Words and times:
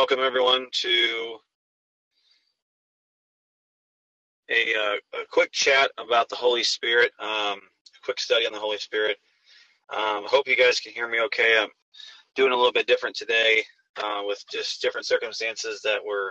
Welcome 0.00 0.20
everyone 0.20 0.66
to 0.72 1.36
a, 4.50 4.74
uh, 4.74 4.94
a 5.20 5.26
quick 5.30 5.52
chat 5.52 5.90
about 5.98 6.30
the 6.30 6.36
Holy 6.36 6.62
Spirit, 6.62 7.12
um, 7.20 7.28
a 7.58 7.60
quick 8.02 8.18
study 8.18 8.46
on 8.46 8.52
the 8.54 8.58
Holy 8.58 8.78
Spirit. 8.78 9.18
Um, 9.90 10.24
I 10.24 10.28
hope 10.28 10.48
you 10.48 10.56
guys 10.56 10.80
can 10.80 10.94
hear 10.94 11.06
me 11.06 11.20
okay. 11.24 11.58
I'm 11.60 11.68
doing 12.34 12.50
a 12.50 12.56
little 12.56 12.72
bit 12.72 12.86
different 12.86 13.14
today 13.14 13.62
uh, 14.02 14.22
with 14.24 14.42
just 14.50 14.80
different 14.80 15.06
circumstances 15.06 15.82
that 15.84 16.00
we're 16.02 16.30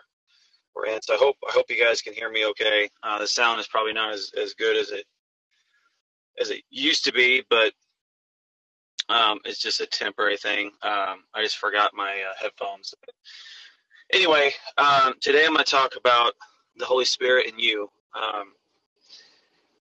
we're 0.75 0.87
in. 0.87 0.99
So 1.03 1.13
I 1.13 1.17
hope 1.17 1.35
I 1.47 1.51
hope 1.51 1.67
you 1.69 1.79
guys 1.79 2.01
can 2.01 2.13
hear 2.13 2.31
me 2.31 2.47
okay. 2.47 2.89
Uh, 3.03 3.19
the 3.19 3.27
sound 3.27 3.59
is 3.59 3.67
probably 3.67 3.93
not 3.93 4.15
as, 4.15 4.31
as 4.35 4.55
good 4.55 4.77
as 4.77 4.89
it 4.89 5.05
as 6.41 6.49
it 6.49 6.63
used 6.71 7.03
to 7.03 7.13
be, 7.13 7.43
but 7.51 7.71
um, 9.09 9.39
it's 9.45 9.59
just 9.59 9.79
a 9.79 9.85
temporary 9.85 10.37
thing. 10.37 10.71
Um, 10.81 11.23
I 11.35 11.43
just 11.43 11.57
forgot 11.57 11.91
my 11.93 12.23
uh, 12.31 12.33
headphones. 12.41 12.95
Anyway, 14.11 14.51
um, 14.79 15.13
today 15.21 15.45
I'm 15.45 15.53
going 15.53 15.63
to 15.63 15.69
talk 15.69 15.95
about 15.95 16.33
the 16.77 16.85
Holy 16.85 17.05
Spirit 17.05 17.47
and 17.51 17.61
you. 17.61 17.89
Um, 18.15 18.53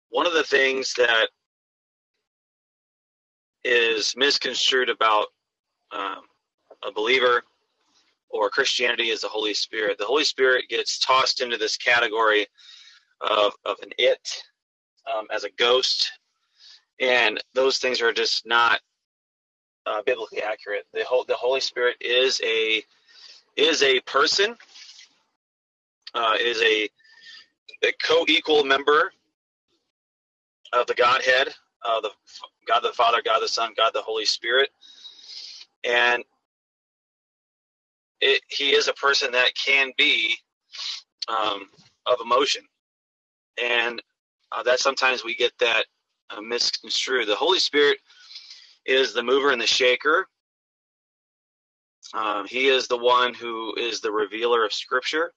one 0.10 0.26
of 0.26 0.34
the 0.34 0.44
things 0.44 0.96
that 0.98 1.30
is 3.64 4.16
misconstrued 4.18 4.90
about 4.90 5.28
um, 5.92 6.22
a 6.84 6.92
believer 6.92 7.44
or 8.30 8.50
Christianity 8.50 9.10
is 9.10 9.22
the 9.22 9.28
Holy 9.28 9.54
Spirit. 9.54 10.00
The 10.00 10.06
Holy 10.06 10.24
Spirit 10.24 10.70
gets 10.70 10.98
tossed 10.98 11.42
into 11.42 11.58
this 11.58 11.78
category 11.78 12.48
of, 13.22 13.54
of 13.64 13.78
an 13.84 13.92
it, 14.00 14.44
um, 15.14 15.28
as 15.32 15.44
a 15.44 15.52
ghost, 15.52 16.12
and 17.00 17.40
those 17.54 17.78
things 17.78 18.02
are 18.02 18.14
just 18.14 18.48
not 18.48 18.80
uh, 19.86 20.02
biblically 20.06 20.42
accurate. 20.42 20.86
The 20.94 21.06
the 21.28 21.36
Holy 21.36 21.60
Spirit 21.62 21.98
is 22.02 22.42
a 22.44 22.84
is 23.58 23.84
a 23.84 24.00
person, 24.02 24.56
uh, 26.16 26.36
is 26.42 26.62
a, 26.62 26.90
a 27.88 27.94
co-equal 28.04 28.66
member 28.66 29.14
of 30.74 30.88
the 30.88 30.94
Godhead, 30.96 31.50
uh, 31.86 32.02
the 32.02 32.12
God 32.68 32.82
the 32.82 32.94
Father, 32.94 33.22
God 33.26 33.40
the 33.42 33.48
Son, 33.48 33.74
God 33.78 33.92
the 33.94 34.02
Holy 34.02 34.26
Spirit, 34.26 34.70
and 35.84 36.24
it, 38.22 38.42
he 38.50 38.72
is 38.72 38.88
a 38.90 38.94
person 38.94 39.32
that 39.34 39.52
can 39.56 39.92
be 39.98 40.36
um, 41.30 41.68
of 42.06 42.18
emotion, 42.24 42.64
and 43.64 44.02
uh, 44.52 44.64
that 44.64 44.80
sometimes 44.80 45.24
we 45.26 45.36
get 45.36 45.54
that 45.60 45.86
uh, 46.32 46.42
misconstrued. 46.42 47.28
The 47.28 47.36
Holy 47.36 47.60
Spirit 47.60 47.98
is 48.86 49.14
the 49.14 49.24
mover 49.24 49.52
and 49.52 49.62
the 49.62 49.68
shaker. 49.68 50.28
Um, 52.14 52.46
he 52.48 52.68
is 52.68 52.88
the 52.88 52.98
one 52.98 53.34
who 53.34 53.74
is 53.76 54.00
the 54.00 54.12
revealer 54.12 54.64
of 54.64 54.74
Scripture. 54.74 55.34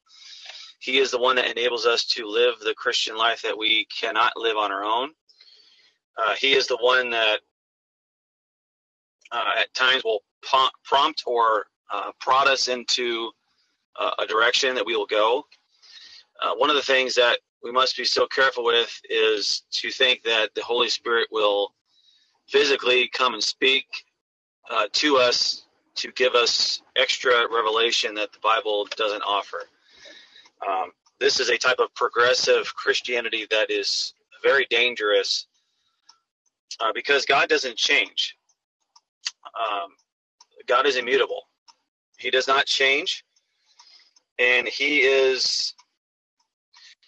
He 0.81 0.99
is 0.99 1.11
the 1.11 1.19
one 1.19 1.37
that 1.37 1.51
enables 1.51 1.87
us 1.87 2.05
to 2.07 2.27
live 2.27 2.55
the 2.61 2.75
Christian 2.75 3.17
life 3.17 3.43
that 3.43 3.59
we 3.59 3.87
cannot 3.87 4.37
live 4.37 4.57
on 4.57 4.71
our 4.71 4.85
own. 4.85 5.11
Uh, 6.17 6.35
he 6.35 6.53
is 6.53 6.67
the 6.67 6.79
one 6.81 7.11
that 7.11 7.41
uh, 9.33 9.53
at 9.59 9.73
times 9.75 10.05
will 10.05 10.23
prompt 10.85 11.23
or 11.27 11.67
uh, 11.93 12.13
prod 12.21 12.49
us 12.49 12.69
into 12.69 13.31
uh, 13.99 14.11
a 14.19 14.27
direction 14.27 14.75
that 14.75 14.87
we 14.87 14.97
will 14.97 15.07
go. 15.07 15.45
Uh, 16.41 16.55
one 16.55 16.71
of 16.71 16.77
the 16.77 16.83
things 16.83 17.15
that 17.15 17.39
we 17.63 17.73
must 17.73 17.97
be 17.97 18.05
so 18.05 18.27
careful 18.27 18.65
with 18.65 19.01
is 19.11 19.63
to 19.73 19.91
think 19.91 20.23
that 20.23 20.55
the 20.55 20.63
Holy 20.63 20.89
Spirit 20.89 21.29
will 21.33 21.75
physically 22.49 23.09
come 23.13 23.35
and 23.35 23.43
speak 23.43 23.87
uh, 24.71 24.87
to 24.93 25.17
us 25.17 25.67
to 25.99 26.13
give 26.13 26.35
us 26.35 26.83
extra 26.97 27.47
revelation 27.53 28.15
that 28.15 28.33
the 28.33 28.39
Bible 28.41 28.87
doesn't 28.97 29.23
offer. 29.23 29.63
Um, 30.67 30.93
this 31.21 31.41
is 31.41 31.49
a 31.49 31.59
type 31.59 31.79
of 31.81 31.93
progressive 31.95 32.73
Christianity 32.75 33.47
that 33.51 33.71
is 33.71 34.15
very 34.43 34.67
dangerous 34.71 35.47
uh, 36.81 36.93
because 36.95 37.25
God 37.25 37.49
doesn't 37.49 37.77
change. 37.77 38.37
Um, 39.59 39.91
God 40.67 40.87
is 40.87 40.97
immutable. 40.97 41.43
He 42.19 42.31
does 42.31 42.47
not 42.47 42.67
change, 42.67 43.25
and 44.39 44.69
He 44.69 44.99
is 44.99 45.75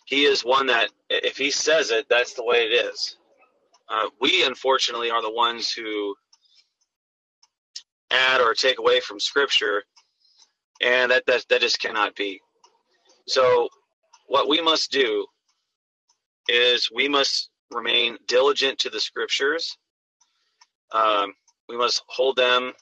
He 0.07 0.25
is 0.25 0.45
one 0.45 0.67
that 0.67 0.91
if 1.09 1.37
He 1.37 1.51
says 1.51 1.91
it, 1.91 2.07
that's 2.09 2.35
the 2.35 2.45
way 2.45 2.65
it 2.65 2.87
is. 2.87 3.17
Uh, 3.89 4.09
we 4.21 4.45
unfortunately 4.45 5.11
are 5.11 5.23
the 5.23 5.33
ones 5.33 5.73
who 5.73 6.15
add 8.13 8.41
or 8.41 8.55
take 8.55 8.79
away 8.79 9.01
from 9.01 9.21
Scripture, 9.21 9.85
and 10.83 11.11
that 11.13 11.27
that, 11.27 11.47
that 11.51 11.61
just 11.63 11.81
cannot 11.81 12.17
be. 12.17 12.41
So, 13.27 13.69
what 14.29 14.49
we 14.49 14.61
must 14.63 14.93
do 14.93 15.27
is 16.49 16.91
we 16.95 17.09
must 17.09 17.51
remain 17.71 18.19
diligent 18.29 18.81
to 18.81 18.91
the 18.91 19.01
Scriptures. 19.01 19.77
Um, 20.93 21.35
we 21.69 21.77
must 21.79 22.03
hold 22.09 22.37
them 22.37 22.73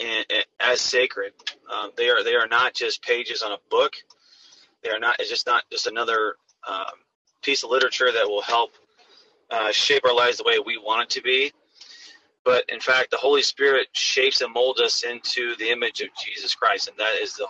in, 0.00 0.24
in, 0.30 0.42
as 0.60 0.80
sacred. 0.80 1.32
Uh, 1.72 1.88
they 1.96 2.10
are 2.10 2.24
they 2.24 2.34
are 2.34 2.48
not 2.48 2.74
just 2.74 3.02
pages 3.02 3.42
on 3.42 3.52
a 3.52 3.58
book. 3.70 3.92
They 4.84 4.90
are 4.90 5.00
not. 5.00 5.16
It's 5.20 5.30
just 5.30 5.46
not 5.46 5.64
just 5.72 5.86
another 5.86 6.36
um, 6.68 6.86
piece 7.42 7.64
of 7.64 7.70
literature 7.70 8.12
that 8.12 8.28
will 8.28 8.42
help 8.42 8.72
uh, 9.50 9.72
shape 9.72 10.04
our 10.04 10.14
lives 10.14 10.38
the 10.38 10.44
way 10.44 10.58
we 10.64 10.78
want 10.78 11.04
it 11.04 11.10
to 11.16 11.22
be. 11.22 11.52
But 12.46 12.64
in 12.68 12.78
fact, 12.78 13.10
the 13.10 13.16
Holy 13.16 13.42
Spirit 13.42 13.88
shapes 13.92 14.40
and 14.40 14.54
molds 14.54 14.80
us 14.80 15.02
into 15.02 15.56
the 15.56 15.68
image 15.70 16.00
of 16.00 16.10
Jesus 16.16 16.54
Christ, 16.54 16.86
and 16.86 16.96
that 16.96 17.16
is 17.20 17.34
the 17.34 17.48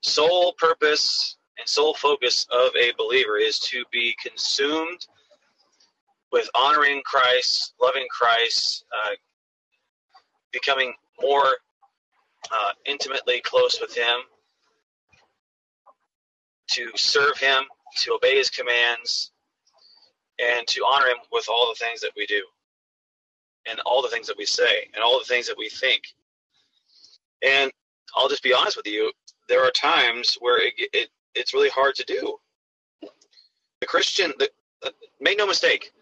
sole 0.00 0.54
purpose 0.54 1.36
and 1.56 1.68
sole 1.68 1.94
focus 1.94 2.48
of 2.50 2.72
a 2.74 2.92
believer 2.98 3.38
is 3.38 3.60
to 3.60 3.84
be 3.92 4.16
consumed 4.20 5.06
with 6.32 6.50
honoring 6.52 7.00
Christ, 7.04 7.74
loving 7.80 8.06
Christ, 8.10 8.84
uh, 8.92 9.12
becoming 10.52 10.92
more 11.22 11.46
uh, 12.50 12.72
intimately 12.86 13.40
close 13.40 13.80
with 13.80 13.94
Him, 13.94 14.16
to 16.72 16.90
serve 16.96 17.38
Him, 17.38 17.62
to 17.98 18.14
obey 18.14 18.36
His 18.36 18.50
commands, 18.50 19.30
and 20.40 20.66
to 20.66 20.84
honor 20.84 21.06
him 21.06 21.18
with 21.32 21.46
all 21.48 21.68
the 21.68 21.82
things 21.82 22.00
that 22.00 22.10
we 22.16 22.26
do 22.26 22.42
and 23.68 23.80
all 23.80 24.02
the 24.02 24.08
things 24.08 24.26
that 24.26 24.38
we 24.38 24.46
say 24.46 24.88
and 24.94 25.02
all 25.02 25.18
the 25.18 25.24
things 25.24 25.46
that 25.46 25.58
we 25.58 25.68
think. 25.68 26.02
And 27.42 27.70
i'll 28.16 28.28
just 28.28 28.42
be 28.42 28.54
honest 28.54 28.76
with 28.76 28.86
you 28.86 29.12
there 29.48 29.62
are 29.62 29.70
times 29.70 30.36
where 30.40 30.64
it, 30.66 30.74
it 30.78 31.08
it's 31.34 31.52
really 31.52 31.68
hard 31.68 31.94
to 31.96 32.04
do. 32.04 32.36
The 33.80 33.86
christian 33.86 34.32
the, 34.38 34.50
uh, 34.84 34.90
make 35.20 35.38
no 35.38 35.46
mistake 35.46 35.92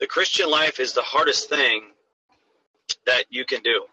the 0.00 0.06
christian 0.06 0.50
life 0.50 0.80
is 0.80 0.92
the 0.92 1.02
hardest 1.02 1.48
thing 1.48 1.82
that 3.06 3.24
you 3.30 3.44
can 3.44 3.62
do 3.62 3.84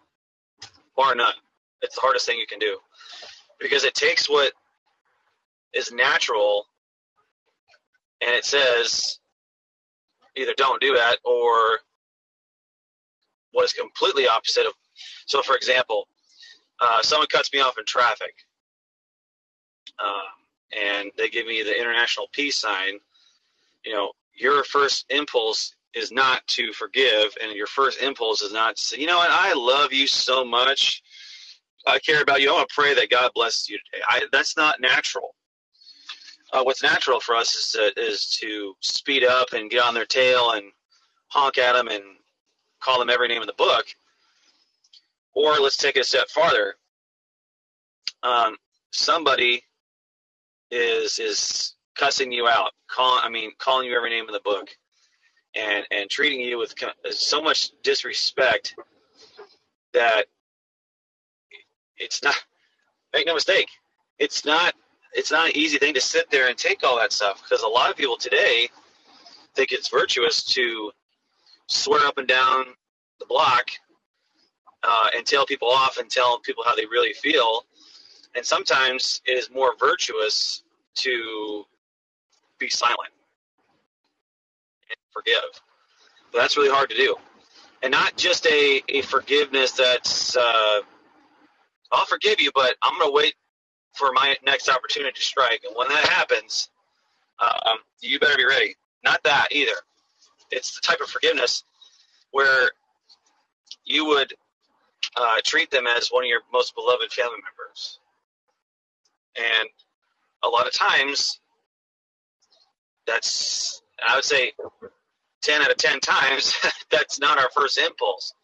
bar 0.96 1.14
none. 1.14 1.34
It's 1.80 1.94
the 1.94 2.00
hardest 2.00 2.26
thing 2.26 2.38
you 2.38 2.46
can 2.46 2.58
do 2.58 2.78
because 3.60 3.84
it 3.84 3.94
takes 3.94 4.28
what 4.28 4.52
is 5.72 5.90
natural 5.92 6.66
and 8.20 8.34
it 8.34 8.44
says 8.44 9.18
either 10.36 10.52
don't 10.56 10.80
do 10.80 10.94
that 10.94 11.16
or 11.24 11.80
what 13.52 13.64
is 13.64 13.72
completely 13.72 14.26
opposite 14.26 14.66
of. 14.66 14.72
So, 15.26 15.42
for 15.42 15.56
example, 15.56 16.08
uh, 16.80 17.02
someone 17.02 17.28
cuts 17.28 17.52
me 17.52 17.60
off 17.60 17.78
in 17.78 17.84
traffic, 17.84 18.34
um, 20.02 20.78
and 20.78 21.10
they 21.16 21.28
give 21.28 21.46
me 21.46 21.62
the 21.62 21.78
international 21.78 22.28
peace 22.32 22.56
sign. 22.56 22.98
You 23.84 23.94
know, 23.94 24.12
your 24.34 24.64
first 24.64 25.06
impulse 25.10 25.74
is 25.94 26.10
not 26.10 26.46
to 26.48 26.72
forgive, 26.72 27.34
and 27.42 27.52
your 27.52 27.66
first 27.66 28.00
impulse 28.00 28.42
is 28.42 28.52
not 28.52 28.76
to 28.76 28.82
say, 28.82 28.98
you 28.98 29.06
know 29.06 29.18
what, 29.18 29.30
I 29.30 29.52
love 29.54 29.92
you 29.92 30.06
so 30.06 30.44
much. 30.44 31.02
I 31.86 31.98
care 31.98 32.22
about 32.22 32.40
you. 32.40 32.48
I 32.50 32.52
want 32.52 32.68
to 32.68 32.74
pray 32.74 32.94
that 32.94 33.10
God 33.10 33.32
blesses 33.34 33.68
you 33.68 33.78
today. 33.78 34.02
I, 34.08 34.22
that's 34.32 34.56
not 34.56 34.80
natural 34.80 35.34
uh, 36.52 36.62
what's 36.62 36.82
natural 36.82 37.20
for 37.20 37.34
us 37.34 37.54
is 37.54 37.70
to, 37.72 38.00
is 38.00 38.26
to 38.40 38.74
speed 38.80 39.24
up 39.24 39.52
and 39.52 39.70
get 39.70 39.82
on 39.82 39.94
their 39.94 40.04
tail 40.04 40.52
and 40.52 40.70
honk 41.28 41.58
at 41.58 41.72
them 41.72 41.88
and 41.88 42.02
call 42.82 42.98
them 42.98 43.10
every 43.10 43.28
name 43.28 43.40
in 43.40 43.46
the 43.46 43.54
book. 43.54 43.86
Or 45.34 45.54
let's 45.54 45.76
take 45.76 45.96
it 45.96 46.00
a 46.00 46.04
step 46.04 46.28
farther. 46.28 46.74
Um, 48.22 48.56
somebody 48.90 49.62
is 50.70 51.18
is 51.18 51.74
cussing 51.96 52.32
you 52.32 52.48
out, 52.48 52.72
call, 52.88 53.20
I 53.22 53.28
mean, 53.28 53.52
calling 53.58 53.86
you 53.86 53.96
every 53.96 54.10
name 54.10 54.26
in 54.26 54.32
the 54.32 54.40
book, 54.40 54.68
and 55.54 55.86
and 55.90 56.10
treating 56.10 56.40
you 56.40 56.58
with 56.58 56.74
so 57.10 57.42
much 57.42 57.70
disrespect 57.82 58.74
that 59.92 60.26
it's 61.96 62.22
not. 62.22 62.36
Make 63.12 63.26
no 63.26 63.34
mistake, 63.34 63.68
it's 64.18 64.44
not 64.44 64.74
it's 65.12 65.30
not 65.30 65.50
an 65.50 65.56
easy 65.56 65.78
thing 65.78 65.94
to 65.94 66.00
sit 66.00 66.30
there 66.30 66.48
and 66.48 66.56
take 66.56 66.82
all 66.82 66.98
that 66.98 67.12
stuff 67.12 67.42
because 67.42 67.62
a 67.62 67.68
lot 67.68 67.90
of 67.90 67.96
people 67.96 68.16
today 68.16 68.68
think 69.54 69.72
it's 69.72 69.88
virtuous 69.88 70.42
to 70.42 70.90
swear 71.72 72.06
up 72.06 72.18
and 72.18 72.28
down 72.28 72.66
the 73.20 73.26
block 73.26 73.70
uh, 74.82 75.08
and 75.16 75.26
tell 75.26 75.46
people 75.46 75.68
off 75.68 75.98
and 75.98 76.10
tell 76.10 76.40
people 76.40 76.64
how 76.64 76.74
they 76.74 76.86
really 76.86 77.12
feel 77.14 77.64
And 78.34 78.44
sometimes 78.44 79.20
it 79.26 79.32
is 79.32 79.50
more 79.50 79.74
virtuous 79.78 80.62
to 80.96 81.64
be 82.58 82.68
silent 82.68 83.10
and 84.90 84.96
forgive. 85.12 85.42
But 86.32 86.40
that's 86.40 86.56
really 86.56 86.70
hard 86.70 86.90
to 86.90 86.96
do. 86.96 87.16
And 87.82 87.90
not 87.90 88.16
just 88.16 88.46
a, 88.46 88.82
a 88.88 89.02
forgiveness 89.02 89.72
that's, 89.72 90.36
uh, 90.36 90.80
I'll 91.92 92.06
forgive 92.06 92.40
you, 92.40 92.50
but 92.54 92.76
I'm 92.82 92.98
going 92.98 93.10
to 93.10 93.14
wait 93.14 93.34
for 93.94 94.12
my 94.12 94.36
next 94.44 94.68
opportunity 94.68 95.12
to 95.12 95.22
strike. 95.22 95.62
And 95.66 95.76
when 95.76 95.88
that 95.88 96.06
happens, 96.08 96.70
um, 97.40 97.78
you 98.00 98.18
better 98.18 98.36
be 98.38 98.46
ready. 98.46 98.76
Not 99.04 99.22
that 99.24 99.48
either. 99.50 99.72
It's 100.52 100.74
the 100.74 100.82
type 100.86 101.00
of 101.00 101.08
forgiveness 101.08 101.64
where 102.30 102.70
you 103.84 104.06
would 104.06 104.34
uh, 105.16 105.36
treat 105.44 105.70
them 105.70 105.86
as 105.86 106.08
one 106.08 106.24
of 106.24 106.28
your 106.28 106.42
most 106.52 106.74
beloved 106.74 107.10
family 107.12 107.38
members. 107.42 107.98
And 109.36 109.68
a 110.44 110.48
lot 110.48 110.66
of 110.66 110.72
times, 110.72 111.40
that's, 113.06 113.82
I 114.06 114.14
would 114.16 114.24
say, 114.24 114.52
10 115.42 115.62
out 115.62 115.70
of 115.70 115.76
10 115.76 116.00
times, 116.00 116.54
that's 116.90 117.18
not 117.18 117.38
our 117.38 117.50
first 117.54 117.78
impulse. 117.78 118.34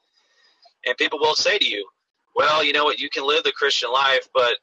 And 0.86 0.96
people 0.96 1.18
will 1.18 1.34
say 1.34 1.58
to 1.58 1.68
you, 1.68 1.88
well, 2.34 2.64
you 2.64 2.72
know 2.72 2.84
what, 2.84 2.98
you 2.98 3.10
can 3.10 3.26
live 3.26 3.44
the 3.44 3.52
Christian 3.52 3.92
life, 3.92 4.28
but 4.32 4.54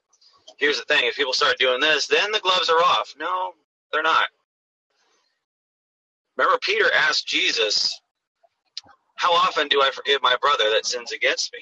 here's 0.58 0.80
the 0.80 0.86
thing 0.86 1.06
if 1.06 1.16
people 1.16 1.34
start 1.34 1.58
doing 1.60 1.80
this, 1.80 2.08
then 2.08 2.32
the 2.32 2.40
gloves 2.40 2.70
are 2.70 2.80
off. 2.80 3.14
No, 3.20 3.54
they're 3.92 4.04
not. 4.04 4.28
Remember, 6.38 6.58
Peter 6.62 6.92
asked 6.94 7.28
Jesus, 7.28 8.00
How 9.16 9.34
often 9.34 9.68
do 9.68 9.82
I 9.82 9.92
forgive 9.92 10.22
my 10.22 10.36
brother 10.42 10.70
that 10.72 10.86
sins 10.86 11.12
against 11.12 11.54
me? 11.54 11.60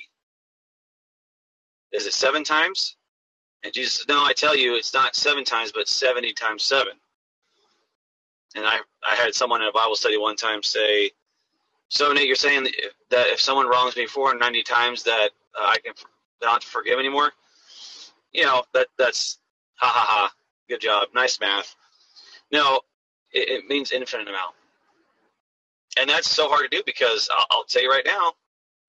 Is 1.91 2.05
it 2.07 2.13
seven 2.13 2.43
times? 2.43 2.95
And 3.63 3.73
Jesus 3.73 3.93
said, 3.93 4.09
No, 4.09 4.23
I 4.23 4.33
tell 4.33 4.55
you, 4.55 4.75
it's 4.75 4.93
not 4.93 5.15
seven 5.15 5.43
times, 5.43 5.71
but 5.71 5.87
70 5.87 6.33
times 6.33 6.63
seven. 6.63 6.93
And 8.55 8.65
I, 8.65 8.79
I 9.09 9.15
had 9.15 9.33
someone 9.33 9.61
in 9.61 9.67
a 9.67 9.71
Bible 9.71 9.95
study 9.95 10.17
one 10.17 10.35
time 10.35 10.63
say, 10.63 11.11
So, 11.89 12.11
Nate, 12.11 12.27
you're 12.27 12.35
saying 12.35 12.67
that 13.09 13.27
if 13.27 13.39
someone 13.39 13.67
wrongs 13.67 13.95
me 13.95 14.05
490 14.07 14.63
times, 14.63 15.03
that 15.03 15.29
uh, 15.59 15.65
I 15.65 15.77
can 15.83 15.93
not 16.41 16.63
forgive 16.63 16.99
anymore? 16.99 17.31
You 18.31 18.43
know, 18.43 18.63
that 18.73 18.87
that's 18.97 19.37
ha 19.75 19.87
ha 19.87 20.05
ha. 20.07 20.31
Good 20.69 20.81
job. 20.81 21.09
Nice 21.13 21.39
math. 21.39 21.75
No, 22.51 22.81
it, 23.31 23.49
it 23.49 23.69
means 23.69 23.91
infinite 23.91 24.27
amount. 24.27 24.55
And 25.99 26.09
that's 26.09 26.29
so 26.29 26.49
hard 26.49 26.69
to 26.69 26.77
do 26.77 26.83
because 26.85 27.29
I'll, 27.31 27.45
I'll 27.51 27.63
tell 27.65 27.83
you 27.83 27.89
right 27.89 28.05
now, 28.05 28.33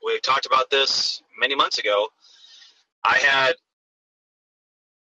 we 0.04 0.18
talked 0.20 0.46
about 0.46 0.70
this 0.70 1.22
many 1.38 1.54
months 1.54 1.78
ago. 1.78 2.08
I 3.04 3.18
had 3.18 3.54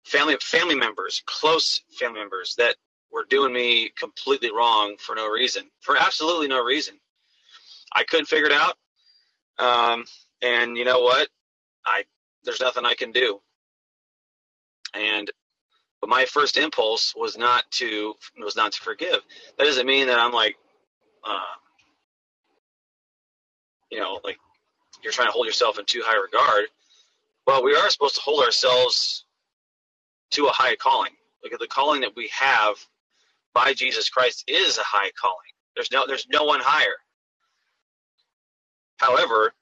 family 0.04 0.36
family 0.40 0.74
members, 0.74 1.22
close 1.26 1.82
family 1.98 2.20
members 2.20 2.54
that 2.56 2.76
were 3.12 3.24
doing 3.28 3.52
me 3.52 3.90
completely 3.96 4.50
wrong 4.52 4.96
for 4.98 5.14
no 5.14 5.28
reason, 5.28 5.64
for 5.80 5.96
absolutely 5.96 6.48
no 6.48 6.62
reason. 6.62 6.94
I 7.92 8.04
couldn't 8.04 8.26
figure 8.26 8.46
it 8.46 8.52
out, 8.52 8.76
um, 9.58 10.04
and 10.42 10.76
you 10.76 10.84
know 10.84 11.00
what? 11.00 11.28
I 11.84 12.04
there's 12.44 12.60
nothing 12.60 12.84
I 12.84 12.94
can 12.94 13.12
do. 13.12 13.40
And 14.94 15.30
but 16.00 16.10
my 16.10 16.24
first 16.26 16.56
impulse 16.56 17.14
was 17.16 17.36
not 17.36 17.70
to 17.72 18.14
was 18.38 18.56
not 18.56 18.72
to 18.72 18.80
forgive. 18.80 19.20
That 19.56 19.64
doesn't 19.64 19.86
mean 19.86 20.06
that 20.08 20.18
I'm 20.18 20.32
like, 20.32 20.56
uh, 21.24 21.40
you 23.90 24.00
know, 24.00 24.20
like 24.25 24.38
you're 25.02 25.12
trying 25.12 25.29
to 25.29 25.32
hold 25.32 25.46
yourself 25.46 25.79
in 25.79 25.85
too 25.85 26.02
high 26.05 26.17
regard. 26.20 26.67
Well, 27.46 27.64
we 27.64 27.75
are 27.75 27.90
supposed 27.90 28.17
to 28.17 28.20
hold 28.20 28.44
ourselves 28.44 29.25
to 30.32 30.46
a 30.46 30.50
high 30.50 30.76
calling. 30.76 31.12
Look 31.43 31.52
at 31.52 31.61
the 31.61 31.67
calling 31.69 32.00
that 32.02 32.17
we 32.17 32.31
have 32.32 32.76
by 33.55 33.73
Jesus 33.75 34.08
Christ 34.08 34.44
is 34.49 34.79
a 34.79 34.82
high 34.85 35.11
calling. 35.20 35.37
There's 35.75 35.90
no 35.93 36.05
there's 36.06 36.26
no 36.31 36.44
one 36.44 36.61
higher. 36.61 36.96
However, 38.99 39.52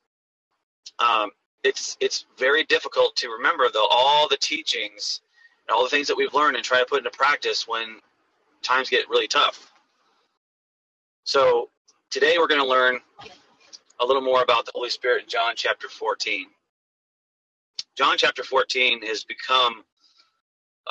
um, 0.98 1.30
it's 1.62 1.96
it's 2.00 2.26
very 2.38 2.64
difficult 2.64 3.16
to 3.16 3.28
remember 3.30 3.68
though 3.72 3.86
all 3.90 4.28
the 4.28 4.36
teachings 4.36 5.20
and 5.68 5.74
all 5.76 5.84
the 5.84 5.90
things 5.90 6.06
that 6.08 6.16
we've 6.16 6.34
learned 6.34 6.56
and 6.56 6.64
try 6.64 6.78
to 6.78 6.86
put 6.86 6.98
into 6.98 7.10
practice 7.10 7.68
when 7.68 7.96
times 8.62 8.88
get 8.90 9.08
really 9.08 9.28
tough. 9.28 9.72
So 11.24 11.70
today 12.10 12.36
we're 12.38 12.48
going 12.48 12.60
to 12.60 12.66
learn 12.66 13.00
a 14.00 14.06
little 14.06 14.22
more 14.22 14.42
about 14.42 14.66
the 14.66 14.72
Holy 14.74 14.90
Spirit 14.90 15.24
in 15.24 15.28
John 15.28 15.54
chapter 15.56 15.88
14. 15.88 16.46
John 17.96 18.16
chapter 18.18 18.44
14 18.44 19.02
has 19.06 19.24
become 19.24 19.84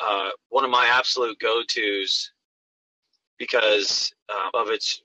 uh, 0.02 0.30
one 0.50 0.64
of 0.64 0.70
my 0.70 0.88
absolute 0.92 1.38
go-tos 1.38 2.32
because 3.38 4.12
uh, 4.28 4.58
of 4.58 4.70
its 4.70 5.02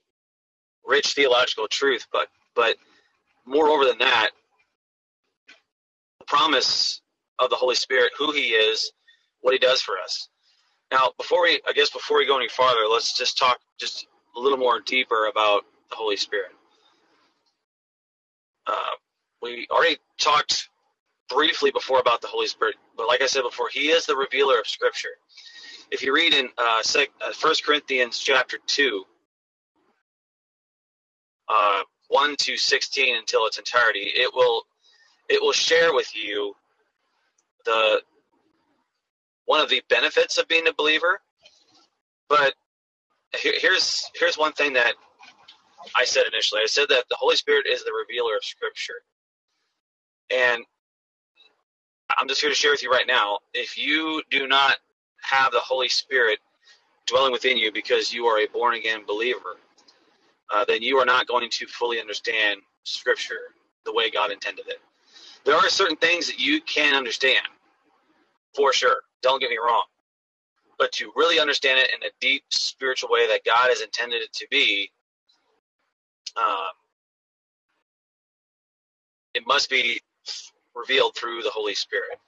rich 0.86 1.14
theological 1.14 1.68
truth, 1.68 2.06
but 2.12 2.28
but 2.54 2.76
moreover 3.46 3.84
than 3.84 3.98
that, 3.98 4.30
the 6.18 6.24
promise 6.26 7.00
of 7.38 7.50
the 7.50 7.56
Holy 7.56 7.74
Spirit, 7.76 8.12
who 8.18 8.32
He 8.32 8.48
is, 8.48 8.92
what 9.40 9.52
He 9.52 9.58
does 9.58 9.82
for 9.82 9.94
us. 10.04 10.28
Now, 10.92 11.10
before 11.18 11.42
we, 11.42 11.60
I 11.68 11.72
guess, 11.72 11.90
before 11.90 12.18
we 12.18 12.26
go 12.26 12.36
any 12.38 12.48
farther, 12.48 12.82
let's 12.90 13.16
just 13.16 13.38
talk 13.38 13.60
just 13.80 14.06
a 14.36 14.40
little 14.40 14.58
more 14.58 14.80
deeper 14.80 15.26
about 15.26 15.64
the 15.90 15.96
Holy 15.96 16.16
Spirit. 16.16 16.52
Uh, 18.66 18.90
we 19.42 19.66
already 19.70 19.98
talked 20.20 20.68
briefly 21.28 21.70
before 21.70 22.00
about 22.00 22.20
the 22.20 22.28
Holy 22.28 22.46
Spirit, 22.46 22.76
but 22.96 23.08
like 23.08 23.22
I 23.22 23.26
said 23.26 23.42
before, 23.42 23.68
He 23.70 23.88
is 23.90 24.06
the 24.06 24.16
revealer 24.16 24.58
of 24.60 24.66
Scripture. 24.66 25.10
If 25.90 26.02
you 26.02 26.14
read 26.14 26.34
in 26.34 26.48
uh, 26.58 26.82
uh, 27.20 27.32
First 27.32 27.64
Corinthians 27.64 28.18
chapter 28.18 28.58
two, 28.66 29.04
uh, 31.48 31.82
one 32.08 32.36
to 32.40 32.56
sixteen 32.56 33.16
until 33.16 33.46
its 33.46 33.58
entirety, 33.58 34.10
it 34.14 34.32
will 34.34 34.64
it 35.28 35.40
will 35.42 35.52
share 35.52 35.94
with 35.94 36.14
you 36.16 36.54
the 37.64 38.02
one 39.46 39.60
of 39.60 39.68
the 39.70 39.82
benefits 39.88 40.38
of 40.38 40.48
being 40.48 40.68
a 40.68 40.74
believer. 40.74 41.20
But 42.28 42.54
here, 43.38 43.54
here's 43.58 44.10
here's 44.14 44.38
one 44.38 44.52
thing 44.52 44.74
that 44.74 44.94
I 45.96 46.04
said 46.04 46.24
initially. 46.32 46.60
I 46.62 46.66
said 46.66 46.88
that 46.90 47.04
the 47.10 47.16
Holy 47.16 47.36
Spirit 47.36 47.66
is 47.66 47.84
the 47.84 47.92
revealer 47.92 48.36
of 48.36 48.44
Scripture, 48.44 49.02
and 50.30 50.64
I'm 52.18 52.28
just 52.28 52.40
here 52.40 52.50
to 52.50 52.56
share 52.56 52.72
with 52.72 52.82
you 52.82 52.90
right 52.90 53.06
now. 53.06 53.38
If 53.54 53.78
you 53.78 54.22
do 54.30 54.46
not 54.46 54.76
have 55.22 55.52
the 55.52 55.60
Holy 55.60 55.88
Spirit 55.88 56.38
dwelling 57.06 57.32
within 57.32 57.56
you 57.58 57.72
because 57.72 58.12
you 58.12 58.26
are 58.26 58.40
a 58.40 58.46
born 58.48 58.74
again 58.74 59.02
believer, 59.06 59.56
uh, 60.52 60.64
then 60.66 60.82
you 60.82 60.98
are 60.98 61.06
not 61.06 61.26
going 61.26 61.50
to 61.50 61.66
fully 61.66 62.00
understand 62.00 62.60
Scripture 62.84 63.54
the 63.84 63.92
way 63.92 64.10
God 64.10 64.30
intended 64.32 64.66
it. 64.68 64.80
There 65.44 65.56
are 65.56 65.68
certain 65.68 65.96
things 65.96 66.26
that 66.28 66.38
you 66.38 66.60
can 66.62 66.94
understand, 66.94 67.46
for 68.54 68.72
sure. 68.72 68.96
Don't 69.22 69.40
get 69.40 69.50
me 69.50 69.58
wrong. 69.58 69.84
But 70.78 70.92
to 70.92 71.12
really 71.16 71.40
understand 71.40 71.78
it 71.80 71.90
in 71.94 72.06
a 72.06 72.12
deep 72.20 72.44
spiritual 72.50 73.10
way 73.10 73.26
that 73.28 73.44
God 73.44 73.68
has 73.68 73.80
intended 73.82 74.22
it 74.22 74.32
to 74.34 74.46
be, 74.50 74.90
um, 76.36 76.72
it 79.34 79.44
must 79.46 79.70
be 79.70 80.00
revealed 80.74 81.14
through 81.16 81.42
the 81.42 81.50
Holy 81.50 81.74
Spirit, 81.74 82.18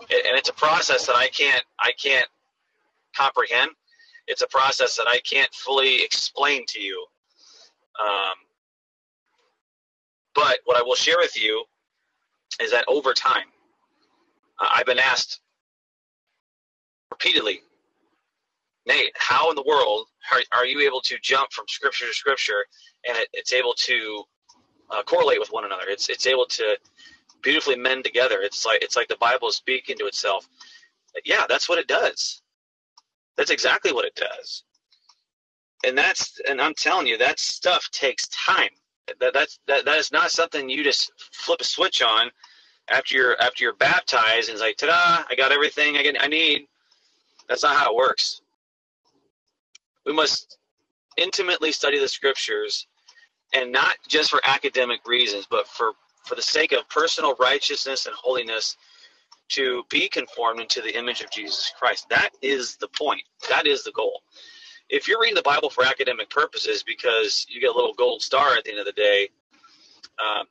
and 0.00 0.36
it's 0.36 0.48
a 0.48 0.54
process 0.54 1.06
that 1.06 1.16
I 1.16 1.28
can't 1.28 1.64
I 1.78 1.92
can't 2.02 2.28
comprehend. 3.16 3.70
It's 4.26 4.42
a 4.42 4.48
process 4.48 4.96
that 4.96 5.06
I 5.08 5.20
can't 5.20 5.52
fully 5.54 6.02
explain 6.02 6.64
to 6.68 6.80
you. 6.80 7.04
Um, 8.00 8.34
but 10.34 10.60
what 10.64 10.76
I 10.78 10.82
will 10.82 10.94
share 10.94 11.16
with 11.18 11.36
you 11.40 11.64
is 12.60 12.70
that 12.70 12.84
over 12.88 13.12
time, 13.14 13.46
uh, 14.60 14.68
I've 14.74 14.86
been 14.86 14.98
asked 14.98 15.40
repeatedly, 17.10 17.60
Nate, 18.86 19.12
how 19.16 19.50
in 19.50 19.56
the 19.56 19.62
world 19.62 20.06
are, 20.32 20.40
are 20.52 20.66
you 20.66 20.80
able 20.80 21.00
to 21.02 21.16
jump 21.22 21.52
from 21.52 21.66
scripture 21.68 22.06
to 22.06 22.12
scripture 22.14 22.64
and 23.06 23.16
it, 23.16 23.28
it's 23.32 23.52
able 23.52 23.74
to 23.74 24.24
uh, 24.90 25.02
correlate 25.02 25.38
with 25.38 25.52
one 25.52 25.64
another? 25.64 25.84
It's 25.88 26.08
it's 26.08 26.26
able 26.26 26.46
to 26.46 26.76
beautifully 27.42 27.76
mend 27.76 28.04
together. 28.04 28.40
It's 28.42 28.64
like 28.64 28.82
it's 28.82 28.96
like 28.96 29.08
the 29.08 29.16
Bible 29.16 29.48
is 29.48 29.56
speaking 29.56 29.96
to 29.98 30.06
itself. 30.06 30.48
Yeah, 31.24 31.44
that's 31.48 31.68
what 31.68 31.78
it 31.78 31.88
does. 31.88 32.42
That's 33.36 33.50
exactly 33.50 33.92
what 33.92 34.04
it 34.04 34.14
does. 34.14 34.64
And 35.84 35.96
that's 35.96 36.40
and 36.48 36.60
I'm 36.60 36.74
telling 36.74 37.06
you, 37.06 37.18
that 37.18 37.38
stuff 37.38 37.88
takes 37.92 38.28
time. 38.28 38.70
That 39.20 39.34
that's 39.34 39.58
that, 39.66 39.84
that 39.84 39.98
is 39.98 40.12
not 40.12 40.30
something 40.30 40.68
you 40.68 40.84
just 40.84 41.12
flip 41.32 41.60
a 41.60 41.64
switch 41.64 42.02
on 42.02 42.30
after 42.90 43.16
you're 43.16 43.40
after 43.40 43.64
you're 43.64 43.74
baptized 43.74 44.48
and 44.48 44.54
it's 44.54 44.60
like, 44.62 44.76
ta-da! 44.76 45.24
I 45.28 45.34
got 45.34 45.52
everything 45.52 45.96
I 45.96 46.02
get 46.02 46.22
I 46.22 46.26
need. 46.28 46.66
That's 47.48 47.62
not 47.62 47.76
how 47.76 47.90
it 47.90 47.96
works. 47.96 48.42
We 50.06 50.12
must 50.12 50.58
intimately 51.16 51.72
study 51.72 51.98
the 51.98 52.08
scriptures 52.08 52.86
and 53.52 53.72
not 53.72 53.96
just 54.08 54.30
for 54.30 54.40
academic 54.44 55.06
reasons, 55.06 55.46
but 55.50 55.66
for, 55.68 55.92
for 56.24 56.34
the 56.34 56.42
sake 56.42 56.72
of 56.72 56.88
personal 56.88 57.34
righteousness 57.38 58.06
and 58.06 58.14
holiness 58.14 58.76
to 59.50 59.84
be 59.90 60.08
conformed 60.08 60.60
into 60.60 60.80
the 60.80 60.96
image 60.96 61.20
of 61.20 61.30
Jesus 61.30 61.72
Christ. 61.78 62.08
That 62.08 62.30
is 62.40 62.76
the 62.76 62.88
point. 62.88 63.22
That 63.48 63.66
is 63.66 63.82
the 63.82 63.92
goal. 63.92 64.22
If 64.88 65.08
you're 65.08 65.20
reading 65.20 65.34
the 65.34 65.42
Bible 65.42 65.70
for 65.70 65.84
academic 65.84 66.30
purposes 66.30 66.82
because 66.82 67.46
you 67.48 67.60
get 67.60 67.70
a 67.70 67.74
little 67.74 67.94
gold 67.94 68.22
star 68.22 68.54
at 68.56 68.64
the 68.64 68.70
end 68.70 68.80
of 68.80 68.86
the 68.86 68.92
day, 68.92 69.28
uh, 70.18 70.44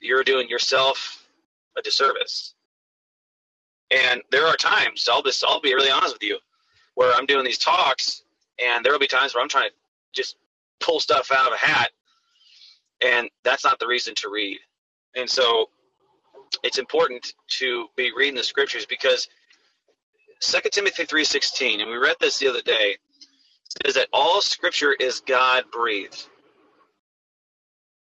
you're 0.00 0.24
doing 0.24 0.48
yourself 0.48 1.26
a 1.76 1.82
disservice. 1.82 2.54
And 3.90 4.22
there 4.30 4.46
are 4.46 4.56
times, 4.56 5.08
I'll 5.10 5.22
just 5.22 5.44
I'll 5.44 5.60
be 5.60 5.74
really 5.74 5.90
honest 5.90 6.14
with 6.14 6.22
you, 6.22 6.38
where 6.94 7.12
I'm 7.14 7.26
doing 7.26 7.44
these 7.44 7.58
talks, 7.58 8.22
and 8.60 8.84
there 8.84 8.92
will 8.92 8.98
be 8.98 9.06
times 9.06 9.34
where 9.34 9.42
I'm 9.42 9.48
trying 9.48 9.70
to 9.70 9.74
just 10.14 10.36
pull 10.80 11.00
stuff 11.00 11.30
out 11.32 11.46
of 11.46 11.52
a 11.52 11.56
hat, 11.56 11.90
and 13.04 13.28
that's 13.44 13.64
not 13.64 13.78
the 13.78 13.86
reason 13.86 14.14
to 14.16 14.30
read. 14.30 14.58
And 15.16 15.28
so 15.28 15.68
it's 16.62 16.78
important 16.78 17.32
to 17.58 17.86
be 17.96 18.12
reading 18.16 18.34
the 18.36 18.42
scriptures 18.42 18.86
because 18.86 19.28
2 20.40 20.60
Timothy 20.72 21.04
3:16, 21.04 21.80
and 21.80 21.90
we 21.90 21.96
read 21.96 22.16
this 22.20 22.38
the 22.38 22.48
other 22.48 22.62
day, 22.62 22.98
says 23.84 23.94
that 23.94 24.08
all 24.12 24.40
scripture 24.40 24.92
is 24.92 25.20
God 25.20 25.64
breathed. 25.70 26.26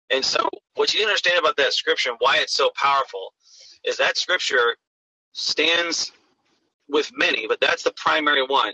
And 0.09 0.23
so 0.23 0.49
what 0.75 0.93
you 0.93 1.03
understand 1.05 1.39
about 1.39 1.57
that 1.57 1.73
scripture 1.73 2.11
and 2.11 2.19
why 2.21 2.37
it's 2.37 2.53
so 2.53 2.71
powerful 2.75 3.33
is 3.83 3.97
that 3.97 4.17
scripture 4.17 4.77
stands 5.33 6.11
with 6.87 7.11
many, 7.15 7.47
but 7.47 7.59
that's 7.59 7.83
the 7.83 7.93
primary 7.93 8.45
one 8.45 8.73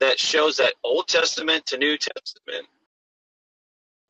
that 0.00 0.18
shows 0.18 0.56
that 0.56 0.74
Old 0.82 1.08
Testament 1.08 1.66
to 1.66 1.78
New 1.78 1.96
Testament. 1.96 2.66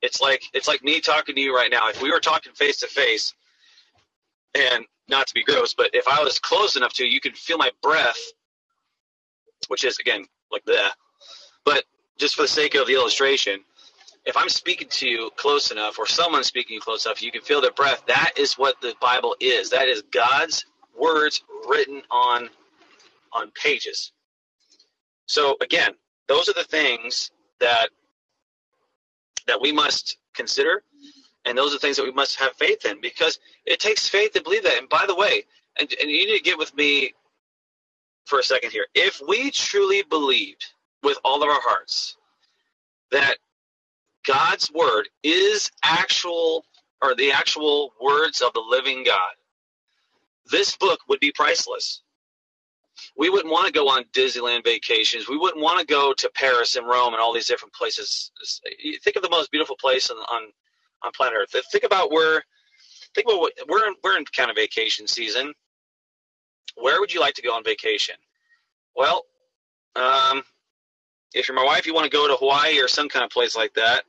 It's 0.02 0.20
like 0.20 0.42
it's 0.54 0.68
like 0.68 0.82
me 0.82 1.00
talking 1.00 1.34
to 1.34 1.40
you 1.40 1.54
right 1.54 1.70
now. 1.70 1.88
If 1.88 2.00
we 2.00 2.10
were 2.10 2.20
talking 2.20 2.52
face 2.54 2.78
to 2.78 2.86
face, 2.86 3.34
and 4.54 4.84
not 5.08 5.26
to 5.26 5.34
be 5.34 5.42
gross, 5.42 5.74
but 5.74 5.90
if 5.92 6.06
I 6.08 6.22
was 6.22 6.38
close 6.38 6.76
enough 6.76 6.94
to 6.94 7.04
you, 7.04 7.10
you 7.10 7.20
could 7.20 7.36
feel 7.36 7.58
my 7.58 7.70
breath, 7.82 8.18
which 9.68 9.84
is 9.84 9.98
again 9.98 10.24
like 10.50 10.64
that. 10.66 10.94
But 11.64 11.84
just 12.18 12.36
for 12.36 12.42
the 12.42 12.48
sake 12.48 12.74
of 12.74 12.86
the 12.86 12.94
illustration, 12.94 13.60
if 14.24 14.36
I'm 14.36 14.48
speaking 14.48 14.88
to 14.88 15.08
you 15.08 15.30
close 15.36 15.70
enough, 15.70 15.98
or 15.98 16.06
someone's 16.06 16.46
speaking 16.46 16.80
close 16.80 17.04
enough, 17.04 17.22
you 17.22 17.32
can 17.32 17.42
feel 17.42 17.60
their 17.60 17.72
breath. 17.72 18.02
That 18.06 18.32
is 18.36 18.54
what 18.54 18.80
the 18.80 18.94
Bible 19.00 19.36
is. 19.40 19.70
That 19.70 19.88
is 19.88 20.02
God's 20.12 20.64
words 20.98 21.42
written 21.68 22.02
on 22.10 22.48
on 23.32 23.50
pages. 23.52 24.12
So 25.30 25.56
again, 25.62 25.92
those 26.28 26.48
are 26.50 26.54
the 26.54 26.64
things 26.64 27.30
that 27.60 27.90
that 29.48 29.60
we 29.60 29.72
must 29.72 30.18
consider 30.34 30.82
and 31.46 31.58
those 31.58 31.74
are 31.74 31.80
things 31.80 31.98
that 31.98 32.04
we 32.06 32.12
must 32.12 32.40
have 32.40 32.54
faith 32.54 32.86
in 32.86 33.02
because 33.02 33.40
it 33.66 33.80
takes 33.80 34.08
faith 34.08 34.32
to 34.34 34.44
believe 34.44 34.64
that. 34.64 34.78
And 34.78 34.90
by 34.90 35.06
the 35.08 35.16
way, 35.16 35.44
and, 35.80 35.92
and 36.00 36.10
you 36.10 36.26
need 36.26 36.38
to 36.38 36.44
get 36.44 36.58
with 36.58 36.74
me 36.76 37.14
for 38.26 38.40
a 38.40 38.44
second 38.44 38.72
here. 38.72 38.86
If 38.94 39.20
we 39.28 39.50
truly 39.50 40.02
believed 40.02 40.66
with 41.02 41.18
all 41.24 41.42
of 41.42 41.48
our 41.50 41.60
hearts 41.62 42.16
that 43.12 43.38
God's 44.26 44.70
word 44.72 45.08
is 45.22 45.70
actual 45.84 46.64
or 47.02 47.14
the 47.16 47.32
actual 47.32 47.92
words 48.02 48.42
of 48.42 48.52
the 48.54 48.60
living 48.68 49.04
God, 49.04 49.34
this 50.50 50.76
book 50.76 51.00
would 51.08 51.20
be 51.20 51.32
priceless. 51.32 52.02
We 53.16 53.28
wouldn't 53.28 53.52
want 53.52 53.66
to 53.66 53.72
go 53.72 53.88
on 53.88 54.04
Disneyland 54.12 54.64
vacations. 54.64 55.28
We 55.28 55.36
wouldn't 55.36 55.62
want 55.62 55.80
to 55.80 55.86
go 55.86 56.12
to 56.12 56.30
Paris 56.34 56.76
and 56.76 56.86
Rome 56.86 57.12
and 57.12 57.20
all 57.20 57.34
these 57.34 57.46
different 57.46 57.74
places. 57.74 58.30
Think 59.02 59.16
of 59.16 59.22
the 59.22 59.30
most 59.30 59.50
beautiful 59.50 59.76
place 59.80 60.10
on, 60.10 60.16
on 60.16 60.52
on 61.02 61.12
planet 61.12 61.38
Earth. 61.40 61.64
Think 61.72 61.84
about 61.84 62.10
where, 62.10 62.42
think 63.14 63.26
about 63.26 63.40
what 63.40 63.52
we're 63.68 63.86
in, 63.86 63.94
we're 64.04 64.16
in 64.16 64.24
kind 64.36 64.50
of 64.50 64.56
vacation 64.56 65.06
season. 65.06 65.52
Where 66.76 67.00
would 67.00 67.12
you 67.12 67.20
like 67.20 67.34
to 67.34 67.42
go 67.42 67.54
on 67.54 67.64
vacation? 67.64 68.16
Well, 68.94 69.24
um, 69.96 70.42
if 71.34 71.48
you're 71.48 71.56
my 71.56 71.64
wife, 71.64 71.86
you 71.86 71.94
want 71.94 72.04
to 72.04 72.16
go 72.16 72.28
to 72.28 72.36
Hawaii 72.36 72.78
or 72.80 72.88
some 72.88 73.08
kind 73.08 73.24
of 73.24 73.30
place 73.30 73.56
like 73.56 73.74
that. 73.74 74.04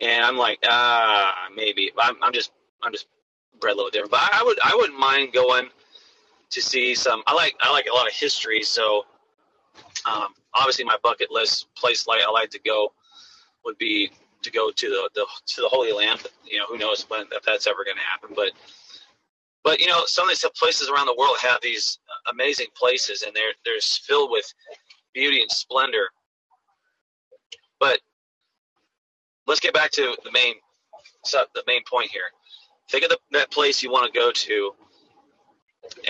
And 0.00 0.24
I'm 0.24 0.36
like, 0.36 0.58
ah, 0.64 1.48
maybe. 1.54 1.92
I'm, 1.98 2.16
I'm 2.22 2.32
just, 2.32 2.52
I'm 2.82 2.92
just 2.92 3.06
bred 3.60 3.74
a 3.74 3.76
little 3.76 3.90
different. 3.90 4.10
But 4.10 4.20
I 4.32 4.42
would, 4.44 4.58
I 4.62 4.74
wouldn't 4.76 4.98
mind 4.98 5.32
going 5.32 5.70
to 6.50 6.62
see 6.62 6.94
some. 6.94 7.22
I 7.26 7.34
like, 7.34 7.54
I 7.60 7.70
like 7.70 7.86
a 7.90 7.94
lot 7.94 8.06
of 8.06 8.12
history. 8.12 8.62
So, 8.62 9.04
um, 10.06 10.28
obviously, 10.54 10.84
my 10.84 10.96
bucket 11.02 11.30
list 11.30 11.66
place 11.74 12.06
like 12.06 12.20
I 12.26 12.30
like 12.30 12.50
to 12.50 12.60
go 12.60 12.92
would 13.64 13.78
be 13.78 14.10
to 14.42 14.50
go 14.50 14.70
to 14.70 14.88
the, 14.88 15.10
the 15.14 15.26
to 15.54 15.60
the 15.60 15.68
Holy 15.68 15.92
Land. 15.92 16.26
You 16.44 16.58
know, 16.58 16.64
who 16.68 16.78
knows 16.78 17.04
when 17.08 17.26
if 17.32 17.42
that's 17.42 17.66
ever 17.66 17.84
going 17.84 17.96
to 17.96 18.02
happen. 18.02 18.30
But 18.34 18.52
but 19.64 19.80
you 19.80 19.86
know, 19.86 20.02
some 20.06 20.28
of 20.28 20.30
these 20.30 20.44
places 20.58 20.88
around 20.88 21.06
the 21.06 21.16
world 21.18 21.36
have 21.42 21.60
these 21.62 21.98
amazing 22.30 22.68
places, 22.74 23.22
and 23.22 23.34
they're 23.34 23.52
they're 23.64 23.80
filled 23.80 24.30
with 24.30 24.52
beauty 25.14 25.40
and 25.40 25.50
splendor. 25.50 26.08
But 27.80 28.00
let's 29.46 29.60
get 29.60 29.74
back 29.74 29.90
to 29.92 30.16
the 30.24 30.32
main 30.32 30.54
the 31.32 31.62
main 31.66 31.82
point 31.90 32.10
here. 32.10 32.22
Think 32.90 33.04
of 33.04 33.10
the, 33.10 33.18
that 33.32 33.50
place 33.50 33.82
you 33.82 33.90
want 33.90 34.12
to 34.12 34.18
go 34.18 34.30
to, 34.32 34.74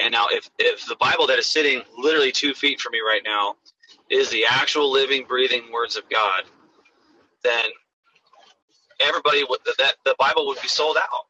and 0.00 0.12
now 0.12 0.26
if 0.30 0.48
if 0.58 0.86
the 0.86 0.96
Bible 0.96 1.26
that 1.26 1.38
is 1.38 1.46
sitting 1.46 1.82
literally 1.96 2.32
two 2.32 2.54
feet 2.54 2.80
from 2.80 2.92
me 2.92 3.00
right 3.00 3.22
now 3.24 3.56
is 4.10 4.30
the 4.30 4.44
actual 4.48 4.90
living, 4.90 5.24
breathing 5.26 5.70
words 5.72 5.96
of 5.96 6.08
God, 6.08 6.44
then 7.42 7.64
everybody 9.00 9.44
would 9.48 9.60
that 9.78 9.96
the 10.04 10.14
Bible 10.18 10.46
would 10.46 10.60
be 10.60 10.68
sold 10.68 10.96
out. 10.96 11.26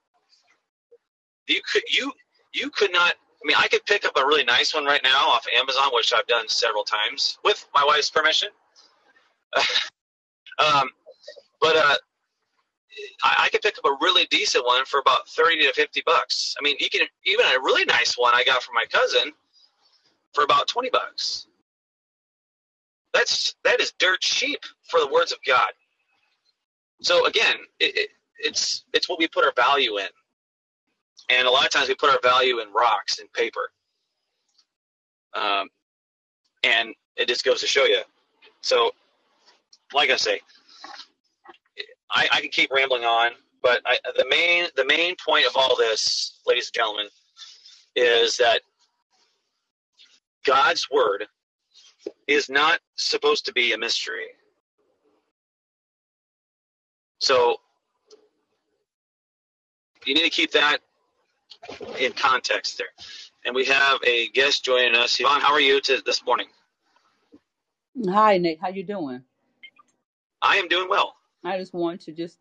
You 1.47 1.61
could 1.71 1.83
you 1.91 2.13
you 2.53 2.71
could 2.71 2.93
not. 2.93 3.15
I 3.15 3.47
mean, 3.47 3.57
I 3.57 3.69
could 3.69 3.87
pick 3.87 4.05
up 4.05 4.17
a 4.17 4.27
really 4.27 4.43
nice 4.43 4.75
one 4.75 4.85
right 4.85 5.01
now 5.05 5.29
off 5.29 5.47
Amazon, 5.57 5.91
which 5.93 6.13
I've 6.13 6.27
done 6.27 6.49
several 6.49 6.83
times 6.83 7.39
with 7.45 7.65
my 7.73 7.85
wife's 7.85 8.11
permission. 8.11 8.49
um, 10.59 10.91
but 11.61 11.77
uh, 11.77 11.95
I, 13.23 13.45
I 13.45 13.49
could 13.49 13.63
pick 13.63 13.79
up 13.79 13.85
a 13.85 13.97
really 14.01 14.27
decent 14.31 14.65
one 14.65 14.85
for 14.85 15.01
about 15.01 15.29
thirty 15.29 15.63
to 15.63 15.73
fifty 15.73 16.03
bucks. 16.05 16.55
I 16.59 16.63
mean, 16.63 16.77
you 16.81 16.89
can 16.91 17.03
even 17.25 17.47
a 17.47 17.61
really 17.61 17.85
nice 17.85 18.15
one 18.17 18.35
I 18.35 18.45
got 18.45 18.63
from 18.63 18.75
my 18.75 18.85
cousin 18.91 19.33
for 20.33 20.45
about 20.45 20.69
twenty 20.69 20.91
bucks. 20.91 21.47
That's 23.15 23.55
that 23.65 23.81
is 23.81 23.93
dirt 23.99 24.21
cheap 24.21 24.61
for 24.89 25.01
the 25.01 25.09
words 25.09 25.33
of 25.33 25.39
God. 25.47 25.71
So 27.01 27.27
again, 27.27 27.57
it, 27.81 27.97
it, 27.97 28.09
it's 28.39 28.85
it's 28.93 29.09
what 29.09 29.19
we 29.19 29.29
put 29.29 29.45
our 29.45 29.53
value 29.57 29.99
in, 29.99 30.09
and 31.31 31.47
a 31.47 31.51
lot 31.51 31.65
of 31.65 31.71
times 31.71 31.89
we 31.89 31.95
put 31.95 32.11
our 32.11 32.21
value 32.23 32.61
in 32.61 32.73
rocks 32.73 33.19
and 33.19 33.33
paper, 33.33 33.71
um, 35.35 35.69
and 36.63 36.95
it 37.17 37.29
just 37.29 37.45
goes 37.45 37.61
to 37.61 37.67
show 37.67 37.85
you. 37.85 38.01
So, 38.61 38.93
like 39.95 40.11
I 40.11 40.17
say, 40.17 40.41
I, 42.11 42.29
I 42.33 42.41
can 42.41 42.51
keep 42.51 42.71
rambling 42.73 43.05
on, 43.05 43.33
but 43.63 43.81
I, 43.87 43.99
the 44.17 44.27
main 44.31 44.67
the 44.77 44.85
main 44.87 45.17
point 45.25 45.47
of 45.47 45.53
all 45.57 45.77
this, 45.77 46.41
ladies 46.47 46.69
and 46.69 46.75
gentlemen, 46.75 47.07
is 47.97 48.37
that 48.39 48.63
God's 50.47 50.89
word 50.91 51.27
is 52.27 52.51
not 52.51 52.81
supposed 52.97 53.47
to 53.47 53.53
be 53.53 53.73
a 53.73 53.79
mystery. 53.79 54.27
So 57.21 57.57
you 60.07 60.15
need 60.15 60.25
to 60.25 60.31
keep 60.31 60.53
that 60.53 60.79
in 62.01 62.13
context 62.13 62.79
there. 62.79 62.89
And 63.45 63.55
we 63.55 63.65
have 63.67 63.99
a 64.07 64.29
guest 64.31 64.65
joining 64.65 64.95
us. 64.97 65.19
Yvonne, 65.21 65.41
how 65.41 65.53
are 65.53 65.61
you 65.61 65.81
to 65.83 66.03
this 66.05 66.25
morning? 66.25 66.47
Hi, 68.07 68.39
Nate. 68.39 68.61
How 68.61 68.69
you 68.69 68.85
doing? 68.85 69.23
I 70.43 70.57
am 70.57 70.69
doing 70.69 70.89
well. 70.89 71.15
I 71.45 71.59
just 71.59 71.75
want 71.75 72.03
to 72.03 72.13
just 72.13 72.39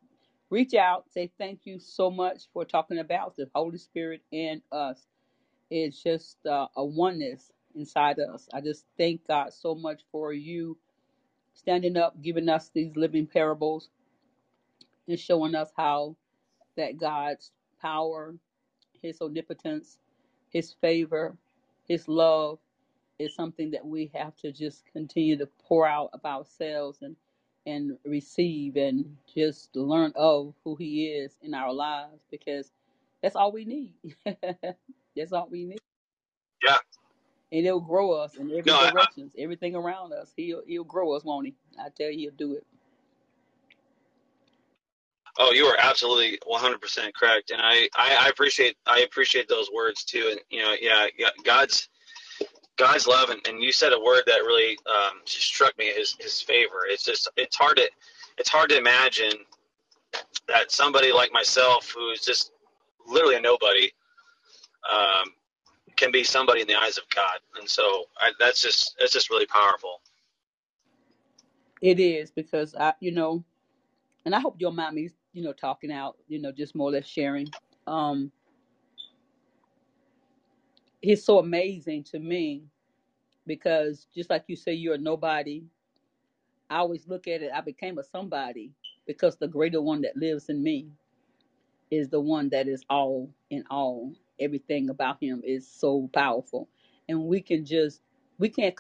reach 0.50 0.74
out, 0.74 1.06
say 1.12 1.32
thank 1.38 1.62
you 1.66 1.80
so 1.80 2.12
much 2.12 2.44
for 2.54 2.66
talking 2.66 3.00
about 3.00 3.36
the 3.38 3.50
Holy 3.56 3.78
Spirit 3.78 4.22
in 4.32 4.62
us. 4.72 5.06
It's 5.72 6.02
just 6.04 6.46
uh, 6.46 6.68
a 6.78 6.86
oneness 6.86 7.52
inside 7.76 8.20
us. 8.20 8.50
I 8.54 8.62
just 8.62 8.86
thank 8.98 9.28
God 9.28 9.54
so 9.54 9.76
much 9.76 10.04
for 10.12 10.34
you 10.34 10.78
standing 11.54 11.98
up, 11.98 12.22
giving 12.22 12.50
us 12.50 12.72
these 12.74 12.96
living 12.96 13.28
parables, 13.28 13.90
and 15.08 15.20
showing 15.20 15.56
us 15.56 15.72
how 15.78 16.16
that 16.78 16.98
God's 16.98 17.52
power, 17.82 18.36
His 19.02 19.22
omnipotence, 19.22 20.00
His 20.50 20.74
favor, 20.82 21.38
His 21.88 22.08
love 22.08 22.60
is 23.20 23.36
something 23.36 23.72
that 23.72 23.86
we 23.86 24.12
have 24.14 24.36
to 24.38 24.52
just 24.52 24.86
continue 24.94 25.38
to 25.38 25.48
pour 25.68 25.88
out 25.88 26.10
of 26.14 26.26
ourselves 26.26 27.00
and 27.02 27.16
and 27.68 27.98
receive 28.06 28.78
and 28.78 29.06
just 29.34 29.76
learn 29.76 30.14
of 30.16 30.54
who 30.64 30.76
He 30.76 31.08
is 31.08 31.38
in 31.44 31.54
our 31.54 31.72
lives 31.72 32.22
because 32.32 32.72
that's 33.22 33.36
all 33.36 33.52
we 33.52 33.66
need. 33.66 33.94
that's 35.16 35.34
all 35.34 35.48
we 35.52 35.66
need. 35.66 35.80
Yeah. 36.64 36.78
And 37.52 37.66
it'll 37.66 37.80
grow 37.80 38.12
us 38.14 38.36
in 38.36 38.50
every 38.50 38.64
No, 38.66 38.78
I, 38.78 38.92
direction, 38.92 39.32
everything 39.38 39.76
around 39.76 40.14
us. 40.14 40.34
He'll 40.36 40.64
he'll 40.66 40.84
grow 40.84 41.14
us, 41.14 41.24
won't 41.24 41.48
he? 41.48 41.56
I 41.80 41.90
tell 41.96 42.10
you, 42.10 42.20
he'll 42.20 42.32
do 42.32 42.54
it. 42.54 42.66
Oh, 45.40 45.52
you 45.52 45.66
are 45.66 45.78
absolutely 45.80 46.40
100% 46.52 47.14
correct, 47.14 47.52
and 47.52 47.62
I, 47.62 47.88
I, 47.96 48.26
I 48.26 48.30
appreciate 48.30 48.76
I 48.88 49.02
appreciate 49.02 49.48
those 49.48 49.70
words 49.72 50.04
too. 50.04 50.30
And 50.32 50.40
you 50.50 50.62
know, 50.62 50.74
yeah, 50.82 51.08
yeah, 51.18 51.30
God's 51.44 51.90
God's 52.78 53.08
love, 53.08 53.30
and, 53.30 53.42
and 53.48 53.62
you 53.62 53.72
said 53.72 53.92
a 53.92 54.00
word 54.00 54.24
that 54.28 54.38
really 54.38 54.78
um, 54.88 55.20
struck 55.26 55.78
me 55.78 55.88
his 55.88 56.16
his 56.20 56.42
favor. 56.42 56.86
It's 56.88 57.04
just 57.04 57.30
it's 57.36 57.56
hard 57.56 57.78
to 57.78 57.90
it's 58.38 58.50
hard 58.50 58.70
to 58.70 58.78
imagine 58.78 59.34
that 60.48 60.72
somebody 60.72 61.12
like 61.12 61.32
myself, 61.34 61.94
who's 61.96 62.22
just 62.22 62.52
literally 63.08 63.36
a 63.36 63.42
nobody, 63.42 63.92
um, 64.92 65.34
can 65.96 66.12
be 66.12 66.24
somebody 66.24 66.62
in 66.62 66.68
the 66.68 66.76
eyes 66.76 66.98
of 66.98 67.04
God, 67.14 67.40
and 67.60 67.68
so 67.68 68.06
I, 68.20 68.32
that's 68.40 68.62
just 68.62 68.96
that's 69.00 69.12
just 69.12 69.30
really 69.30 69.48
powerful. 69.48 70.02
It 71.82 72.00
is 72.00 72.32
because 72.32 72.76
I, 72.76 72.94
you 73.00 73.12
know, 73.12 73.44
and 74.26 74.36
I 74.36 74.40
hope 74.40 74.56
your 74.60 74.72
mommy's, 74.72 75.14
you 75.34 75.44
know, 75.44 75.54
talking 75.54 75.92
out, 75.92 76.18
you 76.28 76.40
know, 76.40 76.52
just 76.52 76.76
more 76.76 76.90
or 76.90 76.92
less 76.92 77.06
sharing. 77.06 77.48
Um, 77.86 78.32
it's 81.02 81.26
so 81.26 81.40
amazing 81.40 82.04
to 82.06 82.20
me 82.20 82.64
because 83.48 84.08
just 84.16 84.30
like 84.30 84.46
you 84.48 84.56
say, 84.58 84.74
you're 84.74 84.96
a 84.96 85.00
nobody. 85.00 85.64
I 86.70 86.78
always 86.80 87.08
look 87.08 87.28
at 87.28 87.44
it. 87.44 87.52
I 87.56 87.62
became 87.62 88.00
a 88.00 88.04
somebody 88.06 88.72
because 89.08 89.38
the 89.38 89.48
greater 89.48 89.82
one 89.82 90.02
that 90.04 90.18
lives 90.18 90.50
in 90.50 90.64
me 90.64 90.90
is 91.92 92.10
the 92.10 92.20
one 92.22 92.50
that 92.50 92.68
is 92.68 92.84
all 92.90 93.30
in 93.50 93.64
all. 93.70 94.14
Everything 94.40 94.90
about 94.90 95.22
him 95.22 95.42
is 95.46 95.68
so 95.68 96.10
powerful, 96.14 96.70
and 97.10 97.24
we 97.26 97.42
can 97.42 97.66
just 97.66 98.02
we 98.40 98.50
can't 98.50 98.76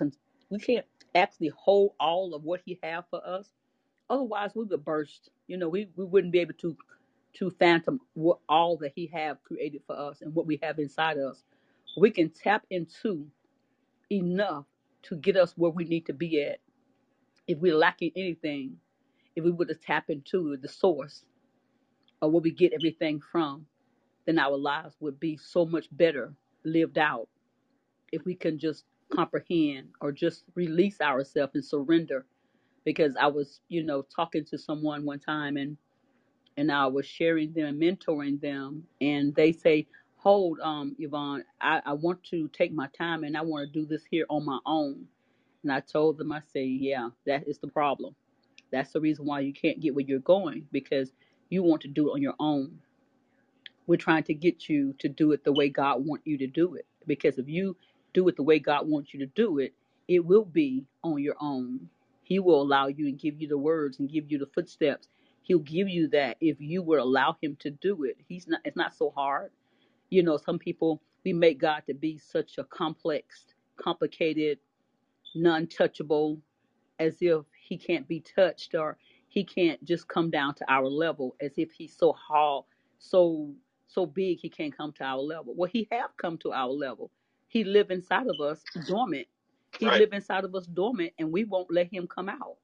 we 0.50 0.60
can't 0.60 0.86
actually 1.16 1.52
hold 1.58 1.94
all 2.00 2.36
of 2.36 2.44
what 2.44 2.62
he 2.66 2.80
have 2.84 3.06
for 3.10 3.26
us. 3.26 3.50
Otherwise, 4.10 4.52
we 4.56 4.66
would 4.66 4.86
burst. 4.86 5.30
You 5.48 5.58
know, 5.58 5.70
we, 5.70 5.90
we 5.96 6.06
wouldn't 6.06 6.34
be 6.34 6.40
able 6.40 6.54
to 6.56 6.78
to 7.36 7.52
phantom 7.60 8.02
what 8.16 8.40
all 8.50 8.78
that 8.78 8.94
he 8.96 9.08
have 9.14 9.44
created 9.44 9.82
for 9.88 9.98
us 9.98 10.22
and 10.22 10.36
what 10.36 10.48
we 10.48 10.60
have 10.64 10.80
inside 10.80 11.18
us. 11.18 11.44
We 11.98 12.12
can 12.12 12.32
tap 12.32 12.66
into 12.72 13.28
enough 14.12 14.66
to 15.04 15.18
get 15.18 15.38
us 15.38 15.54
where 15.58 15.72
we 15.72 15.86
need 15.86 16.08
to 16.08 16.14
be 16.14 16.44
at. 16.44 16.60
If 17.48 17.60
we're 17.60 17.78
lacking 17.78 18.14
anything, 18.16 18.78
if 19.36 19.44
we 19.44 19.52
would 19.52 19.70
have 19.70 19.82
tapped 19.82 20.10
into 20.12 20.58
the 20.58 20.68
source 20.70 21.24
of 22.22 22.32
where 22.34 22.42
we 22.42 22.52
get 22.52 22.74
everything 22.74 23.22
from, 23.32 23.68
then 24.26 24.40
our 24.40 24.58
lives 24.58 24.96
would 25.02 25.20
be 25.20 25.38
so 25.38 25.66
much 25.66 25.88
better 25.92 26.34
lived 26.66 26.98
out 26.98 27.30
if 28.12 28.26
we 28.26 28.36
can 28.36 28.60
just 28.60 28.86
comprehend 29.14 29.90
or 30.02 30.12
just 30.12 30.46
release 30.56 31.02
ourselves 31.02 31.54
and 31.56 31.66
surrender. 31.66 32.26
Because 32.86 33.16
I 33.20 33.28
was, 33.28 33.62
you 33.70 33.84
know, 33.84 34.04
talking 34.16 34.46
to 34.46 34.58
someone 34.58 35.06
one 35.06 35.20
time 35.20 35.58
and 35.58 35.78
and 36.58 36.72
I 36.72 36.88
was 36.88 37.06
sharing 37.06 37.54
them, 37.54 37.80
mentoring 37.80 38.40
them, 38.42 38.84
and 39.02 39.34
they 39.36 39.52
say, 39.52 39.88
Hold, 40.18 40.60
um, 40.62 40.96
Yvonne, 41.00 41.46
I, 41.62 41.82
I 41.86 41.94
want 41.94 42.24
to 42.26 42.50
take 42.50 42.74
my 42.74 42.88
time 42.98 43.24
and 43.24 43.38
I 43.38 43.42
want 43.42 43.68
to 43.72 43.80
do 43.80 43.86
this 43.86 44.04
here 44.10 44.26
on 44.30 44.46
my 44.46 44.60
own. 44.66 45.08
And 45.64 45.72
I 45.72 45.82
told 45.82 46.18
them, 46.18 46.32
I 46.32 46.42
say, 46.54 46.66
Yeah, 46.66 47.10
that 47.28 47.48
is 47.48 47.60
the 47.60 47.68
problem. 47.70 48.16
That's 48.72 48.92
the 48.94 49.02
reason 49.02 49.26
why 49.26 49.42
you 49.42 49.54
can't 49.54 49.80
get 49.82 49.96
where 49.96 50.06
you're 50.06 50.20
going 50.20 50.68
because 50.72 51.12
you 51.50 51.64
want 51.64 51.82
to 51.84 51.88
do 51.88 52.10
it 52.10 52.14
on 52.14 52.22
your 52.22 52.36
own. 52.40 52.80
We're 53.88 53.98
trying 53.98 54.24
to 54.24 54.34
get 54.34 54.70
you 54.70 54.94
to 55.00 55.10
do 55.10 55.32
it 55.34 55.44
the 55.44 55.52
way 55.54 55.70
God 55.70 56.06
wants 56.06 56.26
you 56.26 56.38
to 56.40 56.48
do 56.48 56.76
it. 56.76 56.86
Because 57.08 57.38
if 57.38 57.50
you 57.50 57.78
do 58.14 58.28
it 58.30 58.38
the 58.38 58.44
way 58.44 58.60
God 58.60 58.88
wants 58.88 59.14
you 59.14 59.20
to 59.22 59.26
do 59.28 59.60
it, 59.60 59.74
it 60.08 60.26
will 60.26 60.46
be 60.46 60.86
on 61.04 61.22
your 61.22 61.36
own. 61.42 61.90
He 62.24 62.40
will 62.40 62.62
allow 62.62 62.88
you 62.88 63.08
and 63.08 63.20
give 63.20 63.42
you 63.42 63.48
the 63.48 63.58
words 63.58 64.00
and 64.00 64.10
give 64.12 64.32
you 64.32 64.38
the 64.40 64.48
footsteps. 64.48 65.10
He'll 65.44 65.60
give 65.60 65.90
you 65.90 66.08
that 66.10 66.38
if 66.42 66.62
you 66.62 66.82
will 66.82 67.04
allow 67.04 67.36
him 67.42 67.58
to 67.62 67.72
do 67.72 68.04
it. 68.06 68.18
He's 68.28 68.48
not 68.48 68.62
it's 68.64 68.78
not 68.78 68.96
so 68.96 69.12
hard. 69.16 69.52
You 70.10 70.24
know, 70.24 70.38
some 70.38 70.60
people 70.60 71.02
we 71.26 71.34
make 71.34 71.60
God 71.60 71.84
to 71.88 71.94
be 71.96 72.18
such 72.20 72.58
a 72.60 72.66
complex, 72.66 73.48
complicated, 73.78 74.60
non-touchable 75.36 76.40
as 77.00 77.18
if 77.22 77.44
he 77.68 77.78
can't 77.78 78.08
be 78.08 78.22
touched 78.22 78.76
or 78.76 78.98
he 79.28 79.44
can't 79.44 79.84
just 79.84 80.08
come 80.08 80.30
down 80.30 80.56
to 80.56 80.72
our 80.72 80.88
level 80.88 81.36
as 81.42 81.52
if 81.58 81.72
he's 81.72 81.96
so 81.96 82.14
hard, 82.14 82.66
so 83.00 83.54
so 83.88 84.06
big 84.06 84.40
he 84.40 84.50
can't 84.50 84.76
come 84.76 84.92
to 84.94 85.04
our 85.04 85.20
level. 85.20 85.54
Well, 85.56 85.70
he 85.72 85.88
have 85.92 86.12
come 86.18 86.38
to 86.40 86.52
our 86.52 86.70
level. 86.70 87.12
He 87.48 87.64
live 87.64 87.92
inside 87.92 88.28
of 88.28 88.42
us 88.42 88.64
dormant. 88.88 89.28
He 89.80 89.90
Right. 89.90 90.00
live 90.00 90.14
inside 90.14 90.44
of 90.46 90.56
us 90.56 90.66
dormant, 90.68 91.14
and 91.20 91.32
we 91.32 91.44
won't 91.46 91.72
let 91.72 91.94
him 91.94 92.08
come 92.08 92.30
out. 92.30 92.58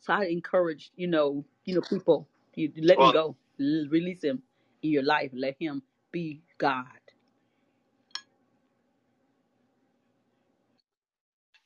So 0.00 0.12
I 0.14 0.26
encourage, 0.26 0.92
you 0.96 1.08
know, 1.08 1.44
you 1.64 1.74
know, 1.76 1.82
people, 1.82 2.28
you 2.54 2.72
let 2.82 3.00
him 3.00 3.10
Well, 3.10 3.12
go, 3.12 3.36
L- 3.60 3.88
release 3.90 4.24
him 4.24 4.42
in 4.82 4.90
your 4.90 5.02
life, 5.02 5.30
let 5.34 5.56
him 5.58 5.82
be 6.12 6.42
God. 6.58 6.86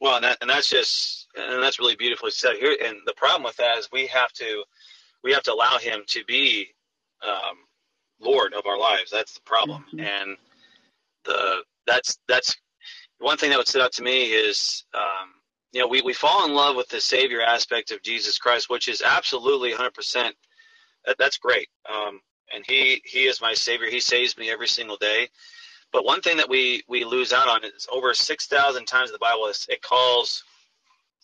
well, 0.01 0.16
and, 0.16 0.25
that, 0.25 0.38
and 0.40 0.51
that's 0.51 0.68
just 0.68 1.29
and 1.37 1.62
that's 1.62 1.79
really 1.79 1.96
beautifully 1.96 2.33
said 2.33 2.57
here. 2.57 2.77
And 2.85 2.98
the 3.07 3.14
problem 3.14 3.44
with 3.44 3.57
that 3.57 3.79
is 3.79 3.88
we 3.92 4.07
have 4.09 4.33
to 4.35 4.64
we 5.22 5.33
have 5.33 5.44
to 5.44 5.53
allow 5.53 5.79
him 5.79 6.03
to 6.09 6.25
be 6.27 6.68
um, 7.27 7.57
Lord 8.20 8.53
of 8.55 8.66
our 8.66 8.79
lives. 8.79 9.11
That's 9.12 9.35
the 9.35 9.42
problem. 9.42 9.85
hmm 9.92 10.01
And 10.01 10.37
the 11.25 11.62
that's 11.87 12.18
that's 12.29 12.57
one 13.18 13.37
thing 13.38 13.51
that 13.51 13.59
would 13.59 13.68
stood 13.68 13.83
out 13.83 13.92
to 13.92 14.03
me 14.03 14.25
is 14.25 14.85
um, 14.94 15.31
you 15.72 15.81
know 15.81 15.87
we, 15.87 16.03
we 16.03 16.12
fall 16.12 16.46
in 16.46 16.55
love 16.55 16.77
with 16.77 16.88
the 16.88 17.01
savior 17.01 17.42
aspect 17.42 17.90
of 17.90 18.03
jesus 18.03 18.38
christ 18.38 18.70
which 18.70 18.88
is 18.88 19.03
absolutely 19.03 19.72
100% 19.72 20.31
that, 21.07 21.16
that's 21.18 21.38
great 21.38 21.68
um, 21.92 22.20
and 22.55 22.64
he 22.66 23.02
he 23.05 23.26
is 23.26 23.40
my 23.40 23.55
savior. 23.55 23.88
He 23.88 24.00
saves 24.00 24.37
me 24.38 24.50
every 24.50 24.68
single 24.68 24.96
day. 24.96 25.28
But 25.92 26.05
one 26.05 26.20
thing 26.22 26.38
that 26.38 26.48
we 26.48 26.83
we 26.88 27.05
lose 27.05 27.33
out 27.33 27.48
on 27.48 27.64
is 27.64 27.87
over 27.92 28.14
6000 28.14 28.87
times 28.87 29.11
in 29.11 29.12
the 29.12 29.18
bible 29.18 29.46
is 29.46 29.66
it 29.68 29.83
calls 29.83 30.44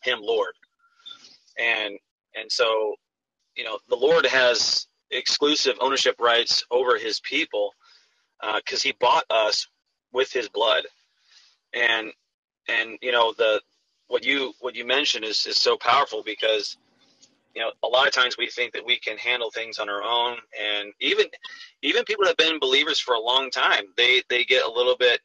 him 0.02 0.20
lord. 0.22 0.54
And 1.59 1.98
and 2.37 2.50
so 2.50 2.96
you 3.57 3.64
know 3.64 3.78
the 3.88 3.96
lord 3.96 4.26
has 4.26 4.87
exclusive 5.11 5.76
ownership 5.81 6.16
rights 6.20 6.64
over 6.70 6.98
his 6.98 7.20
people 7.20 7.72
uh, 8.42 8.59
because 8.64 8.83
he 8.83 8.92
bought 9.00 9.24
us 9.31 9.68
with 10.12 10.33
his 10.33 10.48
blood. 10.48 10.85
And 11.74 12.12
and 12.68 12.98
you 13.02 13.12
know 13.12 13.33
the 13.37 13.61
what 14.09 14.24
you 14.24 14.52
what 14.61 14.74
you 14.76 14.87
mentioned 14.87 15.24
is 15.24 15.46
is 15.46 15.57
so 15.61 15.76
powerful 15.76 16.22
because 16.24 16.76
you 17.55 17.63
know 17.63 17.71
a 17.83 17.89
lot 17.89 18.07
of 18.07 18.13
times 18.13 18.37
we 18.37 18.49
think 18.49 18.73
that 18.73 18.85
we 18.85 18.99
can 18.99 19.17
handle 19.17 19.51
things 19.51 19.79
on 19.79 19.89
our 19.89 20.03
own. 20.03 20.39
And 20.61 20.93
even 21.01 21.27
even 21.83 22.05
people 22.05 22.25
that 22.25 22.31
have 22.31 22.37
been 22.37 22.61
believers 22.61 22.99
for 23.01 23.15
a 23.15 23.21
long 23.21 23.51
time 23.51 23.85
they 23.97 24.23
they 24.29 24.45
get 24.45 24.65
a 24.65 24.71
little 24.71 24.97
bit 24.97 25.21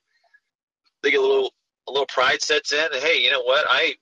they 1.02 1.12
get 1.12 1.20
a 1.20 1.24
little 1.28 1.54
a 1.88 1.92
little 1.92 2.08
pride 2.08 2.42
sets 2.42 2.72
in 2.74 2.88
hey 2.94 3.20
you 3.22 3.32
know 3.32 3.42
what? 3.44 3.66
I 3.70 3.96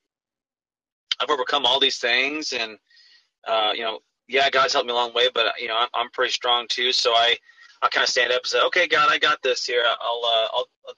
i've 1.21 1.29
overcome 1.29 1.65
all 1.65 1.79
these 1.79 1.97
things 1.97 2.53
and 2.53 2.77
uh 3.47 3.71
you 3.75 3.81
know 3.81 3.99
yeah 4.27 4.49
god's 4.49 4.73
helped 4.73 4.87
me 4.87 4.93
a 4.93 4.95
long 4.95 5.13
way 5.13 5.27
but 5.33 5.53
you 5.59 5.67
know 5.67 5.75
i'm, 5.77 5.89
I'm 5.93 6.09
pretty 6.11 6.31
strong 6.31 6.67
too. 6.69 6.91
So 6.91 7.11
i 7.11 7.35
i 7.81 7.89
kind 7.89 8.03
of 8.03 8.09
stand 8.09 8.31
up 8.31 8.41
and 8.43 8.47
say 8.47 8.61
okay 8.67 8.87
god 8.87 9.09
i 9.11 9.17
got 9.17 9.41
this 9.41 9.65
here. 9.65 9.83
I'll 9.85 10.21
uh 10.25 10.47
I'll, 10.53 10.67
I'll 10.87 10.95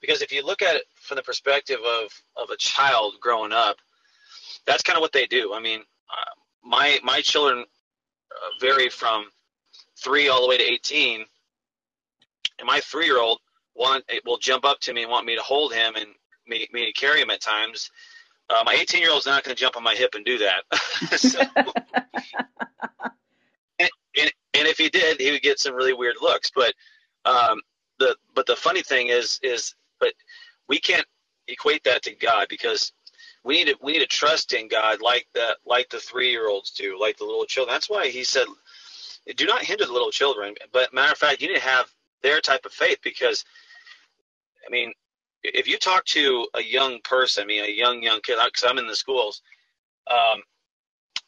because 0.00 0.20
if 0.22 0.30
you 0.30 0.44
look 0.44 0.62
at 0.62 0.76
it 0.76 0.84
from 0.94 1.16
the 1.16 1.22
perspective 1.22 1.78
of 1.80 2.10
of 2.36 2.50
a 2.50 2.56
child 2.56 3.14
growing 3.20 3.52
up 3.52 3.76
that's 4.66 4.82
kind 4.82 4.96
of 4.96 5.00
what 5.00 5.12
they 5.12 5.26
do. 5.26 5.54
I 5.54 5.60
mean 5.60 5.80
uh, 5.80 6.34
my 6.66 6.98
my 7.04 7.22
children 7.22 7.60
uh, 8.32 8.50
vary 8.60 8.90
from 8.90 9.26
three 10.02 10.28
all 10.28 10.42
the 10.42 10.48
way 10.48 10.58
to 10.58 10.64
18 10.64 11.24
and 12.58 12.66
my 12.66 12.80
three 12.80 13.06
year 13.06 13.20
old 13.20 13.40
want 13.74 14.04
will 14.24 14.38
jump 14.38 14.64
up 14.64 14.80
to 14.80 14.92
me 14.94 15.02
and 15.02 15.10
want 15.10 15.26
me 15.26 15.36
to 15.36 15.42
hold 15.42 15.72
him 15.74 15.94
and 15.96 16.06
me, 16.46 16.68
me 16.72 16.86
to 16.86 16.92
carry 16.92 17.20
him 17.20 17.30
at 17.30 17.40
times. 17.40 17.90
Uh, 18.50 18.62
my 18.64 18.74
18 18.74 19.00
year 19.02 19.10
old's 19.10 19.26
not 19.26 19.44
going 19.44 19.54
to 19.54 19.60
jump 19.60 19.76
on 19.76 19.82
my 19.82 19.94
hip 19.94 20.14
and 20.14 20.24
do 20.24 20.38
that. 20.38 20.64
So, 21.18 21.40
and, 23.78 23.90
and, 24.18 24.32
and 24.54 24.66
if 24.68 24.78
he 24.78 24.88
did 24.88 25.20
he 25.20 25.30
would 25.30 25.42
get 25.42 25.58
some 25.60 25.74
really 25.74 25.92
weird 25.94 26.16
looks. 26.20 26.50
But 26.54 26.74
um, 27.24 27.60
the 27.98 28.16
but 28.34 28.46
the 28.46 28.56
funny 28.56 28.82
thing 28.82 29.08
is 29.08 29.38
is 29.42 29.74
but 30.00 30.12
we 30.68 30.78
can't 30.80 31.06
equate 31.48 31.84
that 31.84 32.02
to 32.04 32.14
god 32.14 32.48
because 32.48 32.92
we 33.46 33.56
need 33.64 33.68
to 33.72 33.78
we 33.82 33.94
need 33.94 34.00
to 34.00 34.06
trust 34.08 34.54
in 34.54 34.68
God 34.68 35.02
like 35.02 35.28
the 35.34 35.56
like 35.66 35.90
the 35.90 36.00
three 36.00 36.30
year 36.32 36.48
olds 36.48 36.72
do, 36.72 37.00
like 37.00 37.18
the 37.18 37.26
little 37.26 37.46
children. 37.46 37.74
That's 37.74 37.90
why 37.90 38.08
he 38.08 38.24
said, 38.24 38.46
"Do 39.36 39.46
not 39.46 39.62
hinder 39.64 39.86
the 39.86 39.92
little 39.94 40.12
children." 40.12 40.54
But 40.72 40.94
matter 40.94 41.12
of 41.12 41.18
fact, 41.18 41.42
you 41.42 41.48
need 41.48 41.56
to 41.56 41.60
have 41.60 41.90
their 42.22 42.40
type 42.42 42.66
of 42.66 42.72
faith 42.72 42.98
because, 43.04 43.44
I 44.66 44.70
mean, 44.70 44.92
if 45.44 45.68
you 45.68 45.78
talk 45.78 46.04
to 46.06 46.48
a 46.54 46.62
young 46.62 47.00
person, 47.04 47.44
I 47.44 47.46
mean, 47.46 47.64
a 47.64 47.70
young 47.70 48.02
young 48.02 48.20
kid, 48.22 48.38
because 48.44 48.64
I'm 48.68 48.78
in 48.78 48.88
the 48.88 48.96
schools, 48.96 49.42
um, 50.10 50.42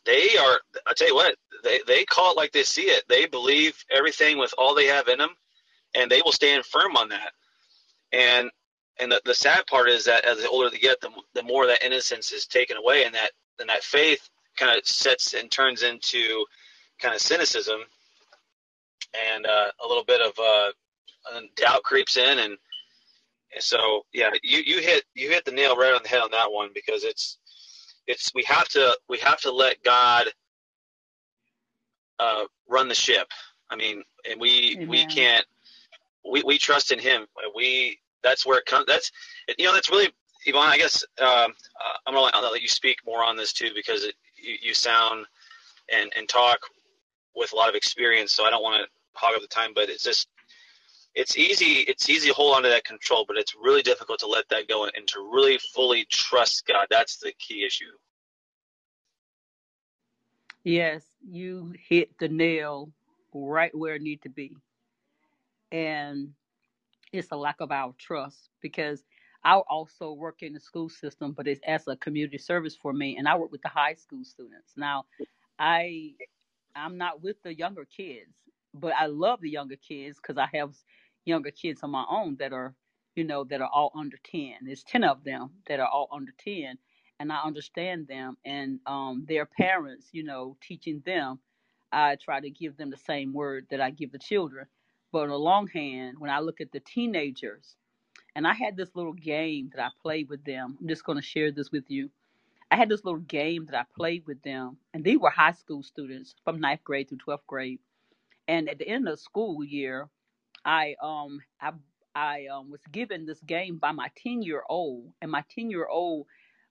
they 0.06 0.36
are. 0.38 0.60
I 0.86 0.94
tell 0.94 1.08
you 1.08 1.16
what, 1.16 1.36
they 1.64 1.80
they 1.86 2.04
call 2.04 2.32
it 2.32 2.38
like 2.38 2.52
they 2.52 2.64
see 2.64 2.84
it. 2.84 3.04
They 3.08 3.26
believe 3.26 3.84
everything 3.90 4.38
with 4.38 4.54
all 4.58 4.74
they 4.74 4.86
have 4.86 5.08
in 5.08 5.18
them, 5.18 5.30
and 5.94 6.10
they 6.10 6.22
will 6.24 6.32
stand 6.32 6.64
firm 6.66 6.96
on 6.96 7.10
that. 7.10 7.32
And 8.12 8.50
and 9.00 9.12
the, 9.12 9.20
the 9.24 9.34
sad 9.34 9.66
part 9.66 9.88
is 9.88 10.04
that 10.04 10.24
as 10.24 10.38
the 10.38 10.48
older 10.48 10.70
they 10.70 10.78
get, 10.78 11.00
the, 11.00 11.10
the 11.34 11.42
more 11.42 11.66
that 11.66 11.84
innocence 11.84 12.32
is 12.32 12.46
taken 12.46 12.76
away, 12.76 13.04
and 13.04 13.14
that 13.14 13.32
and 13.58 13.68
that 13.68 13.82
faith 13.82 14.28
kind 14.56 14.76
of 14.76 14.86
sets 14.86 15.34
and 15.34 15.50
turns 15.50 15.82
into 15.82 16.44
kind 17.00 17.14
of 17.14 17.20
cynicism, 17.20 17.80
and 19.34 19.46
uh, 19.46 19.70
a 19.84 19.88
little 19.88 20.04
bit 20.04 20.20
of 20.20 20.32
uh, 20.38 20.70
doubt 21.56 21.82
creeps 21.82 22.16
in, 22.16 22.38
and 22.38 22.56
so 23.58 24.02
yeah, 24.12 24.30
you, 24.42 24.60
you 24.64 24.80
hit 24.80 25.04
you 25.14 25.30
hit 25.30 25.44
the 25.44 25.52
nail 25.52 25.76
right 25.76 25.94
on 25.94 26.02
the 26.02 26.08
head 26.08 26.20
on 26.20 26.30
that 26.32 26.52
one 26.52 26.70
because 26.74 27.04
it's 27.04 27.38
it's 28.06 28.32
we 28.34 28.42
have 28.44 28.68
to 28.68 28.96
we 29.08 29.18
have 29.18 29.40
to 29.42 29.52
let 29.52 29.82
God 29.82 30.26
uh, 32.18 32.44
run 32.68 32.88
the 32.88 32.94
ship. 32.94 33.28
I 33.70 33.76
mean, 33.76 34.02
and 34.28 34.40
we 34.40 34.74
Amen. 34.76 34.88
we 34.88 35.06
can't 35.06 35.44
we, 36.30 36.42
we 36.42 36.58
trust 36.58 36.92
in 36.92 36.98
Him. 36.98 37.26
We 37.54 37.98
that's 38.22 38.46
where 38.46 38.58
it 38.58 38.66
comes. 38.66 38.86
That's 38.86 39.10
you 39.58 39.66
know 39.66 39.72
that's 39.72 39.90
really 39.90 40.08
Yvonne. 40.46 40.68
I 40.68 40.78
guess 40.78 41.04
um, 41.20 41.52
I'm 42.06 42.14
gonna 42.14 42.48
let, 42.50 42.62
you 42.62 42.68
speak 42.68 42.98
more 43.06 43.24
on 43.24 43.36
this 43.36 43.52
too 43.52 43.70
because 43.74 44.04
it, 44.04 44.14
you, 44.36 44.56
you 44.62 44.74
sound 44.74 45.26
and 45.92 46.12
and 46.16 46.28
talk 46.28 46.58
with 47.34 47.52
a 47.52 47.56
lot 47.56 47.68
of 47.68 47.74
experience. 47.74 48.32
So 48.32 48.44
I 48.44 48.50
don't 48.50 48.62
want 48.62 48.82
to 48.82 48.88
hog 49.14 49.34
up 49.34 49.42
the 49.42 49.48
time, 49.48 49.72
but 49.74 49.88
it's 49.88 50.02
just 50.02 50.28
it's 51.14 51.36
easy 51.36 51.84
it's 51.88 52.08
easy 52.08 52.28
to 52.28 52.34
hold 52.34 52.56
on 52.56 52.62
to 52.62 52.68
that 52.68 52.84
control, 52.84 53.24
but 53.26 53.36
it's 53.36 53.54
really 53.60 53.82
difficult 53.82 54.20
to 54.20 54.26
let 54.26 54.48
that 54.50 54.68
go 54.68 54.84
and 54.84 55.08
to 55.08 55.30
really 55.32 55.58
fully 55.74 56.06
trust 56.10 56.66
God. 56.66 56.86
That's 56.90 57.18
the 57.18 57.32
key 57.38 57.64
issue. 57.64 57.84
Yes, 60.64 61.02
you 61.26 61.74
hit 61.88 62.18
the 62.18 62.28
nail 62.28 62.90
right 63.32 63.74
where 63.76 63.94
it 63.94 64.02
need 64.02 64.22
to 64.22 64.28
be. 64.28 64.54
And 65.70 66.34
it's 67.12 67.32
a 67.32 67.36
lack 67.36 67.56
of 67.60 67.72
our 67.72 67.94
trust 67.98 68.50
because 68.62 69.04
I 69.44 69.54
also 69.56 70.12
work 70.12 70.42
in 70.42 70.54
the 70.54 70.60
school 70.60 70.88
system, 70.88 71.32
but 71.32 71.48
it's 71.48 71.60
as 71.66 71.88
a 71.88 71.96
community 71.96 72.38
service 72.38 72.76
for 72.76 72.92
me, 72.92 73.16
and 73.18 73.28
I 73.28 73.36
work 73.36 73.52
with 73.52 73.62
the 73.62 73.68
high 73.68 73.94
school 73.94 74.24
students. 74.24 74.72
Now, 74.76 75.06
I 75.58 76.14
I'm 76.76 76.98
not 76.98 77.22
with 77.22 77.42
the 77.42 77.54
younger 77.54 77.86
kids, 77.86 78.34
but 78.74 78.94
I 78.98 79.06
love 79.06 79.40
the 79.42 79.50
younger 79.50 79.76
kids 79.76 80.18
because 80.22 80.38
I 80.38 80.48
have 80.56 80.74
younger 81.26 81.50
kids 81.52 81.82
on 81.84 81.90
my 81.92 82.04
own 82.10 82.36
that 82.40 82.54
are, 82.54 82.74
you 83.16 83.24
know, 83.24 83.44
that 83.46 83.60
are 83.62 83.70
all 83.72 83.92
under 83.96 84.18
10. 84.24 84.54
There's 84.64 84.84
10 84.84 85.04
of 85.04 85.24
them 85.24 85.50
that 85.68 85.80
are 85.80 85.88
all 85.88 86.08
under 86.12 86.32
10. 86.38 86.78
And 87.20 87.32
I 87.32 87.42
understand 87.44 88.08
them 88.08 88.36
and 88.44 88.80
um, 88.86 89.24
their 89.28 89.46
parents, 89.46 90.08
you 90.12 90.24
know, 90.24 90.56
teaching 90.62 91.02
them. 91.06 91.40
I 91.92 92.16
try 92.16 92.40
to 92.40 92.50
give 92.50 92.76
them 92.78 92.90
the 92.90 92.98
same 92.98 93.32
word 93.34 93.66
that 93.70 93.80
I 93.80 93.90
give 93.90 94.12
the 94.12 94.18
children. 94.18 94.66
But 95.12 95.22
on 95.22 95.28
the 95.30 95.38
long 95.38 95.68
hand, 95.68 96.16
when 96.18 96.30
I 96.30 96.40
look 96.40 96.60
at 96.60 96.72
the 96.72 96.80
teenagers, 96.80 97.76
and 98.34 98.46
I 98.46 98.54
had 98.54 98.76
this 98.76 98.94
little 98.94 99.14
game 99.14 99.70
that 99.74 99.84
I 99.84 99.88
played 100.02 100.28
with 100.28 100.44
them. 100.44 100.78
I'm 100.80 100.88
just 100.88 101.04
going 101.04 101.18
to 101.18 101.22
share 101.22 101.50
this 101.50 101.72
with 101.72 101.90
you. 101.90 102.10
I 102.70 102.76
had 102.76 102.88
this 102.88 103.04
little 103.04 103.20
game 103.20 103.66
that 103.66 103.74
I 103.78 103.84
played 103.96 104.26
with 104.26 104.42
them, 104.42 104.76
and 104.94 105.04
they 105.04 105.16
were 105.16 105.30
high 105.30 105.52
school 105.52 105.82
students 105.82 106.34
from 106.44 106.60
ninth 106.60 106.84
grade 106.84 107.08
through 107.08 107.18
12th 107.26 107.46
grade. 107.46 107.80
And 108.46 108.68
at 108.68 108.78
the 108.78 108.88
end 108.88 109.08
of 109.08 109.18
school 109.20 109.64
year, 109.64 110.08
I 110.64 110.96
um 111.02 111.40
I 111.60 111.72
I 112.14 112.46
um, 112.46 112.70
was 112.70 112.80
given 112.92 113.26
this 113.26 113.40
game 113.40 113.78
by 113.78 113.92
my 113.92 114.08
10 114.22 114.42
year 114.42 114.62
old, 114.68 115.12
and 115.22 115.30
my 115.30 115.44
10 115.54 115.70
year 115.70 115.86
old 115.86 116.26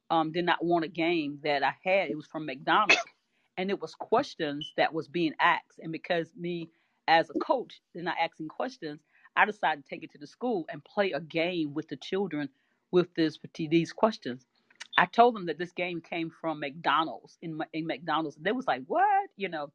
um, 0.10 0.32
did 0.32 0.45
not 0.45 0.63
want 0.63 0.86
a 0.86 0.89
game 0.89 1.39
that 1.43 1.63
I 1.63 1.73
had. 1.84 2.10
It 2.10 2.15
was 2.15 2.28
from 2.28 2.45
McDonald's, 2.45 3.02
and 3.58 3.69
it 3.69 3.82
was 3.82 3.95
questions 3.95 4.71
that 4.78 4.93
was 4.93 5.08
being 5.08 5.34
asked. 5.39 5.80
And 5.82 5.91
because 5.91 6.30
me 6.36 6.69
as 7.08 7.30
a 7.30 7.36
coach 7.36 7.82
they're 7.93 8.04
not 8.04 8.17
asking 8.22 8.50
questions, 8.50 9.02
I 9.36 9.46
decided 9.46 9.84
to 9.86 9.89
take 9.89 10.04
it 10.04 10.12
to 10.13 10.17
the 10.17 10.28
school 10.28 10.65
and 10.70 10.84
play 10.84 11.12
a 11.12 11.22
game 11.22 11.74
with 11.74 11.88
the 11.89 11.98
children 11.98 12.50
with 12.91 13.13
this 13.15 13.39
these 13.56 13.93
questions. 13.93 14.48
I 14.98 15.06
told 15.06 15.36
them 15.36 15.48
that 15.48 15.60
this 15.60 15.74
game 15.74 16.02
came 16.02 16.30
from 16.32 16.60
McDonald's 16.60 17.38
in 17.41 17.60
in 17.74 17.88
McDonald's. 17.88 18.38
They 18.38 18.52
was 18.54 18.67
like, 18.67 18.84
"What?" 18.88 19.30
You 19.38 19.50
know. 19.50 19.72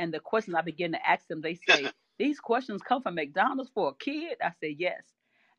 And 0.00 0.14
the 0.14 0.20
questions 0.20 0.56
I 0.56 0.62
began 0.62 0.92
to 0.92 1.08
ask 1.08 1.28
them, 1.28 1.42
they 1.42 1.54
say, 1.68 1.90
"These 2.18 2.40
questions 2.40 2.82
come 2.82 3.02
from 3.02 3.16
McDonald's 3.16 3.70
for 3.74 3.90
a 3.90 3.94
kid." 3.96 4.38
I 4.42 4.52
said, 4.60 4.76
"Yes." 4.78 5.06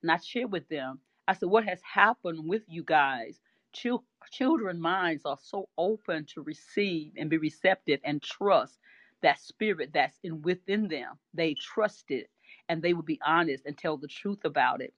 And 0.03 0.11
I 0.11 0.17
shared 0.17 0.51
with 0.53 0.69
them. 0.69 1.01
I 1.27 1.33
said, 1.33 1.49
"What 1.49 1.65
has 1.65 1.81
happened 1.83 2.47
with 2.49 2.63
you 2.67 2.83
guys? 2.83 3.41
Chil- 3.73 4.05
children 4.31 4.81
minds 4.81 5.25
are 5.25 5.37
so 5.41 5.69
open 5.77 6.25
to 6.27 6.43
receive 6.43 7.13
and 7.17 7.29
be 7.29 7.37
receptive 7.37 8.01
and 8.05 8.21
trust 8.23 8.79
that 9.23 9.39
spirit 9.41 9.91
that's 9.93 10.19
in 10.23 10.41
within 10.41 10.87
them. 10.87 11.19
They 11.33 11.55
trust 11.55 12.05
it 12.11 12.29
and 12.69 12.81
they 12.81 12.93
will 12.93 13.03
be 13.03 13.19
honest 13.25 13.65
and 13.65 13.77
tell 13.77 13.97
the 13.97 14.07
truth 14.07 14.45
about 14.45 14.81
it. 14.81 14.93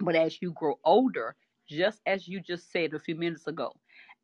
But 0.00 0.16
as 0.16 0.40
you 0.42 0.52
grow 0.52 0.78
older, 0.84 1.36
just 1.68 2.00
as 2.06 2.28
you 2.28 2.40
just 2.40 2.70
said 2.72 2.94
a 2.94 3.00
few 3.00 3.16
minutes 3.16 3.46
ago, 3.46 3.74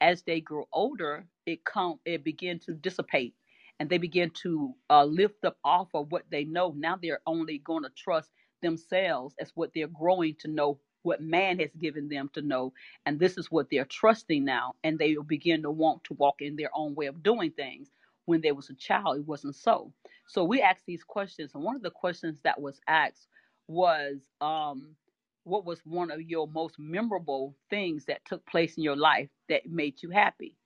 as 0.01 0.23
they 0.23 0.41
grow 0.41 0.69
older, 0.73 1.27
it 1.47 1.65
come 1.65 2.01
it 2.05 2.25
begin 2.25 2.59
to 2.61 2.75
dissipate 2.75 3.35
and 3.81 3.91
they 3.91 3.99
begin 3.99 4.31
to 4.43 4.75
uh, 4.91 5.05
lift 5.05 5.45
up 5.45 5.59
off 5.65 5.89
of 5.95 6.13
what 6.13 6.25
they 6.31 6.45
know. 6.45 6.75
Now 6.77 6.99
they're 7.03 7.21
only 7.27 7.59
going 7.59 7.85
to 7.85 7.91
trust 7.97 8.31
themselves 8.63 9.35
as 9.41 9.53
what 9.55 9.73
they're 9.75 9.89
growing 9.89 10.37
to 10.41 10.49
know 10.49 10.79
what 11.03 11.21
man 11.21 11.59
has 11.59 11.71
given 11.81 12.09
them 12.09 12.31
to 12.33 12.43
know 12.43 12.73
and 13.07 13.19
this 13.21 13.37
is 13.37 13.51
what 13.51 13.69
they're 13.71 13.85
trusting 13.87 14.45
now 14.45 14.75
and 14.85 14.99
they 14.99 15.17
will 15.17 15.25
begin 15.25 15.63
to 15.63 15.71
want 15.71 16.03
to 16.05 16.15
walk 16.15 16.41
in 16.43 16.57
their 16.57 16.71
own 16.75 16.95
way 16.95 17.07
of 17.07 17.25
doing 17.25 17.51
things 17.51 17.91
when 18.27 18.41
they 18.41 18.53
was 18.53 18.71
a 18.71 18.75
child 18.75 19.19
it 19.19 19.27
wasn't 19.27 19.57
so. 19.57 19.93
So 20.29 20.45
we 20.45 20.63
asked 20.63 20.87
these 20.87 21.05
questions 21.05 21.53
and 21.55 21.65
one 21.65 21.77
of 21.77 21.83
the 21.83 21.91
questions 21.91 22.41
that 22.45 22.61
was 22.61 22.81
asked 22.89 23.29
was 23.69 24.31
um 24.41 24.97
what 25.45 25.65
was 25.67 25.81
one 25.87 26.11
of 26.11 26.23
your 26.23 26.49
most 26.49 26.77
memorable 26.79 27.57
things 27.71 28.07
that 28.07 28.25
took 28.27 28.47
place 28.47 28.77
in 28.77 28.85
your 28.85 28.97
life 28.97 29.31
that 29.49 29.67
made 29.67 30.03
you 30.03 30.11
happy? 30.11 30.57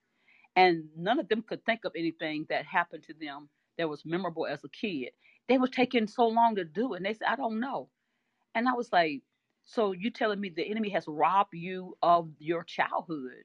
And 0.57 0.85
none 0.97 1.21
of 1.21 1.29
them 1.29 1.43
could 1.43 1.65
think 1.67 1.85
of 1.85 1.93
anything 1.97 2.47
that 2.51 2.67
happened 2.67 3.05
to 3.05 3.15
them 3.15 3.49
that 3.79 3.89
was 3.89 4.05
memorable 4.05 4.47
as 4.47 4.65
a 4.65 4.69
kid. 4.71 5.11
They 5.49 5.59
were 5.59 5.69
taking 5.69 6.07
so 6.09 6.29
long 6.29 6.57
to 6.57 6.65
do 6.65 6.95
it 6.95 6.99
and 6.99 7.07
they 7.07 7.15
said 7.15 7.29
i 7.29 7.37
don't 7.37 7.61
know. 7.61 7.91
And 8.55 8.69
i 8.69 8.73
was 8.75 8.93
like 8.93 9.23
so 9.65 9.93
you 9.93 10.11
telling 10.11 10.41
me 10.41 10.51
the 10.51 10.69
enemy 10.71 10.91
has 10.91 11.07
robbed 11.09 11.55
you 11.55 11.97
of 12.03 12.31
your 12.39 12.65
childhood, 12.65 13.45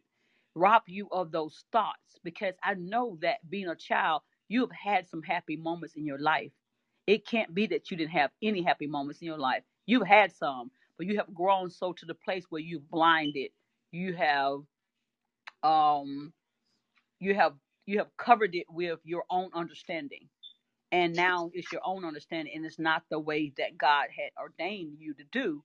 robbed 0.55 0.89
you 0.89 1.07
of 1.11 1.31
those 1.31 1.65
thoughts? 1.71 2.19
Because 2.23 2.55
I 2.63 2.75
know 2.75 3.17
that 3.21 3.49
being 3.49 3.67
a 3.69 3.75
child, 3.75 4.21
you 4.49 4.61
have 4.61 4.71
had 4.71 5.09
some 5.09 5.23
happy 5.23 5.57
moments 5.57 5.95
in 5.95 6.05
your 6.05 6.19
life. 6.19 6.51
It 7.07 7.27
can't 7.27 7.53
be 7.53 7.67
that 7.67 7.91
you 7.91 7.97
didn't 7.97 8.11
have 8.11 8.31
any 8.41 8.63
happy 8.63 8.87
moments 8.87 9.21
in 9.21 9.27
your 9.27 9.37
life. 9.39 9.63
You've 9.85 10.07
had 10.07 10.31
some, 10.33 10.71
but 10.97 11.07
you 11.07 11.17
have 11.17 11.33
grown 11.33 11.69
so 11.69 11.93
to 11.93 12.05
the 12.05 12.15
place 12.15 12.45
where 12.49 12.61
you've 12.61 12.89
blinded. 12.89 13.51
You 13.91 14.13
have 14.15 14.59
um 15.63 16.33
you 17.19 17.35
have 17.35 17.53
you 17.85 17.99
have 17.99 18.09
covered 18.17 18.55
it 18.55 18.67
with 18.69 18.99
your 19.03 19.23
own 19.29 19.49
understanding 19.53 20.29
and 20.91 21.15
now 21.15 21.51
it's 21.53 21.71
your 21.71 21.81
own 21.85 22.05
understanding 22.05 22.53
and 22.55 22.65
it's 22.65 22.79
not 22.79 23.03
the 23.11 23.19
way 23.19 23.53
that 23.57 23.77
god 23.77 24.07
had 24.15 24.31
ordained 24.41 24.97
you 24.99 25.13
to 25.15 25.23
do 25.31 25.63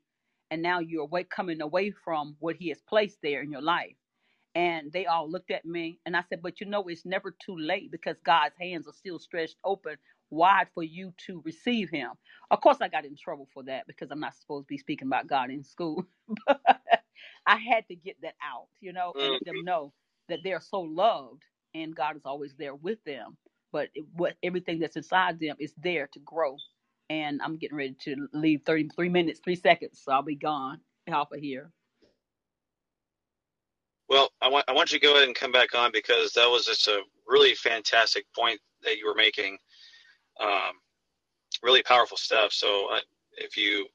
and 0.51 0.63
now 0.63 0.81
you're 0.81 1.03
away 1.05 1.25
coming 1.25 1.61
away 1.63 1.91
from 1.91 2.37
what 2.41 2.57
he 2.57 2.69
has 2.69 2.81
placed 2.89 3.19
there 3.23 3.43
in 3.43 3.53
your 3.53 3.63
life 3.63 3.97
and 4.55 4.93
they 4.93 5.07
all 5.07 5.31
looked 5.31 5.51
at 5.51 5.65
me 5.65 5.99
and 6.07 6.17
i 6.17 6.23
said 6.29 6.41
but 6.43 6.61
you 6.61 6.67
know 6.67 6.85
it's 6.89 7.05
never 7.05 7.35
too 7.45 7.57
late 7.59 7.91
because 7.91 8.17
god's 8.25 8.55
hands 8.61 8.87
are 8.87 8.93
still 8.93 9.19
stretched 9.19 9.57
open 9.65 9.97
wide 10.31 10.67
for 10.75 10.83
you 10.83 11.13
to 11.17 11.43
receive 11.45 11.89
him 11.91 12.11
of 12.51 12.61
course 12.61 12.79
i 12.81 12.89
got 12.89 13.05
in 13.05 13.17
trouble 13.17 13.49
for 13.53 13.63
that 13.63 13.87
because 13.87 14.11
i'm 14.11 14.21
not 14.21 14.35
supposed 14.35 14.67
to 14.67 14.73
be 14.73 14.79
speaking 14.79 15.09
about 15.09 15.27
god 15.27 15.51
in 15.51 15.65
school 15.65 16.05
but 16.47 16.61
i 17.47 17.57
had 17.57 17.87
to 17.89 17.97
get 17.97 18.17
that 18.23 18.35
out 18.45 18.67
you 18.81 18.93
know 18.93 19.13
and 19.19 19.33
let 19.33 19.45
them 19.45 19.57
mm-hmm. 19.57 19.65
know 19.65 19.93
that 20.29 20.41
they're 20.45 20.61
so 20.61 20.81
loved 20.81 21.43
and 21.75 21.97
god 21.97 22.17
is 22.17 22.23
always 22.25 22.55
there 22.59 22.75
with 22.75 23.03
them 23.05 23.37
but 23.73 23.89
it, 23.95 24.05
what 24.15 24.37
everything 24.43 24.79
that's 24.79 24.97
inside 24.97 25.41
them 25.41 25.57
is 25.59 25.73
there 25.83 26.09
to 26.13 26.21
grow 26.21 26.57
and 27.11 27.41
I'm 27.43 27.57
getting 27.57 27.77
ready 27.77 27.97
to 28.05 28.29
leave 28.33 28.63
33 28.67 29.09
minutes, 29.09 29.41
three 29.43 29.57
seconds, 29.57 30.01
so 30.03 30.13
I'll 30.13 30.23
be 30.23 30.37
gone 30.37 30.81
off 31.11 31.33
of 31.33 31.41
here. 31.41 31.71
Well, 34.09 34.31
I 34.41 34.49
want 34.49 34.65
I 34.69 34.73
want 34.73 34.93
you 34.93 34.99
to 34.99 35.05
go 35.05 35.15
ahead 35.15 35.27
and 35.27 35.37
come 35.37 35.53
back 35.53 35.75
on 35.75 35.91
because 35.93 36.33
that 36.33 36.49
was 36.49 36.65
just 36.65 36.89
a 36.89 37.03
really 37.27 37.55
fantastic 37.55 38.25
point 38.35 38.59
that 38.83 38.97
you 38.97 39.07
were 39.07 39.15
making. 39.15 39.59
Um, 40.41 40.73
really 41.63 41.83
powerful 41.83 42.17
stuff. 42.17 42.53
So 42.53 42.89
uh, 42.93 43.01
if 43.37 43.57
you 43.57 43.87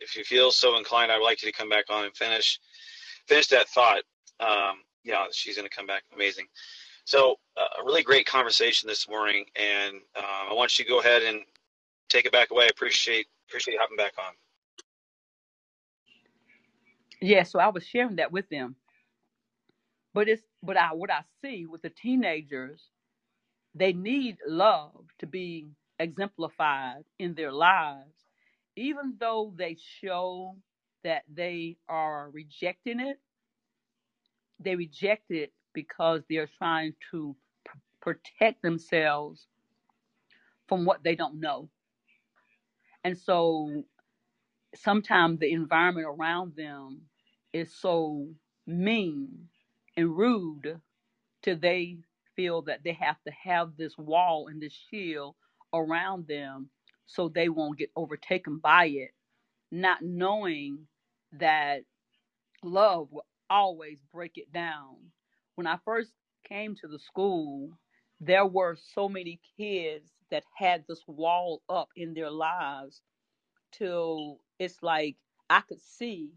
if 0.00 0.16
you 0.16 0.24
feel 0.24 0.50
so 0.50 0.76
inclined, 0.76 1.12
I'd 1.12 1.22
like 1.22 1.42
you 1.42 1.50
to 1.50 1.56
come 1.56 1.68
back 1.68 1.86
on 1.90 2.04
and 2.04 2.16
finish 2.16 2.58
finish 3.26 3.48
that 3.48 3.68
thought. 3.68 4.02
Um, 4.40 4.78
yeah, 5.04 5.26
she's 5.32 5.56
going 5.56 5.68
to 5.68 5.74
come 5.74 5.86
back. 5.86 6.02
Amazing. 6.14 6.46
So 7.04 7.36
uh, 7.56 7.82
a 7.82 7.84
really 7.84 8.02
great 8.02 8.26
conversation 8.26 8.88
this 8.88 9.08
morning, 9.08 9.44
and 9.56 9.96
uh, 10.16 10.50
I 10.50 10.54
want 10.54 10.78
you 10.78 10.84
to 10.84 10.90
go 10.90 11.00
ahead 11.00 11.22
and 11.22 11.40
take 12.08 12.26
it 12.26 12.32
back 12.32 12.50
away. 12.50 12.64
I 12.64 12.68
appreciate 12.68 13.26
appreciate 13.48 13.78
hopping 13.80 13.96
back 13.96 14.12
on. 14.18 14.32
Yeah, 17.20 17.42
so 17.42 17.58
I 17.58 17.68
was 17.68 17.86
sharing 17.86 18.16
that 18.16 18.32
with 18.32 18.48
them. 18.48 18.76
But 20.14 20.28
it's 20.28 20.42
but 20.62 20.76
I 20.76 20.94
what 20.94 21.10
I 21.10 21.22
see 21.42 21.66
with 21.66 21.82
the 21.82 21.90
teenagers, 21.90 22.82
they 23.74 23.92
need 23.94 24.38
love 24.46 25.06
to 25.20 25.26
be 25.26 25.68
exemplified 25.98 27.04
in 27.18 27.34
their 27.34 27.52
lives, 27.52 28.26
even 28.76 29.16
though 29.20 29.54
they 29.56 29.76
show 30.00 30.56
that 31.04 31.24
they 31.32 31.78
are 31.88 32.30
rejecting 32.30 33.00
it. 33.00 33.18
They 34.60 34.76
reject 34.76 35.30
it 35.30 35.52
because 35.74 36.22
they're 36.30 36.50
trying 36.58 36.94
to 37.12 37.36
p- 37.66 37.80
protect 38.00 38.62
themselves 38.62 39.46
from 40.68 40.84
what 40.86 41.04
they 41.04 41.14
don't 41.16 41.40
know. 41.40 41.70
And 43.04 43.18
so 43.18 43.84
sometimes 44.76 45.40
the 45.40 45.52
environment 45.52 46.08
around 46.08 46.54
them 46.56 47.02
is 47.52 47.74
so 47.76 48.28
mean 48.66 49.49
and 50.00 50.16
rude 50.18 50.80
till 51.42 51.58
they 51.58 51.98
feel 52.36 52.62
that 52.62 52.84
they 52.84 52.92
have 52.94 53.22
to 53.26 53.32
have 53.32 53.76
this 53.76 53.96
wall 53.98 54.48
and 54.48 54.62
this 54.62 54.78
shield 54.90 55.36
around 55.74 56.26
them 56.28 56.70
so 57.06 57.28
they 57.28 57.48
won't 57.48 57.78
get 57.78 57.90
overtaken 57.96 58.58
by 58.58 58.86
it, 58.86 59.10
not 59.72 60.02
knowing 60.02 60.86
that 61.32 61.82
love 62.64 63.08
will 63.12 63.26
always 63.50 64.00
break 64.12 64.38
it 64.38 64.52
down. 64.52 64.96
When 65.56 65.66
I 65.66 65.78
first 65.84 66.12
came 66.48 66.76
to 66.76 66.88
the 66.88 66.98
school, 66.98 67.70
there 68.20 68.46
were 68.46 68.76
so 68.94 69.08
many 69.08 69.40
kids 69.58 70.10
that 70.30 70.44
had 70.56 70.84
this 70.88 71.02
wall 71.08 71.62
up 71.68 71.88
in 71.96 72.14
their 72.14 72.30
lives 72.30 73.02
till 73.72 74.40
it's 74.58 74.82
like 74.82 75.16
I 75.50 75.60
could 75.62 75.82
see 75.82 76.30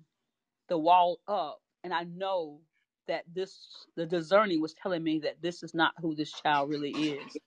the 0.69 0.77
wall 0.77 1.19
up 1.27 1.61
and 1.83 1.93
I 1.93 2.05
know 2.05 2.61
that 3.07 3.25
this 3.33 3.87
the 3.95 4.05
discerning 4.05 4.61
was 4.61 4.73
telling 4.75 5.03
me 5.03 5.19
that 5.19 5.41
this 5.41 5.63
is 5.63 5.73
not 5.73 5.93
who 6.01 6.15
this 6.15 6.31
child 6.33 6.69
really 6.69 6.91
is. 6.91 7.37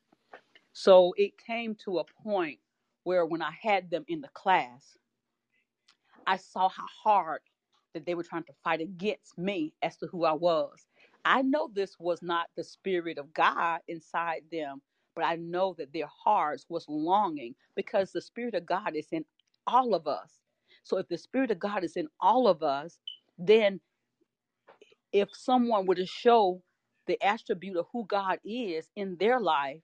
So 0.75 1.15
it 1.19 1.39
came 1.39 1.77
to 1.85 1.99
a 2.01 2.05
point 2.05 2.61
where 3.05 3.27
when 3.27 3.43
I 3.43 3.53
had 3.63 3.91
them 3.91 4.05
in 4.09 4.21
the 4.23 4.29
class, 4.31 4.97
I 6.27 6.39
saw 6.39 6.71
how 6.71 6.87
hard 7.05 7.43
that 7.95 8.07
they 8.07 8.17
were 8.17 8.25
trying 8.25 8.45
to 8.45 8.55
fight 8.65 8.83
against 8.83 9.39
me 9.39 9.75
as 9.83 9.99
to 9.99 10.09
who 10.09 10.27
I 10.27 10.35
was. 10.35 10.87
I 11.27 11.43
know 11.43 11.71
this 11.73 11.99
was 12.01 12.23
not 12.23 12.49
the 12.57 12.65
spirit 12.65 13.19
of 13.19 13.35
God 13.35 13.81
inside 13.89 14.45
them, 14.53 14.83
but 15.17 15.25
I 15.25 15.37
know 15.37 15.75
that 15.79 15.95
their 15.95 16.09
hearts 16.09 16.67
was 16.71 16.87
longing 16.89 17.57
because 17.77 18.13
the 18.13 18.23
spirit 18.23 18.55
of 18.57 18.67
God 18.67 18.97
is 18.97 19.09
in 19.13 19.27
all 19.69 19.95
of 19.95 20.09
us. 20.09 20.41
So 20.85 20.99
if 20.99 21.09
the 21.09 21.19
spirit 21.19 21.53
of 21.53 21.61
God 21.61 21.85
is 21.85 21.97
in 21.97 22.09
all 22.21 22.49
of 22.49 22.65
us, 22.65 22.99
then 23.39 23.81
if 25.13 25.31
someone 25.35 25.87
were 25.87 25.97
to 25.97 26.07
show 26.07 26.63
the 27.07 27.23
attribute 27.23 27.77
of 27.77 27.87
who 27.93 28.07
God 28.07 28.41
is 28.45 28.89
in 28.97 29.17
their 29.19 29.41
life, 29.41 29.81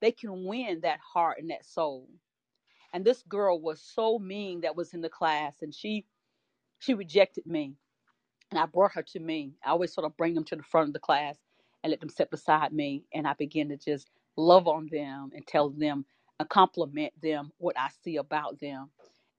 they 0.00 0.12
can 0.12 0.44
win 0.46 0.80
that 0.82 1.00
heart 1.00 1.38
and 1.40 1.50
that 1.50 1.66
soul. 1.66 2.08
And 2.94 3.04
this 3.04 3.22
girl 3.24 3.60
was 3.60 3.82
so 3.82 4.18
mean 4.18 4.62
that 4.62 4.76
was 4.76 4.94
in 4.94 5.02
the 5.02 5.10
class 5.10 5.56
and 5.62 5.74
she 5.74 6.06
she 6.80 6.94
rejected 6.94 7.46
me 7.46 7.74
and 8.50 8.58
I 8.58 8.66
brought 8.66 8.92
her 8.94 9.02
to 9.02 9.20
me. 9.20 9.52
I 9.64 9.70
always 9.70 9.92
sort 9.92 10.06
of 10.06 10.16
bring 10.16 10.34
them 10.34 10.44
to 10.44 10.56
the 10.56 10.62
front 10.62 10.88
of 10.88 10.92
the 10.92 10.98
class 11.00 11.36
and 11.82 11.90
let 11.90 12.00
them 12.00 12.08
sit 12.08 12.30
beside 12.30 12.72
me, 12.72 13.04
and 13.14 13.26
I 13.26 13.34
begin 13.34 13.68
to 13.68 13.76
just 13.76 14.10
love 14.36 14.66
on 14.68 14.88
them 14.90 15.30
and 15.34 15.46
tell 15.46 15.70
them 15.70 16.04
and 16.40 16.48
compliment 16.48 17.12
them 17.22 17.52
what 17.58 17.78
I 17.78 17.88
see 18.02 18.16
about 18.16 18.58
them. 18.60 18.90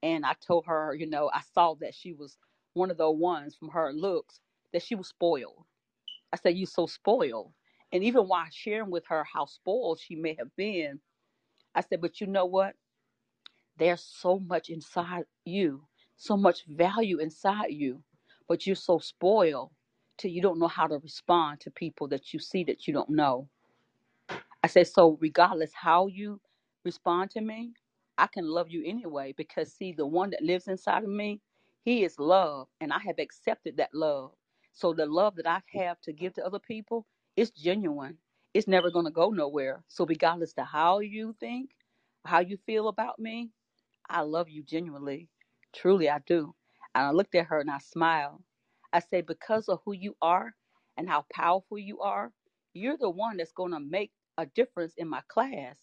And 0.03 0.25
I 0.25 0.33
told 0.45 0.65
her, 0.67 0.95
you 0.95 1.07
know, 1.07 1.29
I 1.33 1.41
saw 1.53 1.75
that 1.81 1.93
she 1.95 2.13
was 2.13 2.37
one 2.73 2.91
of 2.91 2.97
the 2.97 3.09
ones 3.11 3.55
from 3.55 3.69
her 3.69 3.91
looks 3.93 4.39
that 4.73 4.83
she 4.83 4.95
was 4.95 5.09
spoiled. 5.09 5.65
I 6.33 6.37
said, 6.37 6.57
You're 6.57 6.67
so 6.67 6.87
spoiled." 6.87 7.53
And 7.93 8.03
even 8.03 8.23
while 8.27 8.47
sharing 8.51 8.91
with 8.91 9.05
her 9.07 9.23
how 9.33 9.45
spoiled 9.45 9.99
she 10.01 10.15
may 10.15 10.35
have 10.39 10.55
been, 10.57 11.01
I 11.75 11.81
said, 11.81 12.01
"But 12.01 12.21
you 12.21 12.27
know 12.27 12.45
what? 12.47 12.75
There's 13.77 14.03
so 14.03 14.39
much 14.39 14.69
inside 14.69 15.25
you, 15.45 15.87
so 16.17 16.37
much 16.37 16.65
value 16.67 17.19
inside 17.19 17.71
you, 17.71 18.03
but 18.47 18.67
you're 18.67 18.75
so 18.77 18.99
spoiled 18.99 19.71
till 20.17 20.31
you 20.31 20.41
don't 20.43 20.59
know 20.59 20.67
how 20.67 20.87
to 20.87 20.99
respond 20.99 21.61
to 21.61 21.71
people 21.71 22.07
that 22.09 22.33
you 22.33 22.39
see 22.39 22.63
that 22.65 22.87
you 22.87 22.93
don't 22.93 23.09
know. 23.09 23.49
I 24.63 24.67
said, 24.67 24.87
so 24.87 25.17
regardless 25.21 25.71
how 25.73 26.07
you 26.07 26.41
respond 26.85 27.31
to 27.31 27.41
me, 27.41 27.73
I 28.17 28.27
can 28.27 28.47
love 28.47 28.69
you 28.69 28.83
anyway 28.85 29.33
because 29.37 29.73
see, 29.73 29.93
the 29.93 30.07
one 30.07 30.31
that 30.31 30.43
lives 30.43 30.67
inside 30.67 31.03
of 31.03 31.09
me, 31.09 31.41
he 31.83 32.03
is 32.03 32.19
love, 32.19 32.67
and 32.81 32.93
I 32.93 32.99
have 32.99 33.19
accepted 33.19 33.77
that 33.77 33.93
love. 33.93 34.31
So 34.73 34.93
the 34.93 35.07
love 35.07 35.37
that 35.37 35.47
I 35.47 35.61
have 35.79 36.01
to 36.03 36.13
give 36.13 36.35
to 36.35 36.45
other 36.45 36.59
people 36.59 37.07
is 37.37 37.51
genuine. 37.51 38.19
It's 38.55 38.69
never 38.69 38.91
going 38.91 39.05
to 39.05 39.11
go 39.11 39.31
nowhere. 39.31 39.83
So 39.89 40.05
regardless 40.05 40.53
to 40.55 40.65
how 40.65 40.99
you 41.01 41.35
think, 41.39 41.71
how 42.25 42.41
you 42.41 42.57
feel 42.67 42.89
about 42.89 43.19
me, 43.19 43.51
I 44.09 44.21
love 44.21 44.49
you 44.49 44.63
genuinely. 44.63 45.29
Truly, 45.75 46.09
I 46.09 46.19
do. 46.27 46.55
And 46.95 47.05
I 47.05 47.11
looked 47.11 47.35
at 47.35 47.47
her 47.47 47.59
and 47.59 47.71
I 47.71 47.79
smiled. 47.79 48.43
I 48.93 48.99
said, 48.99 49.25
because 49.27 49.69
of 49.69 49.81
who 49.85 49.93
you 49.93 50.15
are 50.21 50.53
and 50.97 51.09
how 51.09 51.25
powerful 51.33 51.79
you 51.79 52.01
are, 52.01 52.31
you're 52.73 52.97
the 52.97 53.09
one 53.09 53.37
that's 53.37 53.53
going 53.53 53.71
to 53.73 53.79
make 53.79 54.11
a 54.37 54.45
difference 54.47 54.93
in 54.97 55.09
my 55.09 55.21
class. 55.29 55.77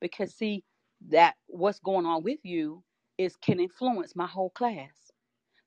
Because, 0.00 0.34
see, 0.34 0.64
that 1.10 1.36
what's 1.48 1.80
going 1.80 2.06
on 2.06 2.22
with 2.24 2.40
you 2.44 2.84
is 3.18 3.36
can 3.36 3.60
influence 3.60 4.16
my 4.16 4.26
whole 4.26 4.50
class. 4.50 5.12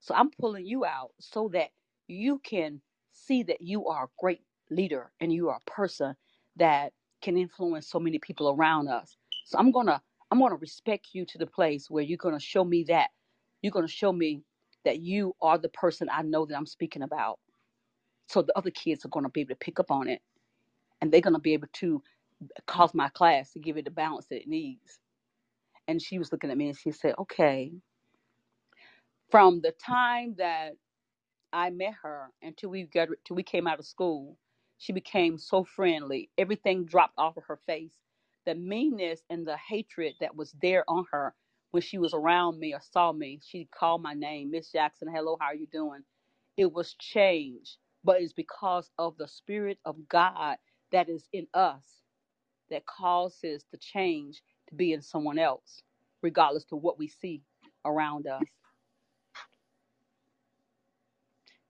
So 0.01 0.15
I'm 0.15 0.31
pulling 0.31 0.65
you 0.67 0.85
out 0.85 1.11
so 1.19 1.49
that 1.53 1.69
you 2.11 2.39
can 2.43 2.81
see 3.11 3.43
that 3.43 3.61
you 3.61 3.87
are 3.87 4.05
a 4.05 4.09
great 4.19 4.41
leader 4.69 5.11
and 5.19 5.33
you 5.33 5.49
are 5.49 5.59
a 5.65 5.71
person 5.71 6.15
that 6.57 6.93
can 7.21 7.37
influence 7.37 7.89
so 7.89 7.99
many 7.99 8.19
people 8.19 8.49
around 8.49 8.87
us. 8.89 9.17
So 9.45 9.57
I'm 9.57 9.71
gonna 9.71 10.01
I'm 10.31 10.39
gonna 10.39 10.55
respect 10.55 11.09
you 11.13 11.25
to 11.25 11.37
the 11.37 11.47
place 11.47 11.89
where 11.89 12.03
you're 12.03 12.17
gonna 12.17 12.39
show 12.39 12.63
me 12.63 12.83
that 12.85 13.09
you're 13.61 13.71
gonna 13.71 13.87
show 13.87 14.11
me 14.11 14.41
that 14.85 14.99
you 14.99 15.35
are 15.41 15.57
the 15.57 15.69
person 15.69 16.09
I 16.11 16.23
know 16.23 16.45
that 16.45 16.55
I'm 16.55 16.65
speaking 16.65 17.03
about. 17.03 17.39
So 18.27 18.41
the 18.41 18.57
other 18.57 18.71
kids 18.71 19.05
are 19.05 19.09
gonna 19.09 19.29
be 19.29 19.41
able 19.41 19.49
to 19.49 19.55
pick 19.55 19.79
up 19.79 19.91
on 19.91 20.07
it 20.07 20.21
and 21.01 21.11
they're 21.11 21.21
gonna 21.21 21.39
be 21.39 21.53
able 21.53 21.67
to 21.73 22.01
cause 22.67 22.93
my 22.93 23.09
class 23.09 23.53
to 23.53 23.59
give 23.59 23.77
it 23.77 23.85
the 23.85 23.91
balance 23.91 24.27
that 24.27 24.41
it 24.41 24.47
needs. 24.47 24.99
And 25.87 26.01
she 26.01 26.17
was 26.19 26.31
looking 26.31 26.49
at 26.51 26.57
me 26.57 26.69
and 26.69 26.77
she 26.77 26.91
said, 26.91 27.15
Okay, 27.19 27.73
from 29.29 29.61
the 29.61 29.73
time 29.73 30.35
that 30.37 30.73
I 31.53 31.69
met 31.71 31.95
her 32.03 32.31
until 32.41 32.69
we 32.71 32.83
got 32.83 33.09
till 33.25 33.35
we 33.35 33.43
came 33.43 33.67
out 33.67 33.79
of 33.79 33.85
school. 33.85 34.37
She 34.77 34.93
became 34.93 35.37
so 35.37 35.63
friendly. 35.63 36.29
Everything 36.37 36.85
dropped 36.85 37.15
off 37.17 37.37
of 37.37 37.43
her 37.45 37.59
face. 37.67 37.93
The 38.45 38.55
meanness 38.55 39.23
and 39.29 39.47
the 39.47 39.57
hatred 39.57 40.15
that 40.21 40.35
was 40.35 40.53
there 40.61 40.83
on 40.89 41.05
her 41.11 41.35
when 41.71 41.83
she 41.83 41.97
was 41.99 42.13
around 42.13 42.59
me 42.59 42.73
or 42.73 42.81
saw 42.81 43.11
me, 43.13 43.39
she 43.45 43.67
called 43.77 44.01
my 44.01 44.13
name, 44.13 44.51
Miss 44.51 44.71
Jackson. 44.71 45.09
Hello, 45.13 45.37
how 45.39 45.47
are 45.47 45.55
you 45.55 45.67
doing? 45.71 46.01
It 46.57 46.71
was 46.73 46.95
changed, 46.95 47.77
but 48.03 48.21
it's 48.21 48.33
because 48.33 48.91
of 48.97 49.17
the 49.17 49.27
spirit 49.27 49.79
of 49.85 50.07
God 50.09 50.57
that 50.91 51.09
is 51.09 51.27
in 51.33 51.47
us 51.53 52.01
that 52.71 52.85
causes 52.87 53.65
the 53.71 53.77
change 53.77 54.41
to 54.69 54.75
be 54.75 54.93
in 54.93 55.01
someone 55.03 55.39
else, 55.39 55.83
regardless 56.23 56.65
to 56.65 56.77
what 56.77 56.99
we 56.99 57.07
see 57.07 57.43
around 57.85 58.27
us. 58.27 58.47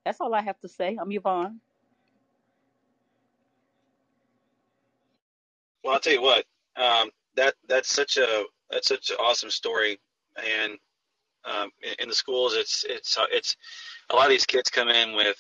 That's 0.05 0.19
all 0.19 0.33
I 0.33 0.41
have 0.41 0.59
to 0.61 0.67
say. 0.67 0.97
I'm 0.99 1.11
Yvonne. 1.11 1.59
Well, 5.83 5.93
I'll 5.93 5.99
tell 5.99 6.13
you 6.13 6.21
what. 6.21 6.45
Um, 6.75 7.09
that 7.35 7.55
that's 7.67 7.91
such 7.91 8.17
a 8.17 8.43
that's 8.69 8.87
such 8.87 9.09
an 9.09 9.17
awesome 9.19 9.49
story, 9.49 9.99
and 10.37 10.77
um, 11.45 11.69
in, 11.81 11.93
in 11.99 12.09
the 12.09 12.15
schools, 12.15 12.55
it's 12.55 12.83
it's 12.87 13.17
uh, 13.17 13.25
it's 13.31 13.55
a 14.09 14.15
lot 14.15 14.25
of 14.25 14.31
these 14.31 14.45
kids 14.45 14.69
come 14.69 14.89
in 14.89 15.15
with 15.15 15.37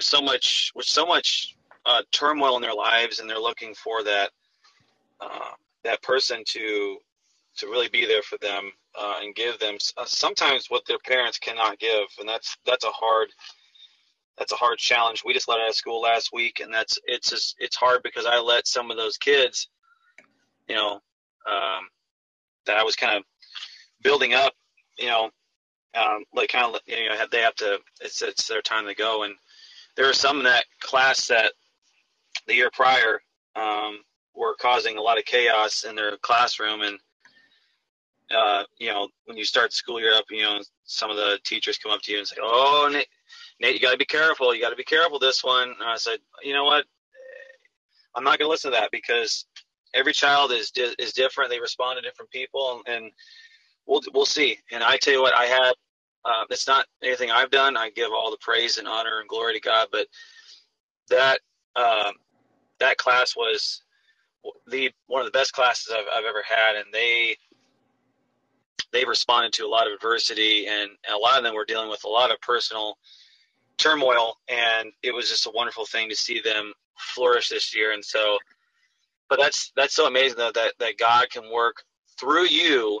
so 0.00 0.20
much 0.20 0.72
with 0.74 0.86
so 0.86 1.06
much 1.06 1.56
uh, 1.86 2.02
turmoil 2.12 2.56
in 2.56 2.62
their 2.62 2.74
lives, 2.74 3.18
and 3.18 3.28
they're 3.28 3.38
looking 3.38 3.74
for 3.74 4.02
that 4.04 4.30
uh, 5.20 5.52
that 5.84 6.02
person 6.02 6.42
to 6.46 6.98
to 7.56 7.66
really 7.66 7.88
be 7.88 8.06
there 8.06 8.22
for 8.22 8.38
them 8.38 8.70
uh, 8.98 9.16
and 9.22 9.34
give 9.34 9.58
them 9.60 9.76
uh, 9.96 10.04
sometimes 10.06 10.66
what 10.68 10.86
their 10.86 10.98
parents 11.00 11.38
cannot 11.38 11.78
give, 11.78 12.06
and 12.20 12.28
that's 12.28 12.56
that's 12.66 12.84
a 12.84 12.90
hard 12.90 13.28
that's 14.38 14.52
a 14.52 14.56
hard 14.56 14.78
challenge. 14.78 15.22
We 15.24 15.34
just 15.34 15.48
let 15.48 15.60
out 15.60 15.68
of 15.68 15.74
school 15.74 16.00
last 16.02 16.30
week, 16.32 16.60
and 16.60 16.72
that's 16.72 16.98
it's 17.06 17.30
just 17.30 17.56
it's 17.58 17.76
hard 17.76 18.02
because 18.02 18.26
I 18.26 18.40
let 18.40 18.66
some 18.66 18.90
of 18.90 18.96
those 18.96 19.18
kids, 19.18 19.68
you 20.68 20.76
know, 20.76 20.94
um, 21.50 21.88
that 22.66 22.76
I 22.78 22.84
was 22.84 22.96
kind 22.96 23.16
of 23.16 23.24
building 24.02 24.34
up, 24.34 24.54
you 24.98 25.06
know, 25.08 25.30
um, 25.94 26.24
like 26.34 26.50
kind 26.50 26.74
of 26.74 26.80
you 26.86 27.08
know 27.08 27.16
they 27.30 27.40
have 27.42 27.56
to 27.56 27.78
it's 28.00 28.22
it's 28.22 28.48
their 28.48 28.62
time 28.62 28.86
to 28.86 28.94
go, 28.94 29.24
and 29.24 29.34
there 29.96 30.08
are 30.08 30.14
some 30.14 30.38
in 30.38 30.44
that 30.44 30.64
class 30.80 31.28
that 31.28 31.52
the 32.46 32.54
year 32.54 32.70
prior 32.72 33.20
um, 33.56 34.00
were 34.34 34.56
causing 34.60 34.98
a 34.98 35.02
lot 35.02 35.18
of 35.18 35.24
chaos 35.24 35.84
in 35.84 35.96
their 35.96 36.16
classroom, 36.18 36.82
and 36.82 36.98
uh, 38.36 38.64
you 38.78 38.88
know 38.88 39.08
when 39.26 39.36
you 39.36 39.44
start 39.44 39.72
school 39.72 40.00
year 40.00 40.14
up, 40.14 40.24
you 40.30 40.42
know 40.42 40.60
some 40.84 41.10
of 41.10 41.16
the 41.16 41.38
teachers 41.44 41.78
come 41.78 41.92
up 41.92 42.02
to 42.02 42.12
you 42.12 42.18
and 42.18 42.28
say, 42.28 42.36
"Oh, 42.42 42.88
Nate, 42.92 43.08
Nate 43.60 43.74
you 43.74 43.80
got 43.80 43.92
to 43.92 43.98
be 43.98 44.04
careful. 44.06 44.54
You 44.54 44.60
got 44.62 44.70
to 44.70 44.76
be 44.76 44.84
careful 44.84 45.18
this 45.18 45.44
one." 45.44 45.70
And 45.70 45.84
I 45.88 45.96
said, 45.96 46.18
"You 46.42 46.54
know 46.54 46.64
what? 46.64 46.84
I'm 48.16 48.24
not 48.24 48.38
going 48.38 48.48
to 48.48 48.50
listen 48.50 48.72
to 48.72 48.78
that 48.78 48.90
because 48.92 49.46
every 49.94 50.12
child 50.12 50.52
is 50.52 50.72
is 50.98 51.12
different. 51.14 51.50
They 51.50 51.60
respond 51.60 51.98
to 51.98 52.08
different 52.08 52.30
people, 52.30 52.82
and 52.86 53.10
we'll 53.86 54.02
we'll 54.14 54.26
see." 54.26 54.58
And 54.72 54.84
I 54.84 54.98
tell 54.98 55.14
you 55.14 55.22
what, 55.22 55.34
I 55.36 55.46
had. 55.46 55.72
Uh, 56.24 56.44
it's 56.50 56.68
not 56.68 56.86
anything 57.02 57.30
I've 57.30 57.50
done. 57.50 57.76
I 57.76 57.90
give 57.90 58.12
all 58.12 58.30
the 58.30 58.38
praise 58.42 58.78
and 58.78 58.88
honor 58.88 59.20
and 59.20 59.28
glory 59.28 59.54
to 59.54 59.60
God, 59.60 59.88
but 59.92 60.06
that 61.10 61.40
um, 61.76 62.14
that 62.80 62.98
class 62.98 63.36
was 63.36 63.82
the 64.68 64.90
one 65.06 65.20
of 65.22 65.26
the 65.26 65.38
best 65.38 65.52
classes 65.52 65.92
I've, 65.92 66.06
I've 66.12 66.24
ever 66.26 66.42
had, 66.48 66.76
and 66.76 66.86
they 66.92 67.36
they 68.92 69.04
responded 69.04 69.52
to 69.54 69.66
a 69.66 69.68
lot 69.68 69.86
of 69.86 69.92
adversity, 69.92 70.66
and, 70.66 70.82
and 70.82 71.14
a 71.14 71.18
lot 71.18 71.38
of 71.38 71.44
them 71.44 71.54
were 71.54 71.64
dealing 71.64 71.90
with 71.90 72.04
a 72.04 72.08
lot 72.08 72.30
of 72.30 72.40
personal 72.40 72.96
turmoil, 73.78 74.36
and 74.48 74.92
it 75.02 75.14
was 75.14 75.28
just 75.28 75.46
a 75.46 75.52
wonderful 75.54 75.86
thing 75.86 76.08
to 76.08 76.16
see 76.16 76.40
them 76.40 76.72
flourish 76.98 77.48
this 77.48 77.74
year. 77.74 77.92
And 77.92 78.04
so, 78.04 78.38
but 79.28 79.38
that's 79.38 79.72
that's 79.76 79.94
so 79.94 80.06
amazing 80.06 80.38
though 80.38 80.52
that 80.52 80.74
that 80.80 80.98
God 80.98 81.30
can 81.30 81.50
work 81.52 81.82
through 82.18 82.46
you 82.46 83.00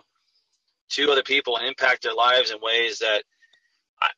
to 0.90 1.10
other 1.10 1.22
people 1.22 1.56
and 1.56 1.66
impact 1.66 2.02
their 2.02 2.14
lives 2.14 2.50
in 2.50 2.58
ways 2.62 2.98
that 3.00 3.24
I, 4.00 4.08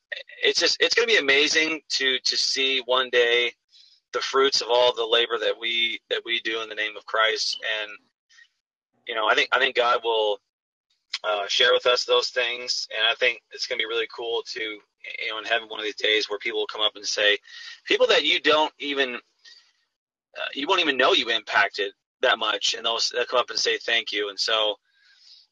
it's 0.45 0.61
just 0.61 0.79
it's 0.81 0.95
going 0.95 1.09
to 1.09 1.15
be 1.15 1.21
amazing 1.21 1.81
to 1.91 2.19
to 2.21 2.37
see 2.37 2.83
one 2.85 3.11
day 3.11 3.53
the 4.13 4.21
fruits 4.21 4.61
of 4.61 4.69
all 4.71 4.95
the 4.95 5.07
labor 5.07 5.39
that 5.39 5.55
we 5.61 6.01
that 6.11 6.23
we 6.25 6.41
do 6.41 6.63
in 6.63 6.69
the 6.69 6.75
name 6.75 6.97
of 6.97 7.07
Christ 7.07 7.61
and 7.83 7.91
you 9.07 9.15
know 9.15 9.29
I 9.29 9.35
think 9.35 9.49
I 9.53 9.59
think 9.59 9.77
God 9.77 10.01
will 10.05 10.39
uh, 11.25 11.45
share 11.49 11.73
with 11.73 11.87
us 11.87 12.05
those 12.05 12.29
things. 12.29 12.89
And 12.97 13.07
I 13.11 13.15
think 13.15 13.41
it's 13.53 13.67
going 13.67 13.79
to 13.79 13.83
be 13.83 13.89
really 13.89 14.09
cool 14.15 14.43
to 14.53 14.61
you 14.63 15.31
know 15.31 15.39
in 15.39 15.45
heaven 15.45 15.69
one 15.69 15.81
of 15.81 15.85
these 15.85 15.97
days 15.97 16.29
where 16.29 16.39
people 16.39 16.61
will 16.61 16.67
come 16.67 16.83
up 16.83 16.97
and 16.97 17.05
say 17.05 17.39
people 17.85 18.07
that 18.09 18.25
you 18.25 18.41
don't 18.41 18.73
even 18.79 19.15
uh, 19.15 20.49
you 20.55 20.67
won't 20.67 20.81
even 20.81 20.97
know 20.97 21.13
you 21.13 21.29
impacted 21.31 21.93
that 22.23 22.39
much. 22.39 22.75
And 22.75 22.85
they'll, 22.85 23.01
they'll 23.13 23.25
come 23.25 23.41
up 23.41 23.51
and 23.51 23.59
say 23.59 23.79
thank 23.79 24.13
you. 24.13 24.29
And 24.29 24.39
so 24.39 24.77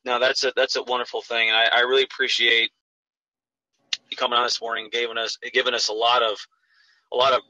no 0.05 0.19
that's 0.19 0.45
a 0.45 0.53
that's 0.57 0.77
a 0.77 0.83
wonderful 0.83 1.23
thing. 1.23 1.49
And 1.49 1.57
I, 1.57 1.79
I 1.79 1.81
really 1.81 2.05
appreciate 2.05 2.71
you 4.11 4.17
coming 4.17 4.39
on 4.39 4.45
this 4.45 4.61
morning 4.61 4.89
giving 4.91 5.19
us 5.19 5.37
giving 5.53 5.75
us 5.75 5.89
a 5.89 5.93
lot 5.93 6.23
of 6.23 6.39
a 7.13 7.17
lot 7.17 7.33
of 7.33 7.41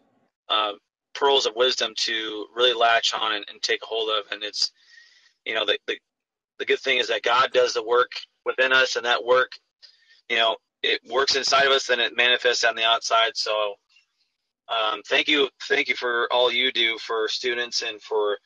uh, 0.48 0.72
pearls 1.14 1.46
of 1.46 1.54
wisdom 1.57 1.92
to 1.96 2.46
really 2.54 2.72
latch 2.72 3.12
on 3.14 3.35
and, 3.35 3.44
and, 3.50 3.61
take 3.61 3.83
a 3.83 3.87
hold 3.87 4.09
of. 4.09 4.33
And 4.33 4.42
it's 4.42 4.72
you 5.44 5.54
know 5.54 5.66
the, 5.66 5.78
the 5.87 5.98
the 6.59 6.66
good 6.66 6.81
thing 6.81 6.99
is 6.99 7.09
that 7.09 7.23
God 7.23 7.53
does 7.53 7.75
the 7.75 7.85
work 7.85 8.12
within 8.44 8.73
us 8.73 8.97
and 8.97 9.05
that 9.05 9.25
work 9.25 9.53
you 10.29 10.37
know 10.37 10.57
it 10.83 11.01
works 11.11 11.37
inside 11.37 11.66
of 11.66 11.73
us 11.73 11.88
and 11.88 12.01
it 12.01 12.16
manifests 12.16 12.64
on 12.64 12.77
the 12.77 12.85
outside. 12.85 13.33
So 13.35 13.75
um, 14.68 15.01
thank 15.09 15.29
you 15.29 15.49
thank 15.68 15.88
you 15.88 15.94
for 15.94 16.29
all 16.31 16.53
you 16.53 16.71
do 16.73 16.99
for 16.99 17.29
students 17.29 17.83
and 17.83 18.01
for 18.03 18.38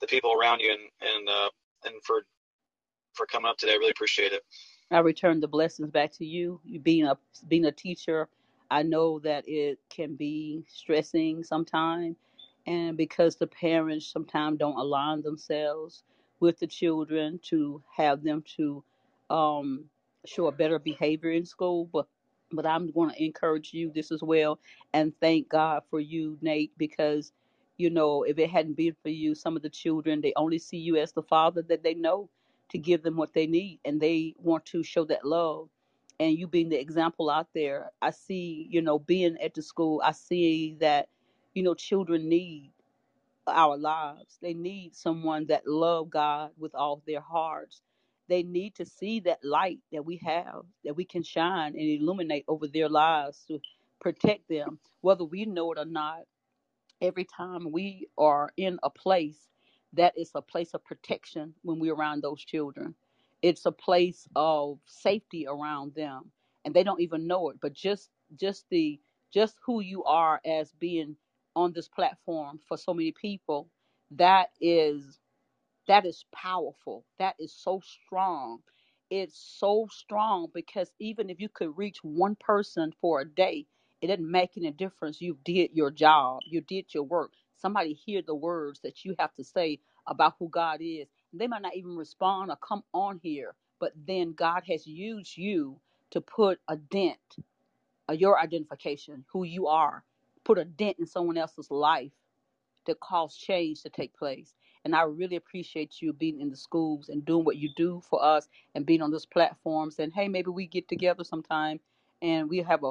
the 0.00 0.06
people 0.06 0.32
around 0.32 0.60
you 0.60 0.72
and 0.72 0.80
and 1.00 1.28
uh, 1.28 1.48
and 1.84 1.94
for 2.04 2.22
for 3.14 3.26
coming 3.26 3.48
up 3.48 3.58
today. 3.58 3.72
I 3.72 3.76
really 3.76 3.90
appreciate 3.90 4.32
it. 4.32 4.42
I 4.90 4.98
return 4.98 5.40
the 5.40 5.48
blessings 5.48 5.90
back 5.90 6.12
to 6.14 6.24
you. 6.24 6.60
You 6.64 6.80
being 6.80 7.06
a 7.06 7.16
being 7.48 7.66
a 7.66 7.72
teacher, 7.72 8.28
I 8.70 8.82
know 8.82 9.18
that 9.20 9.44
it 9.46 9.78
can 9.88 10.16
be 10.16 10.64
stressing 10.68 11.44
sometimes, 11.44 12.16
and 12.66 12.96
because 12.96 13.36
the 13.36 13.46
parents 13.46 14.06
sometimes 14.06 14.58
don't 14.58 14.78
align 14.78 15.22
themselves 15.22 16.02
with 16.42 16.60
the 16.60 16.68
children 16.68 17.40
to 17.44 17.82
have 17.96 18.24
them 18.24 18.44
to 18.58 18.84
um, 19.30 19.86
show 20.26 20.48
a 20.48 20.52
better 20.52 20.80
behavior 20.80 21.32
in 21.32 21.46
school, 21.46 21.90
but 21.92 22.08
but 22.52 22.66
I'm 22.66 22.92
going 22.92 23.10
to 23.10 23.24
encourage 23.24 23.74
you 23.74 23.92
this 23.94 24.12
as 24.12 24.22
well, 24.22 24.60
and 24.94 25.14
thank 25.20 25.50
God 25.50 25.84
for 25.90 26.00
you, 26.00 26.38
Nate, 26.42 26.72
because 26.78 27.32
you 27.78 27.90
know 27.90 28.24
if 28.24 28.38
it 28.38 28.50
hadn't 28.50 28.78
been 28.78 28.96
for 29.02 29.10
you, 29.10 29.36
some 29.36 29.56
of 29.56 29.62
the 29.64 29.70
children 29.70 30.22
they 30.22 30.34
only 30.36 30.60
see 30.60 30.78
you 30.78 30.98
as 30.98 31.12
the 31.14 31.24
father 31.24 31.62
that 31.64 31.84
they 31.84 31.94
know 31.94 32.30
to 32.70 32.78
give 32.78 33.04
them 33.04 33.16
what 33.16 33.34
they 33.34 33.48
need 33.48 33.80
and 33.86 34.00
they 34.00 34.34
want 34.38 34.66
to 34.66 34.84
show 34.84 35.04
that 35.06 35.26
love. 35.26 35.70
And 36.20 36.38
you 36.38 36.48
being 36.48 36.70
the 36.70 36.80
example 36.80 37.30
out 37.30 37.48
there 37.54 37.92
i 38.02 38.10
see 38.10 38.68
you 38.70 38.82
know 38.82 38.98
being 39.00 39.38
at 39.42 39.54
the 39.54 39.62
school 39.62 40.02
i 40.04 40.12
see 40.12 40.78
that 40.80 41.10
you 41.54 41.62
know 41.64 41.74
children 41.74 42.30
need 42.30 42.72
our 43.50 43.76
lives. 43.76 44.38
They 44.40 44.54
need 44.54 44.94
someone 44.94 45.46
that 45.46 45.66
love 45.66 46.10
god 46.10 46.50
with 46.58 46.74
all 46.74 47.02
their 47.06 47.20
hearts. 47.20 47.82
They 48.28 48.42
need 48.42 48.76
to 48.76 48.86
see 48.86 49.20
that 49.20 49.44
light 49.44 49.80
that 49.92 50.04
we 50.04 50.18
have 50.18 50.62
that 50.84 50.96
we 50.96 51.04
can 51.04 51.22
shine 51.22 51.74
and 51.74 51.82
illuminate 52.02 52.44
over 52.48 52.68
their 52.68 52.88
lives 52.88 53.44
to 53.48 53.60
protect 54.00 54.48
them 54.48 54.78
whether 55.00 55.24
we 55.24 55.44
know 55.46 55.72
it 55.72 55.78
or 55.78 55.84
not. 55.84 56.20
Every 57.02 57.24
time 57.26 57.72
we 57.72 58.08
are 58.18 58.52
in 58.56 58.78
a 58.82 58.90
place 58.90 59.48
that 59.94 60.14
is 60.18 60.32
a 60.34 60.42
place 60.42 60.74
of 60.74 60.84
protection 60.84 61.54
when 61.62 61.78
we're 61.80 61.94
around 61.94 62.22
those 62.22 62.44
children. 62.44 62.94
It's 63.42 63.66
a 63.66 63.72
place 63.72 64.28
of 64.36 64.80
safety 64.86 65.46
around 65.48 65.94
them 65.94 66.30
and 66.64 66.74
they 66.74 66.84
don't 66.84 67.00
even 67.02 67.26
know 67.28 67.50
it 67.50 67.58
but 67.62 67.74
just 67.74 68.10
just 68.36 68.66
the 68.70 69.00
just 69.32 69.56
who 69.66 69.80
you 69.80 70.04
are 70.04 70.40
as 70.46 70.72
being 70.80 71.16
on 71.56 71.72
this 71.72 71.88
platform 71.88 72.60
for 72.68 72.76
so 72.78 72.94
many 72.94 73.12
people 73.12 73.68
that 74.12 74.48
is 74.60 75.18
that 75.88 76.06
is 76.06 76.24
powerful. 76.34 77.04
That 77.18 77.34
is 77.38 77.52
so 77.52 77.80
strong. 77.84 78.60
It's 79.10 79.38
so 79.58 79.88
strong 79.90 80.48
because 80.54 80.92
even 81.00 81.28
if 81.30 81.40
you 81.40 81.48
could 81.48 81.76
reach 81.76 81.98
one 82.02 82.36
person 82.36 82.92
for 83.00 83.20
a 83.20 83.28
day, 83.28 83.66
it 84.00 84.08
doesn't 84.08 84.30
make 84.30 84.52
any 84.56 84.70
difference. 84.70 85.20
You 85.20 85.38
did 85.44 85.70
your 85.74 85.90
job, 85.90 86.40
you 86.46 86.60
did 86.62 86.94
your 86.94 87.04
work. 87.04 87.32
Somebody 87.56 87.92
hear 87.92 88.22
the 88.26 88.34
words 88.34 88.80
that 88.82 89.04
you 89.04 89.14
have 89.18 89.34
to 89.36 89.44
say 89.44 89.80
about 90.06 90.34
who 90.38 90.48
God 90.48 90.78
is. 90.80 91.08
They 91.32 91.46
might 91.46 91.62
not 91.62 91.76
even 91.76 91.96
respond 91.96 92.50
or 92.50 92.56
come 92.56 92.82
on 92.92 93.20
here, 93.22 93.54
but 93.80 93.92
then 94.06 94.32
God 94.32 94.62
has 94.68 94.86
used 94.86 95.36
you 95.36 95.78
to 96.10 96.20
put 96.20 96.60
a 96.68 96.76
dent, 96.76 97.18
uh, 98.08 98.14
your 98.14 98.38
identification, 98.40 99.24
who 99.32 99.44
you 99.44 99.68
are, 99.68 100.04
put 100.44 100.58
a 100.58 100.64
dent 100.64 100.96
in 100.98 101.06
someone 101.06 101.36
else's 101.36 101.70
life 101.70 102.12
to 102.86 102.94
cause 102.96 103.36
change 103.36 103.82
to 103.82 103.90
take 103.90 104.14
place. 104.16 104.54
And 104.84 104.96
I 104.96 105.02
really 105.02 105.36
appreciate 105.36 106.02
you 106.02 106.12
being 106.12 106.40
in 106.40 106.50
the 106.50 106.56
schools 106.56 107.08
and 107.08 107.24
doing 107.24 107.44
what 107.44 107.56
you 107.56 107.70
do 107.76 108.02
for 108.08 108.22
us 108.24 108.48
and 108.74 108.84
being 108.84 109.02
on 109.02 109.10
those 109.12 109.26
platforms. 109.26 109.98
And 109.98 110.12
hey, 110.12 110.28
maybe 110.28 110.50
we 110.50 110.66
get 110.66 110.88
together 110.88 111.22
sometime 111.22 111.78
and 112.20 112.48
we 112.48 112.58
have 112.58 112.82
a, 112.82 112.90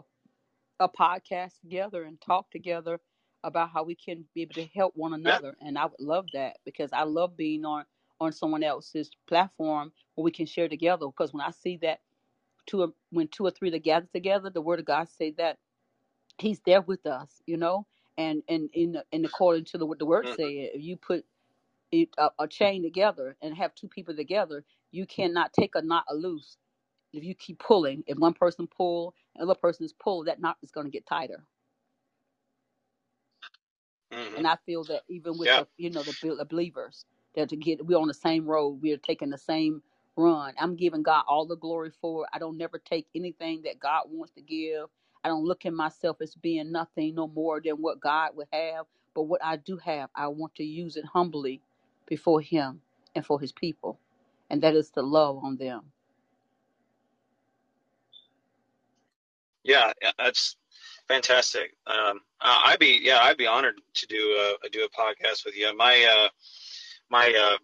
a 0.80 0.88
podcast 0.88 1.60
together 1.60 2.04
and 2.04 2.20
talk 2.22 2.50
together 2.50 3.00
about 3.44 3.72
how 3.72 3.84
we 3.84 3.96
can 3.96 4.24
be 4.34 4.44
able 4.44 4.54
to 4.54 4.68
help 4.74 4.94
one 4.96 5.14
another. 5.14 5.56
And 5.62 5.78
I 5.78 5.86
would 5.86 6.00
love 6.00 6.26
that 6.34 6.58
because 6.64 6.92
I 6.94 7.04
love 7.04 7.36
being 7.36 7.66
on 7.66 7.86
on 8.22 8.32
someone 8.32 8.64
else's 8.64 9.10
platform 9.28 9.92
where 10.14 10.24
we 10.24 10.32
can 10.32 10.46
share 10.46 10.70
together. 10.70 11.08
Because 11.08 11.34
when 11.34 11.42
I 11.42 11.50
see 11.50 11.78
that 11.82 12.02
two 12.68 12.82
or, 12.84 12.90
when 13.10 13.28
two 13.28 13.46
or 13.48 13.52
three 13.52 13.74
are 13.74 13.80
gathered 13.80 14.14
together, 14.14 14.52
the 14.52 14.62
word 14.62 14.80
of 14.80 14.86
God 14.86 15.10
say 15.10 15.32
that 15.40 15.58
He's 16.42 16.62
there 16.62 16.82
with 16.82 17.06
us, 17.08 17.42
you 17.48 17.58
know 17.58 17.86
and 18.18 18.44
and 18.50 18.70
in 18.74 18.98
in 19.14 19.26
according 19.26 19.66
to 19.66 19.80
the 19.80 19.88
what 19.88 20.00
the 20.00 20.08
word 20.08 20.28
Mhm. 20.28 20.38
say, 20.38 20.72
if 20.74 20.84
you 20.84 20.98
put 20.98 21.26
it, 21.92 22.10
a, 22.20 22.30
a 22.40 22.48
chain 22.50 22.84
together 22.84 23.38
and 23.42 23.56
have 23.58 23.76
two 23.76 23.90
people 23.90 24.16
together, 24.16 24.66
you 24.92 25.08
cannot 25.08 25.54
take 25.54 25.76
a 25.76 25.84
knot 25.84 26.06
loose. 26.14 26.58
If 27.14 27.24
you 27.24 27.36
keep 27.36 27.60
pulling, 27.60 28.04
if 28.08 28.18
one 28.20 28.34
person 28.36 28.68
pull, 28.68 29.16
and 29.36 29.44
another 29.44 29.60
person 29.60 29.86
is 29.86 29.94
pull, 29.94 30.26
that 30.26 30.42
knot 30.42 30.58
is 30.64 30.72
going 30.72 30.86
to 30.88 30.92
get 30.92 31.08
tighter. 31.08 31.46
Mhm. 34.12 34.36
And 34.36 34.48
I 34.48 34.58
feel 34.66 34.86
that 34.86 35.04
even 35.10 35.38
with 35.38 35.50
yeah 35.50 35.56
the 35.56 35.68
you 35.78 35.92
know 35.92 36.04
the, 36.04 36.14
the 36.38 36.46
believers, 36.46 37.06
that 37.36 37.50
to 37.50 37.58
get 37.58 37.86
we're 37.86 38.00
on 38.00 38.08
the 38.10 38.14
same 38.16 38.46
road, 38.46 38.82
we're 38.82 38.98
taking 38.98 39.32
the 39.32 39.38
same 39.40 39.84
run. 40.18 40.54
I'm 40.60 40.76
giving 40.76 41.04
God 41.04 41.26
all 41.28 41.46
the 41.48 41.58
glory 41.58 41.92
for 42.02 42.24
it. 42.26 42.30
I 42.34 42.40
don't 42.40 42.58
never 42.58 42.80
take 42.80 43.08
anything 43.16 43.64
that 43.64 43.80
God 43.80 44.06
wants 44.10 44.34
to 44.34 44.42
give. 44.42 44.88
I 45.24 45.30
don't 45.30 45.46
look 45.46 45.66
at 45.66 45.74
myself 45.74 46.18
as 46.22 46.36
being 46.36 46.72
nothing 46.72 47.16
no 47.16 47.28
more 47.28 47.62
than 47.62 47.76
what 47.76 48.00
God 48.00 48.32
would 48.36 48.48
have. 48.52 48.86
But 49.14 49.24
what 49.24 49.44
I 49.44 49.58
do 49.58 49.78
have, 49.78 50.10
I 50.16 50.28
want 50.28 50.56
to 50.56 50.64
use 50.64 50.96
it 50.98 51.06
humbly 51.06 51.62
before 52.08 52.42
Him 52.42 52.82
and 53.16 53.26
for 53.26 53.40
His 53.40 53.52
people, 53.52 54.00
and 54.50 54.62
that 54.64 54.76
is 54.76 54.90
to 54.92 55.02
love 55.02 55.38
on 55.44 55.58
them. 55.58 55.92
yeah 59.64 59.92
that's 60.18 60.56
fantastic 61.08 61.76
um 61.88 62.20
I'd 62.40 62.80
be 62.80 63.00
yeah 63.02 63.20
I'd 63.22 63.38
be 63.38 63.48
honored 63.48 63.76
to 63.96 64.08
do 64.08 64.56
a 64.66 64.70
do 64.70 64.86
a 64.86 64.90
podcast 64.90 65.46
with 65.46 65.56
you 65.56 65.76
my 65.76 66.06
uh 66.06 66.30
my 67.10 67.34
uh 67.40 67.58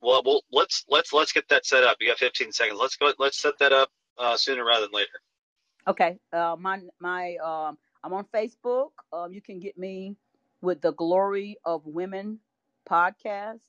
well, 0.00 0.22
well 0.24 0.42
let's 0.52 0.84
let's 0.88 1.12
let's 1.12 1.32
get 1.32 1.48
that 1.48 1.66
set 1.66 1.84
up 1.84 1.96
you 2.00 2.08
got 2.08 2.18
15 2.18 2.52
seconds 2.52 2.78
let's 2.80 2.96
go 2.96 3.12
let's 3.18 3.40
set 3.40 3.58
that 3.58 3.72
up 3.72 3.90
uh 4.18 4.36
sooner 4.36 4.64
rather 4.64 4.86
than 4.86 4.92
later 4.92 5.20
Okay, 5.88 6.18
uh, 6.34 6.54
my 6.58 6.80
my 7.00 7.36
um, 7.36 7.78
I'm 8.04 8.12
on 8.12 8.26
Facebook. 8.34 8.90
Um, 9.10 9.32
you 9.32 9.40
can 9.40 9.58
get 9.58 9.78
me 9.78 10.16
with 10.60 10.82
the 10.82 10.92
Glory 10.92 11.56
of 11.64 11.86
Women 11.86 12.40
podcast. 12.88 13.60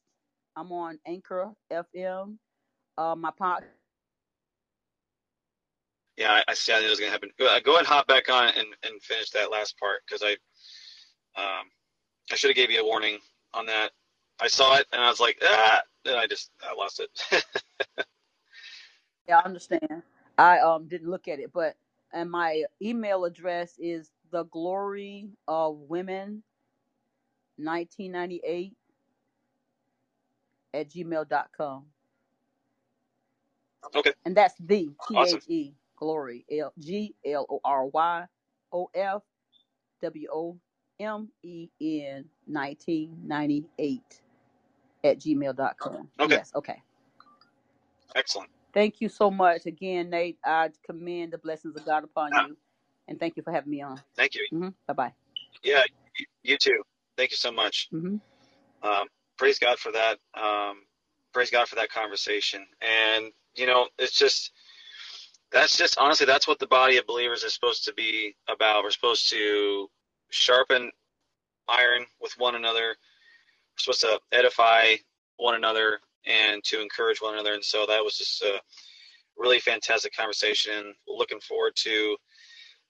I'm 0.57 0.71
on 0.73 0.99
Anchor 1.07 1.53
FM. 1.71 2.35
Uh, 2.97 3.15
my 3.15 3.31
pod. 3.31 3.63
Yeah, 6.17 6.33
I, 6.33 6.43
I 6.49 6.53
see. 6.55 6.73
I 6.73 6.79
knew 6.81 6.87
it 6.87 6.89
was 6.89 6.99
gonna 6.99 7.11
happen. 7.11 7.29
Go, 7.39 7.45
go 7.63 7.71
ahead, 7.71 7.79
and 7.79 7.87
hop 7.87 8.07
back 8.07 8.29
on 8.29 8.49
and, 8.49 8.67
and 8.83 9.01
finish 9.01 9.29
that 9.29 9.49
last 9.49 9.79
part 9.79 10.01
because 10.05 10.21
I, 10.21 10.31
um, 11.41 11.67
I 12.31 12.35
should 12.35 12.49
have 12.49 12.57
gave 12.57 12.69
you 12.69 12.81
a 12.81 12.85
warning 12.85 13.19
on 13.53 13.65
that. 13.67 13.91
I 14.41 14.47
saw 14.47 14.75
it 14.75 14.87
and 14.91 15.01
I 15.01 15.09
was 15.09 15.21
like, 15.21 15.37
ah, 15.41 15.81
then 16.03 16.17
I 16.17 16.27
just 16.27 16.51
I 16.61 16.73
lost 16.73 16.99
it. 16.99 17.45
Yeah, 19.27 19.37
I 19.37 19.45
understand. 19.45 20.01
I 20.39 20.57
um 20.59 20.87
didn't 20.87 21.11
look 21.11 21.27
at 21.27 21.39
it, 21.39 21.51
but 21.53 21.75
and 22.13 22.29
my 22.29 22.63
email 22.81 23.25
address 23.25 23.73
is 23.79 24.11
the 24.31 24.43
Glory 24.45 25.29
of 25.47 25.77
Women 25.87 26.43
1998 27.57 28.73
at 30.73 30.89
gmail.com. 30.89 31.85
Okay. 33.95 34.13
And 34.25 34.35
that's 34.35 34.55
the 34.59 34.89
T 35.07 35.15
Awesome. 35.15 35.37
H 35.37 35.43
E 35.47 35.73
glory 35.97 36.45
L 36.51 36.73
G 36.77 37.15
L 37.25 37.45
O 37.49 37.59
R 37.63 37.85
Y 37.85 38.25
O 38.71 38.89
F 38.93 39.21
W 40.01 40.27
O 40.31 40.59
M 40.99 41.29
E 41.43 41.69
N 41.81 42.25
nineteen 42.47 43.15
ninety 43.25 43.65
eight 43.79 44.21
at 45.03 45.19
gmail.com. 45.19 46.09
Okay. 46.19 46.35
Yes, 46.35 46.51
okay. 46.55 46.81
Excellent. 48.15 48.49
Thank 48.73 49.01
you 49.01 49.09
so 49.09 49.31
much 49.31 49.65
again, 49.65 50.09
Nate. 50.09 50.37
I 50.45 50.69
commend 50.85 51.33
the 51.33 51.37
blessings 51.37 51.75
of 51.75 51.85
God 51.85 52.03
upon 52.03 52.31
you. 52.33 52.57
And 53.07 53.19
thank 53.19 53.37
you 53.37 53.43
for 53.43 53.51
having 53.51 53.71
me 53.71 53.81
on. 53.81 53.99
Thank 54.15 54.35
you. 54.35 54.47
hmm 54.51 54.69
Bye 54.87 54.93
bye. 54.93 55.13
Yeah, 55.63 55.83
you, 56.17 56.25
you 56.43 56.57
too. 56.57 56.83
Thank 57.17 57.31
you 57.31 57.37
so 57.37 57.51
much. 57.51 57.87
hmm 57.91 58.17
Um, 58.83 59.07
praise 59.37 59.59
God 59.59 59.79
for 59.79 59.91
that. 59.91 60.17
Um, 60.35 60.83
praise 61.33 61.49
God 61.49 61.67
for 61.67 61.75
that 61.75 61.89
conversation. 61.91 62.65
And 62.81 63.31
you 63.55 63.65
know, 63.65 63.87
it's 63.97 64.17
just 64.17 64.51
that's 65.51 65.77
just 65.77 65.97
honestly 65.97 66.25
that's 66.25 66.47
what 66.47 66.59
the 66.59 66.67
body 66.67 66.97
of 66.97 67.07
believers 67.07 67.43
is 67.43 67.53
supposed 67.53 67.85
to 67.85 67.93
be 67.93 68.35
about. 68.47 68.83
We're 68.83 68.91
supposed 68.91 69.29
to 69.31 69.87
sharpen 70.29 70.91
iron 71.67 72.05
with 72.21 72.33
one 72.37 72.55
another. 72.55 72.89
We're 72.89 72.95
supposed 73.77 74.01
to 74.01 74.19
edify 74.31 74.95
one 75.37 75.55
another 75.55 75.99
and 76.25 76.63
to 76.65 76.81
encourage 76.81 77.21
one 77.21 77.33
another. 77.33 77.53
And 77.53 77.63
so 77.63 77.85
that 77.87 78.03
was 78.03 78.17
just 78.17 78.41
a 78.41 78.61
really 79.37 79.59
fantastic 79.59 80.15
conversation. 80.15 80.93
Looking 81.07 81.39
forward 81.39 81.73
to 81.77 82.17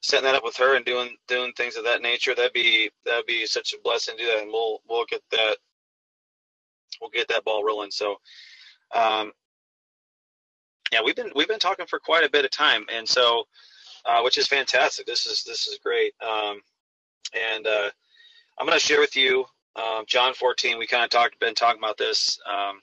setting 0.02 0.26
that 0.26 0.36
up 0.36 0.44
with 0.44 0.56
her 0.58 0.76
and 0.76 0.86
doing 0.86 1.16
doing 1.28 1.52
things 1.58 1.76
of 1.76 1.84
that 1.84 2.02
nature. 2.02 2.34
That'd 2.36 2.54
be 2.54 2.90
that'd 3.06 3.26
be 3.26 3.46
such 3.46 3.74
a 3.74 3.82
blessing 3.84 4.18
to 4.18 4.24
do 4.24 4.30
that, 4.30 4.42
and 4.42 4.52
we'll 4.52 4.80
we'll 4.90 5.06
get 5.10 5.22
that 5.32 5.58
we'll 7.02 7.10
get 7.12 7.28
that 7.28 7.44
ball 7.44 7.64
rolling. 7.64 7.92
So, 7.92 8.16
um, 8.96 9.32
yeah, 10.92 11.02
we've 11.04 11.16
been 11.16 11.32
we've 11.36 11.48
been 11.48 11.60
talking 11.60 11.86
for 11.86 12.00
quite 12.00 12.24
a 12.24 12.30
bit 12.30 12.46
of 12.46 12.52
time, 12.52 12.86
and 12.92 13.08
so 13.08 13.46
uh, 14.06 14.22
which 14.22 14.38
is 14.38 14.48
fantastic. 14.48 15.06
This 15.06 15.26
is 15.26 15.44
this 15.44 15.68
is 15.68 15.78
great. 15.84 16.14
Um, 16.22 16.62
and 17.34 17.68
uh, 17.68 17.90
I'm 18.58 18.66
going 18.66 18.78
to 18.80 18.86
share 18.86 19.00
with 19.00 19.16
you 19.16 19.46
um, 19.76 20.04
John 20.08 20.34
14. 20.34 20.78
We 20.80 20.88
kind 20.88 21.04
of 21.04 21.10
talked 21.10 21.40
been 21.40 21.54
talking 21.54 21.80
about 21.80 21.98
this, 21.98 22.40
um, 22.50 22.82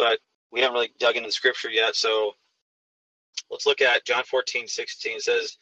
but 0.00 0.18
we 0.50 0.60
haven't 0.60 0.74
really 0.74 0.92
dug 0.98 1.16
into 1.16 1.28
the 1.28 1.32
scripture 1.32 1.70
yet. 1.70 1.94
So 1.94 2.32
let's 3.50 3.66
look 3.66 3.82
at 3.82 4.06
John 4.06 4.24
14, 4.24 4.66
16. 4.66 5.16
It 5.16 5.22
says, 5.22 5.56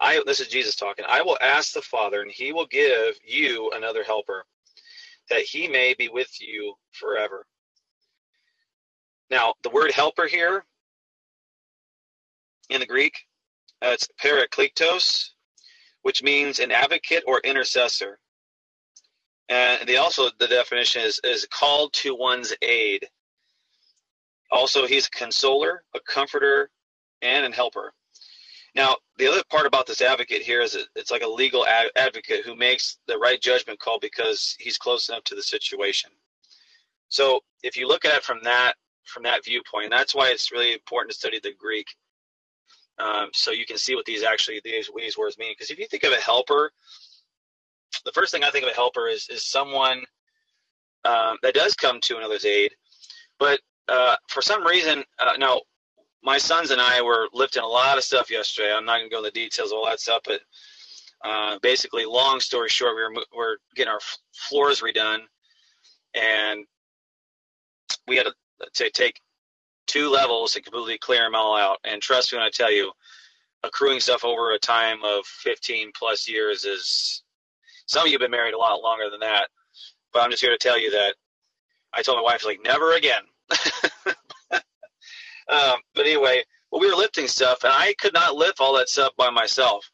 I 0.00 0.22
this 0.26 0.40
is 0.40 0.48
Jesus 0.48 0.76
talking. 0.76 1.04
I 1.08 1.22
will 1.22 1.36
ask 1.42 1.72
the 1.72 1.82
Father, 1.82 2.22
and 2.22 2.30
he 2.30 2.52
will 2.52 2.66
give 2.66 3.16
you 3.24 3.70
another 3.74 4.04
helper, 4.04 4.44
that 5.28 5.42
he 5.42 5.68
may 5.68 5.94
be 5.94 6.08
with 6.08 6.30
you 6.40 6.74
forever. 6.92 7.44
Now, 9.28 9.54
the 9.62 9.70
word 9.70 9.90
helper 9.92 10.26
here 10.26 10.64
in 12.70 12.80
the 12.80 12.86
Greek, 12.86 13.14
uh, 13.82 13.90
it's 13.94 14.08
parakletos, 14.22 15.30
which 16.02 16.22
means 16.22 16.60
an 16.60 16.70
advocate 16.70 17.24
or 17.26 17.40
intercessor. 17.40 18.18
And 19.48 19.86
they 19.88 19.96
also 19.96 20.30
the 20.38 20.46
definition 20.46 21.02
is 21.02 21.20
is 21.24 21.46
called 21.50 21.92
to 21.94 22.14
one's 22.14 22.54
aid. 22.62 23.06
Also, 24.50 24.86
he's 24.86 25.06
a 25.06 25.10
consoler, 25.10 25.84
a 25.94 26.00
comforter, 26.00 26.70
and 27.22 27.44
an 27.46 27.52
helper. 27.52 27.92
Now, 28.74 28.96
the 29.18 29.26
other 29.26 29.42
part 29.50 29.66
about 29.66 29.86
this 29.86 30.00
advocate 30.00 30.42
here 30.42 30.60
is 30.60 30.76
it's 30.94 31.10
like 31.10 31.22
a 31.22 31.28
legal 31.28 31.66
ad- 31.66 31.90
advocate 31.96 32.44
who 32.44 32.54
makes 32.54 32.98
the 33.06 33.18
right 33.18 33.40
judgment 33.40 33.80
call 33.80 33.98
because 33.98 34.56
he's 34.58 34.78
close 34.78 35.08
enough 35.08 35.24
to 35.24 35.34
the 35.34 35.42
situation. 35.42 36.10
So, 37.08 37.40
if 37.62 37.76
you 37.76 37.88
look 37.88 38.04
at 38.04 38.14
it 38.14 38.22
from 38.22 38.40
that 38.44 38.74
from 39.04 39.24
that 39.24 39.44
viewpoint, 39.44 39.90
that's 39.90 40.14
why 40.14 40.30
it's 40.30 40.52
really 40.52 40.72
important 40.72 41.10
to 41.10 41.18
study 41.18 41.40
the 41.42 41.52
Greek, 41.58 41.86
um, 42.98 43.30
so 43.32 43.50
you 43.50 43.66
can 43.66 43.78
see 43.78 43.94
what 43.94 44.04
these 44.04 44.22
actually 44.22 44.60
these, 44.64 44.90
these 44.96 45.18
words 45.18 45.38
mean. 45.38 45.52
Because 45.52 45.70
if 45.70 45.78
you 45.78 45.86
think 45.86 46.04
of 46.04 46.12
a 46.12 46.20
helper, 46.20 46.70
the 48.04 48.12
first 48.12 48.32
thing 48.32 48.44
I 48.44 48.50
think 48.50 48.64
of 48.64 48.70
a 48.70 48.74
helper 48.74 49.08
is 49.08 49.28
is 49.28 49.44
someone 49.44 50.04
um, 51.04 51.38
that 51.42 51.54
does 51.54 51.74
come 51.74 52.00
to 52.02 52.18
another's 52.18 52.44
aid, 52.44 52.72
but 53.38 53.60
uh, 53.90 54.16
for 54.28 54.40
some 54.42 54.66
reason, 54.66 55.04
uh, 55.18 55.32
now 55.38 55.60
my 56.22 56.38
sons 56.38 56.70
and 56.70 56.80
I 56.80 57.02
were 57.02 57.28
lifting 57.32 57.62
a 57.62 57.66
lot 57.66 57.98
of 57.98 58.04
stuff 58.04 58.30
yesterday. 58.30 58.72
I'm 58.72 58.84
not 58.84 58.98
going 58.98 59.10
to 59.10 59.14
go 59.14 59.18
into 59.18 59.30
the 59.30 59.40
details 59.40 59.72
of 59.72 59.78
all 59.78 59.86
that 59.86 60.00
stuff, 60.00 60.22
but 60.24 60.40
uh, 61.24 61.58
basically, 61.62 62.04
long 62.04 62.40
story 62.40 62.68
short, 62.68 62.96
we 62.96 63.02
were 63.02 63.10
mo- 63.10 63.24
we're 63.36 63.56
getting 63.74 63.92
our 63.92 64.00
floors 64.32 64.80
redone, 64.80 65.20
and 66.14 66.64
we 68.06 68.16
had 68.16 68.26
to, 68.26 68.90
take 68.90 69.20
two 69.86 70.10
levels 70.10 70.52
to 70.52 70.60
completely 70.60 70.98
clear 70.98 71.22
them 71.22 71.34
all 71.34 71.56
out. 71.56 71.78
And 71.84 72.00
trust 72.00 72.32
me 72.32 72.38
when 72.38 72.46
I 72.46 72.50
tell 72.50 72.70
you, 72.70 72.92
accruing 73.62 74.00
stuff 74.00 74.24
over 74.24 74.52
a 74.52 74.58
time 74.58 74.98
of 75.04 75.24
15 75.26 75.90
plus 75.98 76.28
years 76.28 76.64
is. 76.64 77.22
Some 77.86 78.02
of 78.02 78.06
you 78.06 78.12
have 78.14 78.20
been 78.20 78.30
married 78.30 78.54
a 78.54 78.58
lot 78.58 78.82
longer 78.82 79.10
than 79.10 79.18
that, 79.18 79.48
but 80.12 80.22
I'm 80.22 80.30
just 80.30 80.42
here 80.42 80.52
to 80.52 80.58
tell 80.58 80.78
you 80.80 80.92
that 80.92 81.16
I 81.92 82.02
told 82.02 82.18
my 82.18 82.22
wife 82.22 82.44
like 82.46 82.60
never 82.62 82.94
again. 82.94 83.22
um, 85.48 85.78
but 85.94 86.06
anyway, 86.06 86.42
well, 86.70 86.80
we 86.80 86.88
were 86.88 86.96
lifting 86.96 87.26
stuff, 87.26 87.64
and 87.64 87.72
I 87.72 87.94
could 87.98 88.14
not 88.14 88.34
lift 88.34 88.60
all 88.60 88.76
that 88.76 88.88
stuff 88.88 89.12
by 89.16 89.30
myself. 89.30 89.90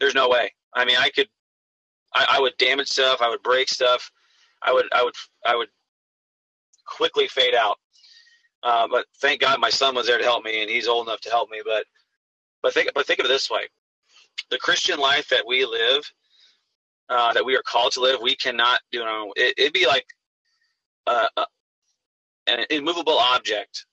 There's 0.00 0.14
no 0.14 0.28
way. 0.28 0.52
I 0.74 0.84
mean, 0.84 0.96
I 0.98 1.10
could, 1.10 1.28
I, 2.14 2.26
I 2.30 2.40
would 2.40 2.56
damage 2.58 2.88
stuff, 2.88 3.22
I 3.22 3.28
would 3.28 3.42
break 3.42 3.68
stuff, 3.68 4.10
I 4.62 4.72
would, 4.72 4.86
I 4.92 5.02
would, 5.02 5.14
I 5.44 5.56
would 5.56 5.68
quickly 6.86 7.28
fade 7.28 7.54
out. 7.54 7.78
Uh, 8.62 8.86
but 8.88 9.06
thank 9.20 9.40
God 9.40 9.60
my 9.60 9.70
son 9.70 9.94
was 9.94 10.06
there 10.06 10.18
to 10.18 10.24
help 10.24 10.44
me, 10.44 10.62
and 10.62 10.70
he's 10.70 10.86
old 10.88 11.08
enough 11.08 11.20
to 11.22 11.30
help 11.30 11.50
me. 11.50 11.60
But, 11.64 11.84
but 12.62 12.72
think, 12.72 12.90
but 12.94 13.06
think 13.06 13.18
of 13.18 13.24
it 13.24 13.28
this 13.28 13.50
way: 13.50 13.68
the 14.50 14.58
Christian 14.58 15.00
life 15.00 15.28
that 15.30 15.44
we 15.46 15.64
live, 15.64 16.04
uh, 17.08 17.32
that 17.32 17.44
we 17.44 17.56
are 17.56 17.62
called 17.62 17.92
to 17.92 18.00
live, 18.00 18.20
we 18.22 18.36
cannot 18.36 18.80
do 18.92 19.02
it. 19.02 19.32
It, 19.36 19.54
it'd 19.58 19.72
be 19.72 19.86
like 19.86 20.06
uh, 21.06 21.26
uh, 21.36 21.44
an 22.46 22.64
immovable 22.70 23.18
object 23.18 23.86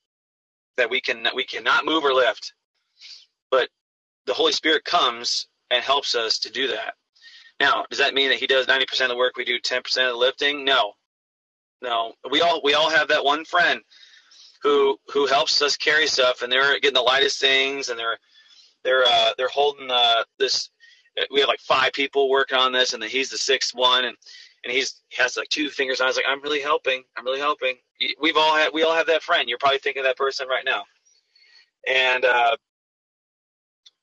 that 0.78 0.90
we 0.90 1.02
can 1.02 1.28
we 1.36 1.44
cannot 1.44 1.86
move 1.86 2.04
or 2.04 2.14
lift. 2.14 2.54
But 3.52 3.70
the 4.26 4.34
Holy 4.34 4.52
Spirit 4.52 4.84
comes 4.86 5.48
and 5.72 5.84
helps 5.84 6.16
us 6.16 6.40
to 6.40 6.52
do 6.52 6.70
that. 6.70 6.94
Now, 7.60 7.86
does 7.90 8.00
that 8.00 8.14
mean 8.14 8.30
that 8.30 8.40
He 8.40 8.48
does 8.48 8.68
ninety 8.68 8.86
percent 8.86 9.12
of 9.12 9.16
the 9.16 9.20
work, 9.20 9.38
we 9.38 9.46
do 9.46 9.60
ten 9.60 9.82
percent 9.82 10.08
of 10.08 10.14
the 10.14 10.20
lifting? 10.20 10.66
No, 10.66 10.94
no. 11.82 12.14
We 12.30 12.42
all 12.42 12.62
we 12.64 12.74
all 12.74 12.90
have 12.90 13.10
that 13.10 13.26
one 13.26 13.46
friend 13.46 13.82
who 14.64 14.98
who 15.14 15.28
helps 15.28 15.62
us 15.62 15.78
carry 15.78 16.08
stuff, 16.08 16.42
and 16.42 16.52
they're 16.52 16.80
getting 16.80 16.94
the 16.94 17.02
lightest 17.02 17.40
things, 17.40 17.90
and 17.90 18.00
they're 18.00 18.18
they're 18.84 19.04
uh, 19.06 19.32
they're 19.38 19.48
holding 19.50 19.90
uh, 19.92 20.24
this. 20.38 20.70
We 21.32 21.42
have 21.42 21.50
like 21.50 21.60
five 21.60 21.92
people 21.94 22.30
working 22.30 22.58
on 22.58 22.72
this, 22.72 22.94
and 22.94 23.04
then 23.04 23.10
he's 23.10 23.30
the 23.30 23.38
sixth 23.38 23.76
one, 23.76 24.06
and 24.06 24.16
and 24.64 24.74
he's 24.74 25.02
he 25.10 25.22
has 25.22 25.38
like 25.38 25.50
two 25.50 25.70
fingers 25.70 26.02
on. 26.02 26.06
I 26.06 26.10
was 26.10 26.18
like, 26.18 26.26
I'm 26.30 26.42
really 26.44 26.62
helping. 26.62 27.04
I'm 27.18 27.26
really 27.26 27.40
helping. 27.40 27.76
We've 28.22 28.38
all 28.38 28.56
had 28.56 28.72
we 28.74 28.84
all 28.84 28.96
have 28.96 29.08
that 29.08 29.24
friend. 29.24 29.50
You're 29.50 29.60
probably 29.60 29.80
thinking 29.80 30.02
of 30.02 30.06
that 30.08 30.18
person 30.18 30.48
right 30.48 30.66
now, 30.66 30.84
and 31.88 32.26
uh, 32.26 32.58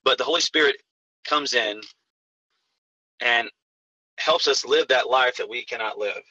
but 0.05 0.19
the 0.19 0.25
Holy 0.25 0.41
Spirit 0.43 0.77
comes 1.27 1.55
in 1.55 1.81
and 3.21 3.51
helps 4.19 4.49
us 4.49 4.65
live 4.67 4.89
that 4.89 5.09
life 5.11 5.39
that 5.39 5.49
we 5.49 5.65
cannot 5.65 5.99
live 5.99 6.23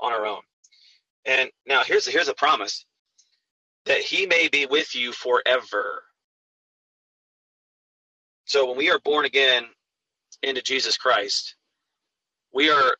on 0.00 0.12
our 0.12 0.26
own. 0.26 0.42
And 1.26 1.50
now 1.66 1.84
here's 1.84 2.06
here's 2.06 2.28
a 2.28 2.34
promise 2.34 2.86
that 3.86 4.00
He 4.00 4.26
may 4.26 4.48
be 4.48 4.66
with 4.66 4.94
you 4.94 5.12
forever. 5.12 6.04
So 8.46 8.66
when 8.68 8.78
we 8.78 8.90
are 8.90 9.00
born 9.00 9.26
again 9.26 9.64
into 10.42 10.62
Jesus 10.62 10.96
Christ, 10.98 11.56
we 12.54 12.70
are 12.70 12.96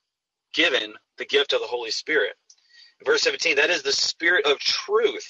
given 0.55 0.95
the 1.19 1.27
gift 1.27 1.53
of 1.53 1.61
the 1.61 1.67
Holy 1.67 1.91
Spirit. 1.91 2.35
Verse 3.05 3.23
17, 3.23 3.57
that 3.57 3.71
is 3.71 3.83
the 3.83 3.93
Spirit 3.93 4.47
of 4.47 4.59
truth, 4.59 5.29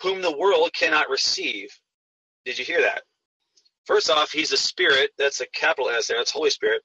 whom 0.00 0.22
the 0.22 0.36
world 0.36 0.72
cannot 0.72 1.10
receive. 1.10 1.70
Did 2.44 2.58
you 2.58 2.64
hear 2.64 2.80
that? 2.82 3.02
First 3.86 4.10
off, 4.10 4.30
he's 4.30 4.52
a 4.52 4.56
spirit, 4.58 5.10
that's 5.16 5.40
a 5.40 5.46
capital 5.46 5.90
S 5.90 6.08
there, 6.08 6.18
that's 6.18 6.30
Holy 6.30 6.50
Spirit. 6.50 6.82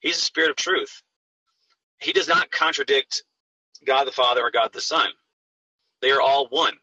He's 0.00 0.18
a 0.18 0.20
spirit 0.20 0.50
of 0.50 0.56
truth. 0.56 1.02
He 2.00 2.12
does 2.12 2.28
not 2.28 2.50
contradict 2.50 3.22
God 3.86 4.04
the 4.06 4.12
Father 4.12 4.42
or 4.42 4.50
God 4.50 4.70
the 4.72 4.80
Son. 4.80 5.08
They 6.02 6.10
are 6.10 6.20
all 6.20 6.48
one. 6.48 6.74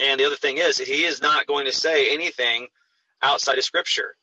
And 0.00 0.18
the 0.18 0.24
other 0.24 0.36
thing 0.36 0.58
is, 0.58 0.78
he 0.78 1.04
is 1.04 1.20
not 1.20 1.46
going 1.46 1.66
to 1.66 1.72
say 1.72 2.12
anything 2.14 2.68
outside 3.22 3.58
of 3.58 3.64
Scripture. 3.64 4.16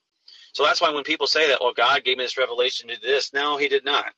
So 0.54 0.64
that's 0.64 0.82
why 0.82 0.92
when 0.92 1.04
people 1.04 1.28
say 1.28 1.48
that, 1.50 1.60
well, 1.62 1.74
God 1.74 2.04
gave 2.04 2.18
me 2.18 2.24
this 2.24 2.38
revelation 2.38 2.90
to 2.90 2.96
do 2.96 3.08
this, 3.08 3.34
no, 3.34 3.58
he 3.58 3.68
did 3.68 3.86
not. 3.86 4.12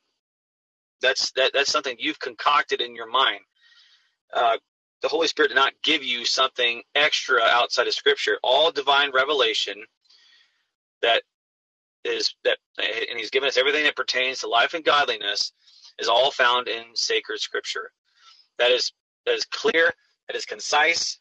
That's 1.01 1.31
that, 1.33 1.51
that's 1.53 1.71
something 1.71 1.95
you've 1.99 2.19
concocted 2.19 2.81
in 2.81 2.95
your 2.95 3.09
mind. 3.09 3.41
Uh, 4.33 4.57
the 5.01 5.07
Holy 5.07 5.27
Spirit 5.27 5.49
did 5.49 5.55
not 5.55 5.73
give 5.83 6.03
you 6.03 6.25
something 6.25 6.81
extra 6.95 7.41
outside 7.43 7.87
of 7.87 7.93
Scripture. 7.93 8.37
All 8.43 8.71
divine 8.71 9.11
revelation 9.11 9.75
that 11.01 11.23
is 12.03 12.35
that, 12.45 12.57
and 12.79 13.19
He's 13.19 13.31
given 13.31 13.47
us 13.47 13.57
everything 13.57 13.83
that 13.85 13.95
pertains 13.95 14.39
to 14.39 14.47
life 14.47 14.73
and 14.73 14.85
godliness, 14.85 15.53
is 15.99 16.07
all 16.07 16.31
found 16.31 16.67
in 16.67 16.83
sacred 16.95 17.39
Scripture. 17.39 17.91
That 18.59 18.71
is 18.71 18.93
that 19.25 19.35
is 19.35 19.45
clear 19.45 19.91
that 20.27 20.37
is 20.37 20.45
concise, 20.45 21.19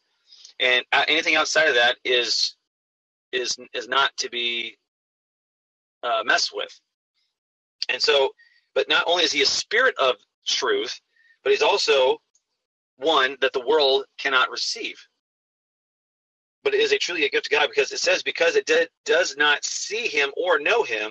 and 0.60 0.84
uh, 0.92 1.04
anything 1.08 1.36
outside 1.36 1.68
of 1.68 1.74
that 1.74 1.96
is 2.04 2.56
is 3.32 3.56
is 3.74 3.88
not 3.88 4.16
to 4.18 4.30
be 4.30 4.78
uh, 6.02 6.22
messed 6.24 6.54
with. 6.54 6.78
And 7.88 8.00
so, 8.00 8.30
but 8.74 8.88
not 8.88 9.04
only 9.06 9.24
is 9.24 9.32
he 9.32 9.42
a 9.42 9.46
spirit 9.46 9.94
of 9.98 10.16
truth, 10.46 11.00
but 11.42 11.52
he's 11.52 11.62
also 11.62 12.20
one 12.96 13.36
that 13.40 13.52
the 13.52 13.66
world 13.66 14.04
cannot 14.18 14.50
receive. 14.50 14.96
But 16.62 16.74
it 16.74 16.80
is 16.80 16.92
a 16.92 16.98
truly 16.98 17.24
a 17.24 17.30
gift 17.30 17.46
of 17.46 17.58
God 17.58 17.68
because 17.70 17.90
it 17.92 18.00
says, 18.00 18.22
because 18.22 18.54
it 18.54 18.66
did, 18.66 18.88
does 19.04 19.36
not 19.36 19.64
see 19.64 20.06
him 20.06 20.30
or 20.36 20.58
know 20.58 20.82
him, 20.82 21.10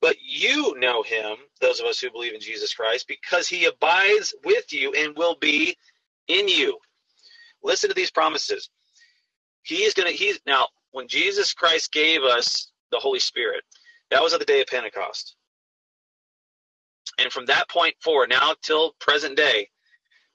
but 0.00 0.16
you 0.20 0.78
know 0.78 1.02
him, 1.02 1.36
those 1.60 1.80
of 1.80 1.86
us 1.86 1.98
who 1.98 2.10
believe 2.10 2.34
in 2.34 2.40
Jesus 2.40 2.74
Christ, 2.74 3.08
because 3.08 3.48
he 3.48 3.64
abides 3.64 4.34
with 4.44 4.72
you 4.72 4.92
and 4.92 5.16
will 5.16 5.36
be 5.40 5.76
in 6.28 6.48
you. 6.48 6.78
Listen 7.62 7.88
to 7.88 7.94
these 7.94 8.10
promises. 8.10 8.68
He 9.62 9.76
is 9.76 9.94
going 9.94 10.08
to, 10.08 10.14
he's 10.14 10.38
now, 10.46 10.68
when 10.92 11.08
Jesus 11.08 11.54
Christ 11.54 11.92
gave 11.92 12.22
us 12.22 12.70
the 12.92 12.98
Holy 12.98 13.18
Spirit, 13.18 13.64
that 14.10 14.22
was 14.22 14.32
at 14.32 14.40
the 14.40 14.46
day 14.46 14.60
of 14.60 14.66
Pentecost. 14.66 15.36
And 17.18 17.32
from 17.32 17.46
that 17.46 17.68
point 17.68 17.94
forward, 18.00 18.30
now 18.30 18.54
till 18.62 18.92
present 19.00 19.36
day, 19.36 19.68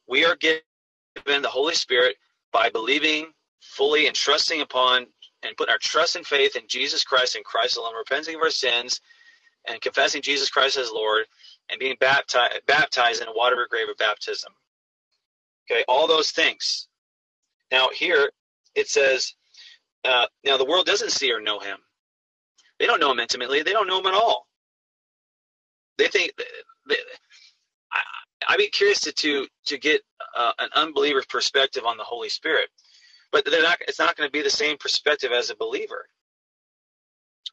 we 0.08 0.26
are 0.26 0.36
given 0.36 1.42
the 1.42 1.50
Holy 1.50 1.76
Spirit 1.76 2.16
by 2.52 2.70
believing 2.70 3.28
fully 3.62 4.08
and 4.08 4.16
trusting 4.16 4.62
upon 4.62 5.06
and 5.44 5.56
putting 5.58 5.72
our 5.72 5.80
trust 5.80 6.16
and 6.16 6.26
faith 6.26 6.56
in 6.56 6.64
Jesus 6.68 7.04
Christ 7.04 7.36
and 7.36 7.46
Christ 7.46 7.78
alone, 7.78 7.96
repenting 7.96 8.36
of 8.36 8.42
our 8.42 8.50
sins 8.50 9.00
and 9.68 9.82
confessing 9.82 10.22
Jesus 10.22 10.50
Christ 10.50 10.78
as 10.78 10.92
Lord 10.92 11.26
and 11.70 11.80
being 11.80 11.96
baptized, 12.00 12.62
baptized 12.68 13.22
in 13.22 13.28
a 13.28 13.34
water 13.34 13.66
grave 13.70 13.90
of 13.90 13.98
baptism. 13.98 14.54
Okay, 15.70 15.84
all 15.88 16.08
those 16.08 16.32
things. 16.32 16.88
Now, 17.72 17.90
here 17.94 18.32
it 18.76 18.90
says, 18.90 19.34
uh, 20.04 20.26
now 20.44 20.58
the 20.58 20.66
world 20.66 20.86
doesn't 20.86 21.12
see 21.12 21.32
or 21.32 21.42
know 21.42 21.60
him. 21.60 21.78
They 22.82 22.88
don't 22.88 23.00
know 23.00 23.12
him 23.12 23.20
intimately, 23.20 23.62
they 23.62 23.74
don't 23.74 23.86
know 23.88 24.00
him 24.00 24.08
at 24.08 24.16
all. 24.16 24.48
They 26.00 26.08
think 26.08 26.32
I, 27.94 28.00
I'd 28.48 28.58
be 28.58 28.70
curious 28.70 29.02
to 29.02 29.12
to, 29.12 29.48
to 29.68 29.78
get 29.78 30.02
uh, 30.36 30.54
an 30.58 30.70
unbeliever's 30.74 31.28
perspective 31.28 31.86
on 31.86 31.98
the 31.98 32.04
Holy 32.04 32.30
Spirit, 32.30 32.70
but 33.32 33.46
they're 33.46 33.62
not. 33.62 33.78
It's 33.88 34.00
not 34.00 34.16
going 34.16 34.28
to 34.28 34.32
be 34.32 34.42
the 34.42 34.50
same 34.50 34.78
perspective 34.80 35.32
as 35.32 35.52
a 35.52 35.56
believer, 35.56 36.08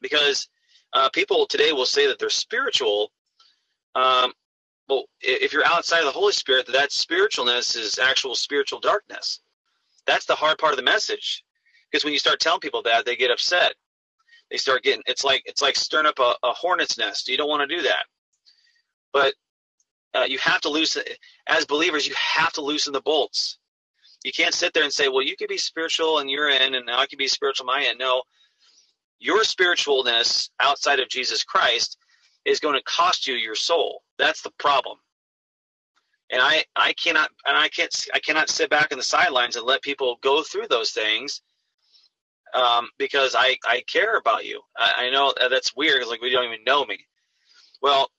because 0.01 0.49
uh, 0.93 1.09
people 1.09 1.45
today 1.45 1.73
will 1.73 1.85
say 1.85 2.07
that 2.07 2.17
they're 2.17 2.31
spiritual. 2.31 3.11
Um, 3.93 4.33
well, 4.87 5.03
if 5.21 5.53
you're 5.53 5.67
outside 5.67 5.99
of 5.99 6.05
the 6.05 6.19
Holy 6.19 6.33
Spirit, 6.33 6.65
that 6.73 6.89
spiritualness 6.89 7.77
is 7.77 7.99
actual 7.99 8.33
spiritual 8.33 8.79
darkness. 8.79 9.41
That's 10.07 10.25
the 10.25 10.33
hard 10.33 10.57
part 10.57 10.73
of 10.73 10.77
the 10.77 10.83
message, 10.83 11.43
because 11.91 12.03
when 12.03 12.13
you 12.13 12.19
start 12.19 12.39
telling 12.39 12.61
people 12.61 12.81
that, 12.81 13.05
they 13.05 13.15
get 13.15 13.29
upset. 13.29 13.75
They 14.51 14.57
start 14.57 14.83
getting. 14.83 15.03
It's 15.05 15.23
like 15.23 15.43
it's 15.45 15.61
like 15.61 15.75
stirring 15.75 16.07
up 16.07 16.19
a, 16.19 16.33
a 16.43 16.51
hornet's 16.53 16.97
nest. 16.97 17.27
You 17.27 17.37
don't 17.37 17.49
want 17.49 17.67
to 17.67 17.75
do 17.75 17.83
that. 17.83 18.03
But 19.13 19.33
uh, 20.13 20.25
you 20.27 20.37
have 20.39 20.61
to 20.61 20.69
loosen, 20.69 21.03
as 21.47 21.65
believers, 21.65 22.07
you 22.07 22.15
have 22.15 22.51
to 22.53 22.61
loosen 22.61 22.93
the 22.93 23.01
bolts. 23.01 23.57
You 24.23 24.31
can't 24.31 24.53
sit 24.53 24.73
there 24.73 24.83
and 24.83 24.91
say, 24.93 25.07
well, 25.07 25.21
you 25.21 25.35
could 25.37 25.47
be 25.49 25.57
spiritual 25.57 26.19
and 26.19 26.29
you're 26.29 26.49
in, 26.49 26.75
and 26.75 26.85
now 26.85 26.99
I 26.99 27.05
can 27.05 27.17
be 27.17 27.27
spiritual 27.27 27.65
my 27.65 27.85
end. 27.87 27.99
No, 27.99 28.23
your 29.19 29.43
spiritualness 29.43 30.49
outside 30.59 30.99
of 30.99 31.09
Jesus 31.09 31.43
Christ 31.43 31.97
is 32.45 32.59
going 32.59 32.75
to 32.75 32.83
cost 32.83 33.27
you 33.27 33.35
your 33.35 33.55
soul. 33.55 34.01
That's 34.17 34.41
the 34.41 34.51
problem. 34.57 34.97
And 36.31 36.41
I, 36.41 36.63
I 36.75 36.93
cannot, 36.93 37.29
and 37.45 37.57
I 37.57 37.69
can't, 37.69 37.93
I 38.13 38.19
cannot 38.19 38.49
sit 38.49 38.69
back 38.69 38.91
in 38.91 38.97
the 38.97 39.03
sidelines 39.03 39.55
and 39.55 39.65
let 39.65 39.81
people 39.81 40.17
go 40.21 40.43
through 40.43 40.67
those 40.69 40.91
things 40.91 41.41
um, 42.53 42.89
because 42.97 43.35
I, 43.37 43.57
I 43.65 43.83
care 43.91 44.17
about 44.17 44.45
you. 44.45 44.61
I, 44.77 45.05
I 45.07 45.09
know 45.11 45.33
that's 45.49 45.75
weird. 45.75 46.01
It's 46.01 46.11
like 46.11 46.21
we 46.21 46.31
don't 46.31 46.45
even 46.45 46.63
know 46.65 46.85
me. 46.85 46.99
Well, 47.81 48.09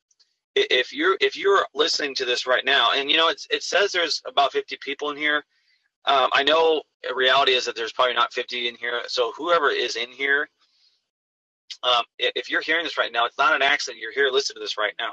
if 0.57 0.93
you're 0.93 1.17
if 1.21 1.37
you're 1.37 1.67
listening 1.75 2.15
to 2.17 2.25
this 2.25 2.47
right 2.47 2.65
now, 2.65 2.91
and 2.95 3.11
you 3.11 3.17
know 3.17 3.29
it 3.29 3.43
it 3.51 3.63
says 3.63 3.93
there's 3.93 4.23
about 4.27 4.53
50 4.53 4.79
people 4.81 5.11
in 5.11 5.17
here. 5.17 5.45
Um, 6.07 6.31
I 6.33 6.43
know 6.45 6.83
reality 7.15 7.53
is 7.53 7.67
that 7.67 7.77
there's 7.77 7.93
probably 7.93 8.15
not 8.15 8.33
50 8.33 8.69
in 8.69 8.77
here. 8.77 9.03
So 9.09 9.33
whoever 9.37 9.71
is 9.71 9.97
in 9.97 10.11
here, 10.11 10.49
um, 11.83 12.05
if 12.19 12.51
you're 12.51 12.63
hearing 12.63 12.85
this 12.85 12.99
right 12.99 13.13
now, 13.13 13.27
it's 13.27 13.39
not 13.39 13.55
an 13.55 13.63
accident. 13.63 14.03
You're 14.03 14.13
here 14.13 14.31
listening 14.31 14.57
to 14.57 14.61
this 14.61 14.79
right 14.79 14.95
now. 14.99 15.13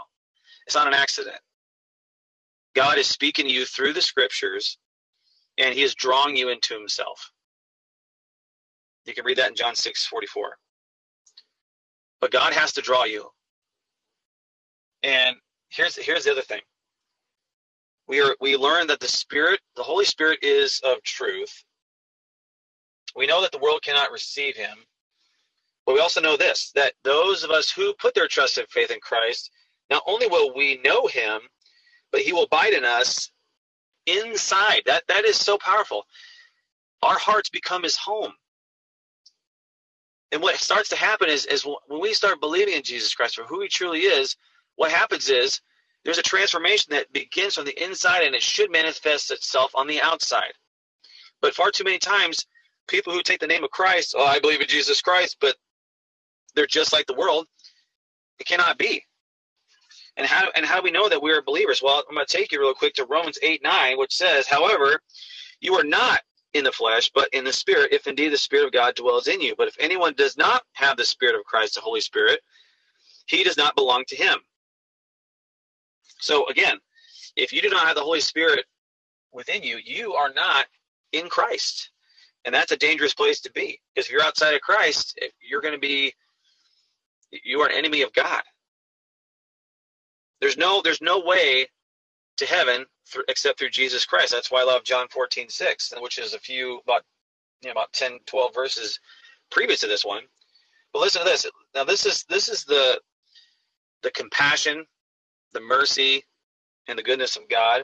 It's 0.68 0.76
not 0.76 0.88
an 0.88 0.94
accident. 0.96 1.38
God 2.76 2.98
is 3.00 3.08
speaking 3.08 3.46
to 3.48 3.54
you 3.54 3.66
through 3.66 3.94
the 3.94 4.02
scriptures, 4.02 4.78
and 5.58 5.76
He 5.76 5.84
is 5.84 5.96
drawing 5.96 6.38
you 6.38 6.50
into 6.50 6.76
Himself. 6.78 7.32
You 9.08 9.16
can 9.16 9.26
read 9.26 9.38
that 9.38 9.50
in 9.50 9.56
John 9.56 9.76
6 9.76 10.08
44. 10.08 10.58
But 12.22 12.32
God 12.32 12.54
has 12.54 12.74
to 12.74 12.82
draw 12.82 13.06
you. 13.06 13.30
And 15.04 15.36
here's 15.70 15.96
here's 15.96 16.26
the 16.26 16.32
other 16.32 16.42
thing. 16.42 16.62
We 18.08 18.22
are 18.22 18.36
we 18.42 18.58
learn 18.58 18.88
that 18.88 19.00
the 19.00 19.08
Spirit, 19.08 19.60
the 19.76 19.84
Holy 19.84 20.06
Spirit 20.06 20.40
is 20.42 20.82
of 20.84 21.02
truth. 21.04 21.64
We 23.16 23.28
know 23.28 23.42
that 23.42 23.52
the 23.52 23.60
world 23.60 23.82
cannot 23.84 24.12
receive 24.12 24.56
him. 24.56 24.78
But 25.86 25.96
we 25.96 26.02
also 26.02 26.22
know 26.22 26.38
this 26.38 26.72
that 26.76 26.94
those 27.04 27.44
of 27.44 27.52
us 27.52 27.72
who 27.72 27.94
put 27.96 28.14
their 28.14 28.28
trust 28.28 28.58
and 28.58 28.68
faith 28.70 28.92
in 28.92 29.00
Christ, 29.00 29.52
not 29.90 30.04
only 30.08 30.28
will 30.28 30.56
we 30.56 30.82
know 30.84 31.08
him, 31.08 31.42
but 32.12 32.22
he 32.22 32.34
will 32.34 32.44
abide 32.44 32.74
in 32.74 32.86
us 32.86 33.32
inside. 34.06 34.84
That 34.86 35.04
that 35.08 35.26
is 35.26 35.38
so 35.38 35.58
powerful. 35.58 36.06
Our 37.04 37.18
hearts 37.18 37.50
become 37.50 37.84
his 37.84 37.96
home. 37.98 38.34
And 40.32 40.42
what 40.42 40.58
starts 40.58 40.90
to 40.90 40.96
happen 40.96 41.30
is, 41.30 41.46
is 41.46 41.66
when 41.88 42.02
we 42.02 42.14
start 42.14 42.42
believing 42.42 42.74
in 42.74 42.84
Jesus 42.84 43.16
Christ 43.16 43.36
for 43.36 43.44
who 43.44 43.62
he 43.62 43.68
truly 43.70 44.02
is, 44.02 44.36
what 44.76 44.92
happens 44.92 45.30
is 45.30 45.62
there's 46.04 46.18
a 46.18 46.24
transformation 46.24 46.92
that 46.92 47.12
begins 47.14 47.56
from 47.56 47.66
the 47.66 47.84
inside 47.84 48.24
and 48.24 48.36
it 48.36 48.42
should 48.42 48.72
manifest 48.72 49.32
itself 49.32 49.72
on 49.76 49.88
the 49.88 50.02
outside. 50.02 50.54
But 51.42 51.54
far 51.56 51.72
too 51.72 51.84
many 51.84 52.00
times, 52.00 52.46
people 52.88 53.14
who 53.14 53.22
take 53.22 53.40
the 53.40 53.48
name 53.48 53.64
of 53.64 53.72
Christ, 53.72 54.16
oh, 54.18 54.26
I 54.26 54.40
believe 54.40 54.62
in 54.62 54.68
Jesus 54.68 55.02
Christ, 55.02 55.38
but 55.40 55.56
they're 56.56 56.66
just 56.66 56.94
like 56.94 57.06
the 57.08 57.14
world. 57.16 57.48
It 58.40 58.48
cannot 58.48 58.78
be. 58.78 59.04
And 60.16 60.26
how 60.26 60.48
and 60.56 60.66
how 60.66 60.78
do 60.78 60.84
we 60.84 60.92
know 60.92 61.08
that 61.10 61.22
we 61.22 61.32
are 61.32 61.44
believers? 61.44 61.82
Well, 61.82 62.04
I'm 62.10 62.16
going 62.16 62.26
to 62.26 62.38
take 62.38 62.52
you 62.52 62.60
real 62.60 62.74
quick 62.74 62.96
to 62.96 63.06
Romans 63.06 63.38
8 63.42 63.62
9, 63.64 63.98
which 64.00 64.16
says, 64.16 64.48
However, 64.48 65.00
you 65.62 65.76
are 65.76 65.84
not 65.84 66.22
in 66.54 66.64
the 66.64 66.72
flesh, 66.72 67.12
but 67.14 67.30
in 67.34 67.44
the 67.44 67.54
Spirit, 67.54 67.92
if 67.92 68.08
indeed 68.08 68.30
the 68.30 68.38
Spirit 68.38 68.66
of 68.66 68.72
God 68.72 68.96
dwells 68.96 69.28
in 69.28 69.42
you. 69.42 69.56
But 69.58 69.68
if 69.68 69.76
anyone 69.80 70.14
does 70.14 70.38
not 70.38 70.64
have 70.74 70.98
the 70.98 71.06
Spirit 71.06 71.36
of 71.36 71.44
Christ, 71.46 71.76
the 71.76 71.82
Holy 71.82 72.02
Spirit, 72.02 72.40
he 73.28 73.44
does 73.44 73.58
not 73.58 73.76
belong 73.76 74.04
to 74.08 74.16
him. 74.16 74.40
So 76.20 76.48
again, 76.48 76.78
if 77.36 77.54
you 77.54 77.62
do 77.62 77.70
not 77.70 77.86
have 77.86 77.96
the 77.96 78.02
Holy 78.02 78.22
Spirit 78.22 78.66
within 79.32 79.62
you, 79.62 79.80
you 79.84 80.14
are 80.14 80.34
not 80.34 80.66
in 81.12 81.30
Christ. 81.30 81.92
And 82.46 82.56
that's 82.56 82.72
a 82.72 82.78
dangerous 82.78 83.14
place 83.14 83.42
to 83.42 83.52
be. 83.52 83.80
Because 83.94 84.08
if 84.08 84.12
you're 84.12 84.24
outside 84.24 84.54
of 84.54 84.62
Christ, 84.62 85.20
eh, 85.22 85.28
you're 85.42 85.62
going 85.62 85.74
to 85.74 85.80
be 85.80 86.14
you 87.44 87.60
are 87.62 87.68
an 87.68 87.76
enemy 87.76 88.02
of 88.02 88.14
God. 88.14 88.42
There's 90.40 90.58
no 90.58 90.82
there's 90.82 91.02
no 91.02 91.20
way 91.20 91.68
to 92.38 92.46
heaven 92.46 92.86
through, 93.08 93.24
except 93.28 93.60
through 93.60 93.70
Jesus 93.70 94.06
Christ. 94.06 94.32
That's 94.32 94.52
why 94.52 94.62
I 94.62 94.66
love 94.66 94.84
John 94.84 95.08
14, 95.10 95.50
6, 95.50 95.94
which 96.00 96.18
is 96.20 96.34
a 96.34 96.40
few 96.40 96.80
about 96.80 97.04
you 97.62 97.68
know, 97.68 97.72
about 97.74 97.94
10, 97.94 98.20
12 98.26 98.54
verses 98.54 99.00
previous 99.52 99.82
to 99.82 99.88
this 99.88 100.06
one. 100.06 100.24
But 100.94 101.02
listen 101.02 101.24
to 101.24 101.30
this. 101.30 101.46
Now 101.76 101.84
this 101.84 102.06
is 102.06 102.24
this 102.30 102.50
is 102.50 102.64
the 102.64 103.00
the 104.04 104.12
compassion 104.12 104.86
the 105.54 105.60
mercy, 105.62 106.24
and 106.88 106.98
the 106.98 107.04
goodness 107.04 107.36
of 107.36 107.50
God. 107.50 107.84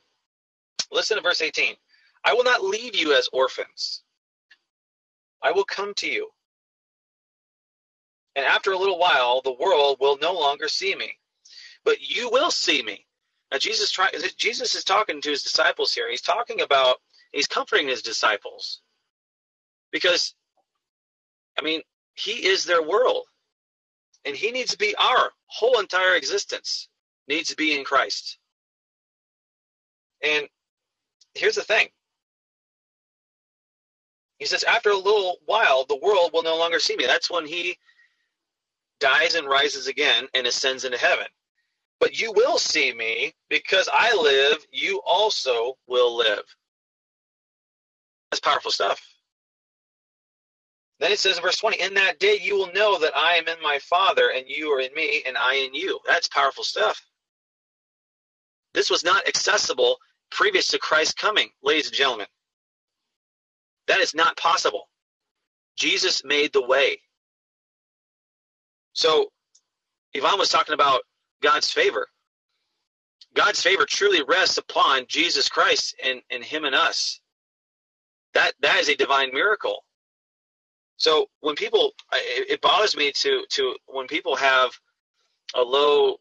Listen 0.91 1.17
to 1.17 1.23
verse 1.23 1.41
18. 1.41 1.75
I 2.23 2.33
will 2.33 2.43
not 2.43 2.63
leave 2.63 2.95
you 2.95 3.13
as 3.13 3.27
orphans. 3.33 4.03
I 5.41 5.51
will 5.51 5.65
come 5.65 5.93
to 5.95 6.07
you. 6.07 6.29
And 8.35 8.45
after 8.45 8.71
a 8.71 8.77
little 8.77 8.97
while, 8.97 9.41
the 9.41 9.53
world 9.59 9.97
will 9.99 10.17
no 10.21 10.33
longer 10.33 10.67
see 10.67 10.95
me, 10.95 11.13
but 11.83 12.01
you 12.01 12.29
will 12.29 12.49
see 12.49 12.81
me. 12.81 13.05
Now, 13.53 13.59
Jesus, 13.59 13.91
try, 13.91 14.09
Jesus 14.35 14.73
is 14.73 14.83
talking 14.83 15.21
to 15.21 15.29
his 15.29 15.43
disciples 15.43 15.93
here. 15.93 16.09
He's 16.09 16.21
talking 16.21 16.61
about, 16.61 16.95
he's 17.31 17.45
comforting 17.45 17.87
his 17.87 18.01
disciples 18.01 18.81
because, 19.91 20.33
I 21.57 21.61
mean, 21.61 21.83
he 22.15 22.47
is 22.47 22.65
their 22.65 22.81
world, 22.81 23.25
and 24.25 24.35
he 24.35 24.49
needs 24.49 24.71
to 24.71 24.77
be 24.79 24.95
our 24.95 25.31
whole 25.45 25.79
entire 25.79 26.15
existence 26.15 26.89
needs 27.27 27.49
to 27.49 27.55
be 27.55 27.77
in 27.77 27.83
Christ. 27.83 28.39
And 30.23 30.47
here's 31.35 31.55
the 31.55 31.61
thing. 31.61 31.89
He 34.39 34.45
says, 34.45 34.63
after 34.63 34.89
a 34.89 34.97
little 34.97 35.37
while, 35.45 35.85
the 35.85 35.99
world 36.01 36.31
will 36.33 36.43
no 36.43 36.57
longer 36.57 36.79
see 36.79 36.95
me. 36.95 37.05
That's 37.05 37.29
when 37.29 37.45
he 37.45 37.77
dies 38.99 39.35
and 39.35 39.47
rises 39.47 39.85
again 39.85 40.27
and 40.33 40.47
ascends 40.47 40.85
into 40.85 40.97
heaven. 40.97 41.27
But 41.99 42.19
you 42.19 42.33
will 42.33 42.59
see 42.59 42.93
me 42.93 43.33
because 43.49 43.89
I 43.93 44.13
live, 44.15 44.65
you 44.71 45.01
also 45.05 45.75
will 45.87 46.15
live. 46.17 46.43
That's 48.31 48.41
powerful 48.41 48.71
stuff. 48.71 49.01
Then 50.99 51.11
it 51.11 51.19
says 51.19 51.37
in 51.37 51.43
verse 51.43 51.57
20, 51.57 51.81
In 51.81 51.93
that 51.95 52.19
day 52.19 52.39
you 52.41 52.55
will 52.57 52.71
know 52.73 52.99
that 52.99 53.15
I 53.15 53.35
am 53.35 53.47
in 53.47 53.61
my 53.61 53.79
Father, 53.79 54.31
and 54.35 54.45
you 54.47 54.69
are 54.71 54.81
in 54.81 54.93
me, 54.95 55.23
and 55.25 55.37
I 55.37 55.55
in 55.55 55.73
you. 55.73 55.99
That's 56.07 56.27
powerful 56.29 56.63
stuff. 56.63 57.01
This 58.73 58.89
was 58.89 59.03
not 59.03 59.27
accessible 59.27 59.97
previous 60.31 60.67
to 60.69 60.79
Christ's 60.79 61.13
coming, 61.15 61.49
ladies 61.63 61.87
and 61.87 61.95
gentlemen. 61.95 62.27
That 63.87 63.99
is 63.99 64.15
not 64.15 64.37
possible. 64.37 64.89
Jesus 65.77 66.23
made 66.25 66.53
the 66.53 66.65
way. 66.65 66.99
So, 68.93 69.27
Yvonne 70.13 70.39
was 70.39 70.49
talking 70.49 70.73
about 70.73 71.01
God's 71.43 71.71
favor. 71.71 72.07
God's 73.35 73.61
favor 73.61 73.85
truly 73.85 74.23
rests 74.23 74.57
upon 74.57 75.05
Jesus 75.07 75.49
Christ 75.49 75.95
and, 76.03 76.21
and 76.31 76.43
Him 76.43 76.65
and 76.65 76.75
us. 76.75 77.19
That 78.33 78.53
that 78.61 78.79
is 78.79 78.89
a 78.89 78.95
divine 78.95 79.31
miracle. 79.33 79.83
So 80.97 81.27
when 81.41 81.55
people, 81.55 81.91
it, 82.13 82.61
bothers 82.61 82.95
me 82.95 83.11
to 83.17 83.43
to 83.51 83.75
when 83.87 84.07
people 84.07 84.35
have 84.35 84.71
a 85.55 85.61
low 85.61 86.17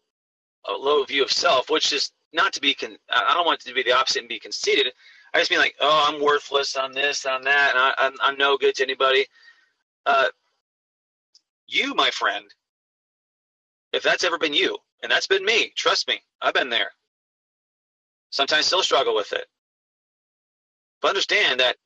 a 0.68 0.72
low 0.72 1.04
view 1.04 1.22
of 1.24 1.32
self, 1.32 1.70
which 1.70 1.92
is 1.92 2.12
not 2.32 2.52
to 2.54 2.60
be 2.60 2.74
con- 2.74 2.98
I 3.10 3.34
don't 3.34 3.46
want 3.46 3.62
it 3.62 3.68
to 3.68 3.74
be 3.74 3.82
the 3.82 3.92
opposite 3.92 4.20
and 4.20 4.28
be 4.28 4.40
conceited. 4.40 4.92
I 5.34 5.38
just 5.38 5.50
mean 5.50 5.60
like, 5.60 5.76
oh, 5.80 6.06
I'm 6.08 6.22
worthless 6.22 6.76
on 6.76 6.92
this, 6.92 7.26
on 7.26 7.42
that, 7.44 7.72
and 7.74 7.78
I, 7.80 7.94
I'm, 7.98 8.14
I'm 8.20 8.38
no 8.38 8.58
good 8.58 8.74
to 8.76 8.82
anybody. 8.84 9.26
Uh, 10.06 10.26
you, 11.68 11.94
my 11.94 12.10
friend, 12.10 12.44
if 13.92 14.02
that's 14.02 14.24
ever 14.24 14.38
been 14.38 14.54
you, 14.54 14.78
and 15.02 15.10
that's 15.10 15.26
been 15.26 15.44
me, 15.44 15.72
trust 15.76 16.08
me, 16.08 16.20
I've 16.40 16.54
been 16.54 16.70
there. 16.70 16.90
Sometimes 18.30 18.66
still 18.66 18.82
struggle 18.82 19.14
with 19.14 19.32
it. 19.32 19.46
But 21.00 21.08
understand 21.08 21.60
that 21.60 21.76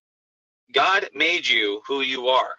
God 0.73 1.09
made 1.15 1.49
you 1.49 1.81
who 1.87 2.03
you 2.03 2.29
are. 2.29 2.55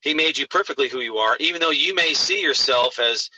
He 0.00 0.14
made 0.14 0.38
you 0.38 0.46
perfectly 0.46 0.88
who 0.88 1.00
you 1.00 1.16
are, 1.16 1.36
even 1.40 1.60
though 1.60 1.70
you 1.70 1.94
may 1.94 2.14
see 2.14 2.40
yourself 2.40 2.98
as 2.98 3.30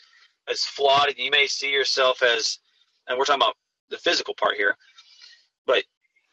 as 0.48 0.64
flawed, 0.64 1.08
and 1.08 1.18
you 1.18 1.30
may 1.30 1.46
see 1.46 1.70
yourself 1.70 2.22
as, 2.22 2.58
and 3.06 3.18
we're 3.18 3.24
talking 3.24 3.42
about 3.42 3.56
the 3.88 3.98
physical 3.98 4.34
part 4.34 4.56
here, 4.56 4.76
but 5.66 5.84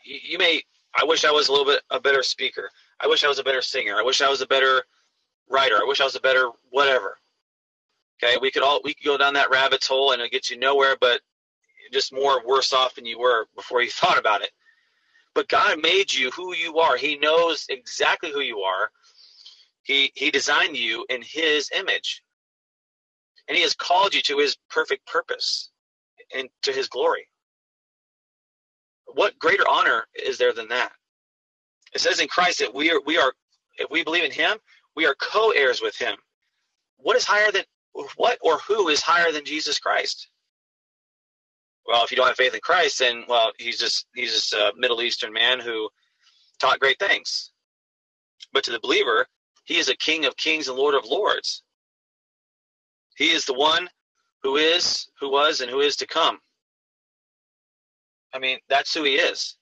you, 0.04 0.20
you 0.24 0.38
may. 0.38 0.64
I 1.00 1.04
wish 1.04 1.26
I 1.26 1.32
was 1.32 1.48
a 1.48 1.52
little 1.52 1.66
bit 1.66 1.82
a 1.92 2.00
better 2.00 2.24
speaker. 2.24 2.70
I 3.00 3.08
wish 3.08 3.24
I 3.24 3.28
was 3.28 3.40
a 3.40 3.44
better 3.44 3.62
singer. 3.62 3.96
I 3.96 4.04
wish 4.04 4.22
I 4.22 4.30
was 4.30 4.42
a 4.42 4.48
better 4.48 4.84
writer. 5.50 5.76
I 5.76 5.86
wish 5.86 6.02
I 6.02 6.06
was 6.06 6.16
a 6.16 6.22
better 6.22 6.50
whatever. 6.70 7.18
Okay, 8.24 8.38
we 8.42 8.52
could 8.52 8.64
all 8.64 8.82
we 8.84 8.94
could 8.94 9.06
go 9.06 9.18
down 9.18 9.36
that 9.36 9.52
rabbit 9.52 9.84
hole 9.84 10.12
and 10.12 10.22
it 10.22 10.32
gets 10.32 10.50
you 10.50 10.58
nowhere, 10.58 10.98
but 11.00 11.22
just 11.94 12.14
more 12.14 12.46
worse 12.46 12.74
off 12.74 12.96
than 12.96 13.06
you 13.06 13.20
were 13.20 13.48
before 13.56 13.82
you 13.82 13.92
thought 13.92 14.20
about 14.20 14.42
it. 14.42 14.52
But 15.36 15.50
God 15.50 15.82
made 15.82 16.14
you 16.14 16.32
who 16.32 16.56
you 16.56 16.80
are. 16.80 16.98
He 16.98 17.18
knows 17.18 17.66
exactly 17.70 18.32
who 18.32 18.42
you 18.42 18.60
are. 18.62 18.92
He 19.84 20.12
he 20.16 20.32
designed 20.32 20.78
you 20.78 21.06
in 21.10 21.22
his 21.22 21.70
image. 21.76 22.24
And 23.48 23.56
he 23.56 23.64
has 23.64 23.74
called 23.76 24.14
you 24.14 24.22
to 24.24 24.40
his 24.40 24.58
perfect 24.70 25.08
purpose 25.08 25.70
and 26.36 26.50
to 26.64 26.74
his 26.74 26.88
glory. 26.90 27.28
What 29.06 29.40
greater 29.40 29.68
honor 29.70 30.06
is 30.16 30.38
there 30.38 30.54
than 30.54 30.68
that? 30.70 30.92
It 31.94 32.02
says 32.02 32.20
in 32.20 32.28
Christ 32.28 32.60
that 32.60 32.74
we 32.74 32.92
are 32.92 33.02
we 33.06 33.18
are 33.18 33.34
if 33.78 33.90
we 33.92 34.04
believe 34.04 34.24
in 34.24 34.32
him, 34.32 34.58
we 34.96 35.06
are 35.06 35.16
co-heirs 35.16 35.82
with 35.82 35.96
him. 35.98 36.16
What 36.98 37.16
is 37.18 37.26
higher 37.26 37.52
than 37.52 37.64
what 38.16 38.38
or 38.42 38.60
who 38.60 38.90
is 38.90 39.02
higher 39.02 39.32
than 39.32 39.46
Jesus 39.46 39.80
Christ? 39.80 40.30
Well, 41.86 42.04
if 42.04 42.12
you 42.12 42.18
don't 42.18 42.28
have 42.28 42.36
faith 42.36 42.54
in 42.54 42.60
Christ, 42.62 43.00
then 43.00 43.24
well, 43.28 43.52
he's 43.58 43.80
just 43.80 44.06
he's 44.14 44.34
just 44.34 44.54
a 44.54 44.74
Middle 44.76 45.02
Eastern 45.02 45.32
man 45.32 45.60
who 45.60 45.90
taught 46.60 46.80
great 46.80 47.00
things. 47.00 47.52
But 48.54 48.64
to 48.66 48.72
the 48.72 48.80
believer, 48.80 49.28
he 49.64 49.78
is 49.78 49.90
a 49.90 49.96
King 49.96 50.26
of 50.26 50.38
Kings 50.38 50.68
and 50.68 50.78
Lord 50.78 50.96
of 50.96 51.06
Lords. 51.06 51.64
He 53.16 53.32
is 53.32 53.46
the 53.46 53.54
one 53.54 53.90
who 54.44 54.58
is, 54.58 55.08
who 55.20 55.32
was, 55.32 55.62
and 55.62 55.72
who 55.72 55.80
is 55.80 55.96
to 55.98 56.08
come. 56.08 56.40
I 58.34 58.40
mean, 58.40 58.60
that's 58.70 58.94
who 58.94 59.04
he 59.04 59.16
is. 59.16 59.58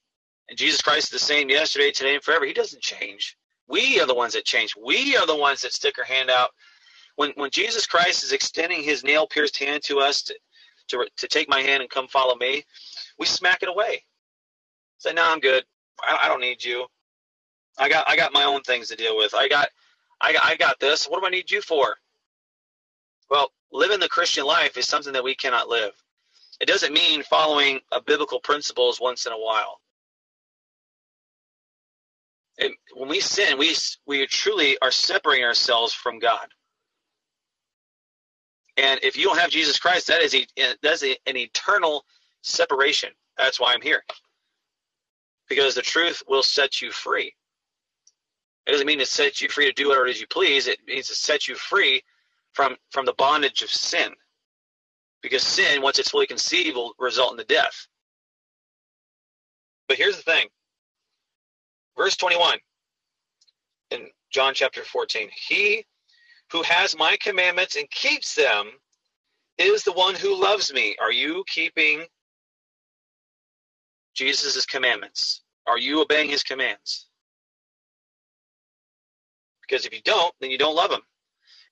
And 0.50 0.58
Jesus 0.58 0.82
Christ 0.82 1.14
is 1.14 1.22
the 1.22 1.26
same 1.26 1.50
yesterday, 1.50 1.92
today, 1.92 2.16
and 2.16 2.24
forever. 2.24 2.46
He 2.46 2.54
doesn't 2.54 2.82
change. 2.82 3.38
We 3.68 4.00
are 4.00 4.06
the 4.06 4.14
ones 4.14 4.34
that 4.34 4.46
change. 4.46 4.74
We 4.76 5.16
are 5.16 5.26
the 5.26 5.36
ones 5.36 5.62
that 5.62 5.74
stick 5.74 5.98
our 5.98 6.06
hand 6.06 6.30
out. 6.30 6.50
When 7.16 7.32
when 7.36 7.52
Jesus 7.52 7.86
Christ 7.88 8.24
is 8.24 8.32
extending 8.32 8.84
his 8.84 9.04
nail 9.04 9.28
pierced 9.28 9.58
hand 9.60 9.84
to 9.84 10.00
us 10.00 10.24
to, 10.24 10.36
to, 10.90 11.08
to 11.18 11.28
take 11.28 11.50
my 11.50 11.62
hand 11.62 11.82
and 11.82 11.90
come 11.90 12.08
follow 12.08 12.36
me, 12.36 12.66
we 13.20 13.26
smack 13.26 13.64
it 13.64 13.70
away. 13.70 14.04
Say, 15.00 15.14
no, 15.14 15.24
I'm 15.26 15.40
good. 15.40 15.64
I, 16.02 16.22
I 16.24 16.28
don't 16.28 16.42
need 16.42 16.64
you. 16.64 16.88
I 17.78 17.90
got 17.90 18.10
I 18.10 18.16
got 18.16 18.34
my 18.34 18.44
own 18.44 18.62
things 18.62 18.90
to 18.90 18.96
deal 18.96 19.18
with. 19.18 19.34
I 19.36 19.48
got 19.48 19.70
I, 20.22 20.36
I 20.44 20.56
got 20.56 20.80
this. 20.80 21.06
What 21.06 21.22
do 21.22 21.28
I 21.28 21.30
need 21.30 21.52
you 21.52 21.62
for? 21.62 21.98
Well, 23.30 23.52
living 23.72 24.00
the 24.00 24.10
Christian 24.10 24.46
life 24.46 24.78
is 24.78 24.88
something 24.88 25.14
that 25.14 25.24
we 25.24 25.36
cannot 25.36 25.68
live. 25.70 25.92
It 26.62 26.68
doesn't 26.68 26.94
mean 26.94 27.24
following 27.24 27.82
a 27.92 28.02
biblical 28.02 28.40
principles 28.40 29.00
once 29.02 29.26
in 29.26 29.34
a 29.34 29.38
while. 29.40 29.82
It, 32.58 32.74
when 32.96 33.10
we 33.10 33.20
sin, 33.20 33.58
we 33.58 33.76
we 34.08 34.26
truly 34.28 34.78
are 34.82 34.92
separating 34.92 35.46
ourselves 35.46 35.94
from 35.94 36.20
God. 36.20 36.48
And 38.78 39.00
if 39.04 39.16
you 39.18 39.26
don't 39.26 39.40
have 39.40 39.50
Jesus 39.50 39.80
Christ, 39.80 40.08
that 40.08 40.22
is 40.22 40.36
a 40.36 40.46
that's 40.82 41.04
a, 41.04 41.16
an 41.28 41.38
eternal 41.38 42.06
separation. 42.42 43.10
That's 43.38 43.60
why 43.60 43.74
I'm 43.74 43.82
here. 43.82 44.04
Because 45.50 45.76
the 45.76 45.82
truth 45.82 46.24
will 46.28 46.44
set 46.44 46.82
you 46.82 46.92
free. 46.92 47.34
It 48.66 48.72
doesn't 48.72 48.88
mean 48.88 49.00
to 49.00 49.06
set 49.06 49.42
you 49.42 49.50
free 49.50 49.66
to 49.66 49.72
do 49.74 49.90
whatever 49.90 50.08
it 50.08 50.12
is 50.12 50.22
you 50.22 50.28
please. 50.28 50.68
It 50.68 50.80
means 50.88 51.08
to 51.08 51.16
set 51.16 51.48
you 51.48 51.56
free 51.56 52.02
from 52.54 52.76
from 52.92 53.06
the 53.06 53.14
bondage 53.14 53.62
of 53.62 53.70
sin. 53.70 54.12
Because 55.22 55.44
sin, 55.44 55.82
once 55.82 56.00
it's 56.00 56.10
fully 56.10 56.28
conceived, 56.28 56.76
will 56.76 56.94
result 57.00 57.32
in 57.32 57.38
the 57.38 57.44
death. 57.46 57.88
But 59.88 59.98
here's 59.98 60.18
the 60.18 60.24
thing. 60.24 60.48
Verse 61.98 62.16
21 62.18 62.58
in 63.92 64.08
John 64.32 64.54
chapter 64.54 64.84
14. 64.84 65.30
He 65.48 65.86
who 66.52 66.64
has 66.64 66.98
my 66.98 67.18
commandments 67.22 67.76
and 67.76 67.90
keeps 67.92 68.36
them 68.36 68.68
is 69.58 69.84
the 69.84 69.94
one 69.94 70.16
who 70.16 70.42
loves 70.42 70.74
me. 70.74 70.96
Are 71.02 71.12
you 71.14 71.44
keeping 71.48 72.06
Jesus' 74.16 74.66
commandments? 74.66 75.44
Are 75.68 75.80
you 75.80 76.02
obeying 76.02 76.30
his 76.30 76.44
commands? 76.44 77.08
Because 79.62 79.86
if 79.86 79.94
you 79.94 80.02
don't, 80.04 80.34
then 80.42 80.52
you 80.52 80.58
don't 80.60 80.76
love 80.76 80.92
him. 80.92 81.02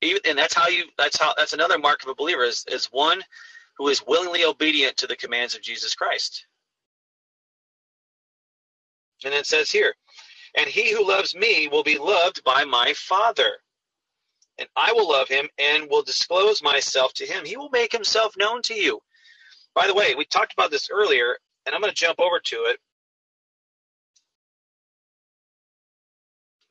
Even, 0.01 0.21
and 0.27 0.37
that's 0.37 0.53
how 0.53 0.67
you 0.67 0.85
that's 0.97 1.19
how 1.19 1.33
that's 1.37 1.53
another 1.53 1.79
mark 1.79 2.03
of 2.03 2.09
a 2.09 2.15
believer 2.15 2.43
is, 2.43 2.65
is 2.69 2.85
one 2.87 3.21
who 3.77 3.87
is 3.89 4.05
willingly 4.05 4.45
obedient 4.45 4.97
to 4.97 5.07
the 5.07 5.15
commands 5.15 5.55
of 5.55 5.61
Jesus 5.61 5.95
Christ. 5.95 6.45
And 9.25 9.33
it 9.33 9.47
says 9.47 9.71
here, 9.71 9.93
and 10.57 10.67
he 10.67 10.93
who 10.93 11.07
loves 11.07 11.35
me 11.35 11.69
will 11.69 11.83
be 11.83 11.99
loved 11.99 12.43
by 12.45 12.65
my 12.65 12.93
Father. 12.95 13.51
And 14.59 14.67
I 14.75 14.93
will 14.93 15.09
love 15.09 15.27
him 15.27 15.47
and 15.57 15.89
will 15.89 16.03
disclose 16.03 16.61
myself 16.61 17.13
to 17.15 17.25
him. 17.25 17.43
He 17.43 17.57
will 17.57 17.71
make 17.71 17.91
himself 17.91 18.35
known 18.37 18.61
to 18.63 18.75
you. 18.75 18.99
By 19.73 19.87
the 19.87 19.95
way, 19.95 20.13
we 20.15 20.25
talked 20.25 20.53
about 20.53 20.69
this 20.69 20.89
earlier, 20.91 21.37
and 21.65 21.73
I'm 21.73 21.81
going 21.81 21.91
to 21.91 21.95
jump 21.95 22.19
over 22.19 22.39
to 22.39 22.55
it 22.67 22.77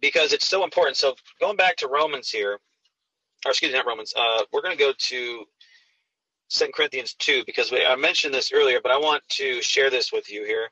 because 0.00 0.32
it's 0.32 0.46
so 0.46 0.62
important. 0.62 0.96
So 0.96 1.16
going 1.40 1.56
back 1.56 1.76
to 1.78 1.88
Romans 1.88 2.30
here, 2.30 2.60
or 3.44 3.50
excuse 3.50 3.72
me, 3.72 3.78
not 3.78 3.86
Romans. 3.86 4.14
Uh, 4.16 4.42
we're 4.52 4.62
going 4.62 4.76
to 4.76 4.82
go 4.82 4.92
to 4.96 5.44
Second 6.48 6.74
Corinthians 6.74 7.14
two 7.14 7.42
because 7.46 7.72
we, 7.72 7.84
I 7.84 7.96
mentioned 7.96 8.32
this 8.32 8.52
earlier, 8.52 8.78
but 8.80 8.92
I 8.92 8.98
want 8.98 9.26
to 9.30 9.60
share 9.62 9.90
this 9.90 10.12
with 10.12 10.30
you 10.30 10.44
here. 10.44 10.68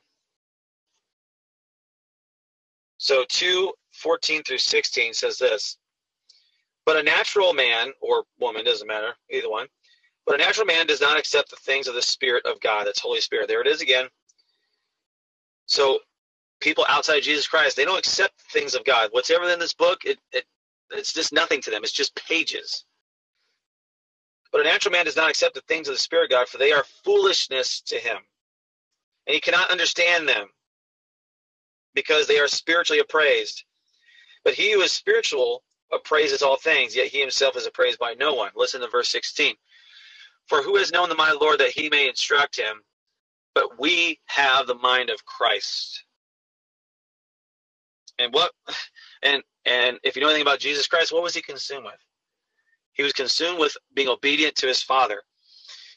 So 2.99 3.25
two 3.29 3.73
fourteen 3.93 4.45
through 4.45 4.59
sixteen 4.59 5.15
says 5.15 5.39
this. 5.39 5.77
But 6.91 6.99
a 6.99 7.05
natural 7.05 7.53
man 7.53 7.93
or 8.01 8.25
woman 8.41 8.65
doesn't 8.65 8.89
matter 8.89 9.15
either 9.31 9.49
one. 9.49 9.69
But 10.27 10.35
a 10.35 10.39
natural 10.39 10.67
man 10.67 10.89
does 10.89 11.01
not 11.01 11.17
accept 11.21 11.49
the 11.51 11.57
things 11.57 11.87
of 11.87 11.95
the 11.95 12.03
Spirit 12.03 12.45
of 12.47 12.61
God. 12.61 12.89
That's 12.89 12.99
Holy 12.99 13.21
Spirit. 13.21 13.47
There 13.47 13.61
it 13.61 13.69
is 13.69 13.81
again. 13.81 14.09
So 15.67 16.01
people 16.61 16.85
outside 16.89 17.23
Jesus 17.23 17.47
Christ, 17.47 17.77
they 17.77 17.85
don't 17.85 18.01
accept 18.01 18.41
things 18.53 18.75
of 18.75 18.85
God. 18.85 19.11
Whatever 19.13 19.49
in 19.49 19.61
this 19.61 19.73
book, 19.73 20.01
it, 20.05 20.19
it 20.33 20.45
it's 20.91 21.13
just 21.13 21.33
nothing 21.33 21.61
to 21.63 21.71
them. 21.71 21.85
It's 21.85 21.93
just 21.93 22.17
pages. 22.17 22.85
But 24.51 24.63
a 24.63 24.65
natural 24.65 24.91
man 24.91 25.05
does 25.05 25.17
not 25.17 25.31
accept 25.31 25.55
the 25.55 25.63
things 25.63 25.87
of 25.87 25.95
the 25.95 26.01
Spirit 26.01 26.25
of 26.25 26.31
God, 26.31 26.49
for 26.49 26.59
they 26.59 26.73
are 26.73 26.85
foolishness 27.05 27.83
to 27.83 27.99
him. 28.01 28.19
And 29.29 29.35
he 29.35 29.41
cannot 29.41 29.71
understand 29.71 30.29
them 30.29 30.49
because 31.95 32.27
they 32.27 32.41
are 32.41 32.49
spiritually 32.49 33.01
appraised. 33.01 33.63
But 34.45 34.55
he 34.55 34.73
who 34.73 34.81
is 34.81 34.93
spiritual 34.93 35.63
appraises 35.93 36.43
all 36.43 36.57
things, 36.57 36.97
yet 36.97 37.09
he 37.09 37.21
himself 37.21 37.57
is 37.57 37.67
appraised 37.67 37.99
by 37.99 38.15
no 38.15 38.35
one. 38.35 38.51
Listen 38.57 38.81
to 38.81 38.89
verse 38.89 39.09
16. 39.11 39.55
For 40.49 40.63
who 40.63 40.77
has 40.77 40.93
known 40.93 41.09
the 41.09 41.15
mind 41.15 41.33
of 41.33 41.39
the 41.39 41.45
Lord 41.45 41.61
that 41.61 41.71
he 41.71 41.89
may 41.89 42.09
instruct 42.09 42.57
him? 42.57 42.83
But 43.55 43.81
we 43.81 44.21
have 44.27 44.67
the 44.67 44.75
mind 44.75 45.11
of 45.11 45.25
Christ. 45.25 46.05
And 48.19 48.33
what 48.33 48.53
and 49.23 49.43
and 49.65 49.99
if 50.05 50.17
you 50.17 50.23
know 50.23 50.29
anything 50.29 50.43
about 50.43 50.61
Jesus 50.61 50.87
Christ, 50.87 51.13
what 51.13 51.23
was 51.23 51.35
he 51.35 51.43
consumed 51.43 51.85
with? 51.85 51.95
He 52.93 53.03
was 53.03 53.13
consumed 53.13 53.59
with 53.59 53.77
being 53.95 54.09
obedient 54.09 54.57
to 54.57 54.67
his 54.67 54.83
Father. 54.83 55.23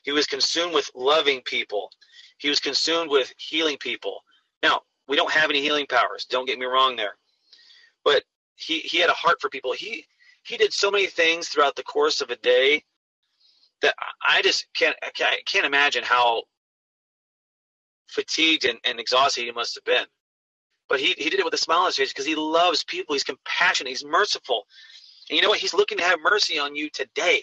He 0.03 0.11
was 0.11 0.25
consumed 0.27 0.73
with 0.73 0.89
loving 0.95 1.41
people. 1.43 1.89
He 2.37 2.49
was 2.49 2.59
consumed 2.59 3.09
with 3.09 3.33
healing 3.37 3.77
people. 3.77 4.21
Now, 4.61 4.81
we 5.07 5.15
don't 5.15 5.31
have 5.31 5.49
any 5.49 5.61
healing 5.61 5.85
powers. 5.87 6.25
Don't 6.25 6.45
get 6.45 6.59
me 6.59 6.65
wrong 6.65 6.95
there. 6.95 7.15
He, 8.65 8.79
he 8.79 8.99
had 8.99 9.09
a 9.09 9.13
heart 9.13 9.41
for 9.41 9.49
people. 9.49 9.73
He 9.73 10.05
he 10.43 10.57
did 10.57 10.73
so 10.73 10.91
many 10.91 11.07
things 11.07 11.47
throughout 11.47 11.75
the 11.75 11.83
course 11.83 12.21
of 12.21 12.29
a 12.29 12.35
day 12.35 12.83
that 13.81 13.95
I 14.21 14.41
just 14.41 14.67
can't 14.73 14.95
I 15.03 15.11
can't 15.45 15.65
imagine 15.65 16.03
how 16.03 16.43
fatigued 18.07 18.65
and, 18.65 18.79
and 18.83 18.99
exhausted 18.99 19.43
he 19.43 19.51
must 19.51 19.75
have 19.75 19.83
been. 19.83 20.05
But 20.89 20.99
he, 20.99 21.15
he 21.17 21.29
did 21.29 21.39
it 21.39 21.45
with 21.45 21.53
a 21.53 21.57
smile 21.57 21.79
on 21.79 21.85
his 21.87 21.95
face 21.95 22.09
because 22.09 22.25
he 22.25 22.35
loves 22.35 22.83
people. 22.83 23.13
He's 23.13 23.23
compassionate. 23.23 23.89
He's 23.89 24.05
merciful. 24.05 24.67
And 25.29 25.35
you 25.35 25.41
know 25.41 25.49
what? 25.49 25.59
He's 25.59 25.73
looking 25.73 25.97
to 25.97 26.03
have 26.03 26.19
mercy 26.21 26.59
on 26.59 26.75
you 26.75 26.89
today. 26.89 27.41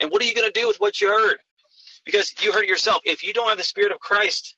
And 0.00 0.10
what 0.10 0.22
are 0.22 0.24
you 0.24 0.34
going 0.34 0.50
to 0.50 0.60
do 0.60 0.66
with 0.66 0.78
what 0.78 1.00
you 1.00 1.08
heard? 1.08 1.38
Because 2.04 2.34
you 2.42 2.52
heard 2.52 2.66
yourself. 2.66 3.02
If 3.04 3.22
you 3.22 3.32
don't 3.32 3.48
have 3.48 3.58
the 3.58 3.64
Spirit 3.64 3.92
of 3.92 4.00
Christ, 4.00 4.56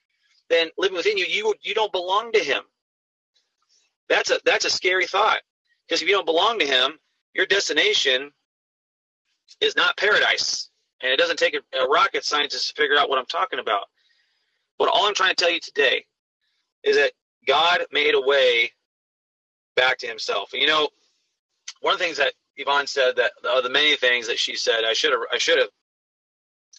then 0.49 0.69
living 0.79 0.97
within 0.97 1.19
you, 1.19 1.27
you 1.27 1.55
you 1.63 1.75
don't 1.75 1.93
belong 1.93 2.33
to 2.33 2.39
Him. 2.39 2.63
That's 4.09 4.31
a 4.31 4.41
that's 4.45 4.65
a 4.65 4.71
scary 4.71 5.07
thought. 5.07 5.41
Because 5.87 6.03
if 6.03 6.09
you 6.09 6.15
don't 6.15 6.27
belong 6.27 6.59
to 6.59 6.67
Him, 6.67 6.93
your 7.35 7.47
destination 7.47 8.31
is 9.61 9.77
not 9.77 9.97
paradise. 9.97 10.71
And 11.03 11.13
it 11.13 11.19
doesn't 11.19 11.39
take 11.39 11.55
a, 11.55 11.79
a 11.79 11.89
rocket 11.89 12.25
scientist 12.25 12.69
to 12.69 12.75
figure 12.75 12.99
out 12.99 13.09
what 13.09 13.19
I'm 13.19 13.27
talking 13.27 13.59
about. 13.59 13.85
But 14.79 14.89
all 14.93 15.07
I'm 15.07 15.15
trying 15.15 15.35
to 15.35 15.37
tell 15.37 15.53
you 15.53 15.61
today 15.61 16.05
is 16.85 16.97
that 16.97 17.13
God 17.47 17.81
made 17.93 18.15
a 18.15 18.21
way 18.21 18.73
back 19.77 19.99
to 19.99 20.07
Himself. 20.07 20.53
And 20.53 20.63
you 20.63 20.69
know, 20.69 20.89
one 21.81 21.95
of 21.95 21.99
the 21.99 22.05
things 22.05 22.19
that 22.19 22.35
Yvonne 22.57 22.87
said 22.87 23.17
that 23.17 23.33
of 23.51 23.63
the 23.63 23.71
many 23.71 23.97
things 23.97 24.27
that 24.29 24.39
she 24.39 24.57
said, 24.57 24.85
I 24.85 24.93
should 24.93 25.13
have 25.13 25.21
I 25.33 25.39
should 25.39 25.59
have 25.59 25.71